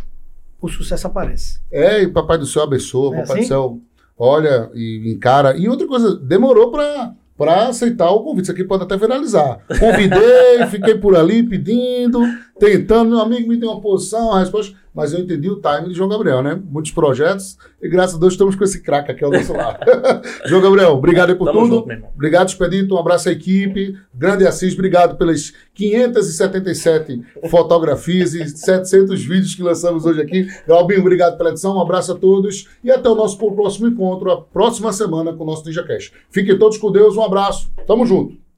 o 0.61 0.67
sucesso 0.69 1.07
aparece. 1.07 1.59
É, 1.71 2.01
e 2.03 2.07
Papai 2.07 2.37
do 2.37 2.45
Céu 2.45 2.63
abençoa, 2.63 3.15
É 3.15 3.19
Papai 3.21 3.33
assim? 3.33 3.41
do 3.41 3.47
Céu 3.47 3.79
olha 4.17 4.69
e 4.73 5.11
encara. 5.13 5.57
E 5.57 5.67
outra 5.67 5.87
coisa, 5.87 6.15
demorou 6.15 6.71
pra, 6.71 7.13
pra 7.37 7.67
aceitar 7.67 8.09
o 8.11 8.23
convite. 8.23 8.43
Isso 8.43 8.51
aqui 8.51 8.63
pode 8.63 8.83
até 8.83 8.95
viralizar. 8.95 9.59
Convidei, 9.79 10.65
fiquei 10.69 10.95
por 10.95 11.15
ali 11.17 11.41
pedindo, 11.43 12.21
tentando. 12.59 13.09
Meu 13.11 13.19
amigo 13.19 13.47
me 13.47 13.57
deu 13.57 13.71
uma 13.71 13.81
posição, 13.81 14.31
a 14.33 14.39
resposta. 14.39 14.75
Mas 14.93 15.13
eu 15.13 15.19
entendi 15.19 15.49
o 15.49 15.61
time 15.61 15.87
de 15.87 15.93
João 15.93 16.09
Gabriel, 16.09 16.43
né? 16.43 16.59
Muitos 16.69 16.91
projetos. 16.91 17.57
E 17.81 17.87
graças 17.87 18.17
a 18.17 18.19
Deus 18.19 18.33
estamos 18.33 18.55
com 18.55 18.63
esse 18.65 18.81
craque 18.81 19.09
aqui 19.09 19.23
ao 19.23 19.31
nosso 19.31 19.53
lado. 19.53 19.79
João 20.45 20.61
Gabriel, 20.61 20.89
obrigado 20.89 21.29
aí 21.29 21.35
por 21.35 21.45
Tamo 21.45 21.61
tudo. 21.61 21.89
junto. 21.89 22.05
Obrigado, 22.13 22.49
Expedito. 22.49 22.93
Um 22.93 22.97
abraço 22.97 23.29
à 23.29 23.31
equipe. 23.31 23.97
Grande 24.13 24.45
Assis, 24.45 24.73
obrigado 24.73 25.17
pelas 25.17 25.53
577 25.73 27.23
fotografias 27.49 28.33
e 28.33 28.45
700 28.45 29.23
vídeos 29.23 29.55
que 29.55 29.63
lançamos 29.63 30.05
hoje 30.05 30.21
aqui. 30.21 30.47
Galbinho, 30.67 30.99
obrigado 30.99 31.37
pela 31.37 31.51
edição. 31.51 31.77
Um 31.77 31.81
abraço 31.81 32.11
a 32.11 32.15
todos 32.15 32.67
e 32.83 32.91
até 32.91 33.07
o 33.07 33.15
nosso 33.15 33.37
próximo 33.37 33.87
encontro, 33.87 34.29
a 34.29 34.41
próxima 34.41 34.91
semana 34.91 35.31
com 35.31 35.43
o 35.43 35.47
nosso 35.47 35.65
Ninja 35.65 35.83
Cash. 35.83 36.11
Fiquem 36.29 36.57
todos 36.59 36.77
com 36.77 36.91
Deus. 36.91 37.15
Um 37.15 37.23
abraço. 37.23 37.71
Tamo 37.87 38.05
junto. 38.05 38.50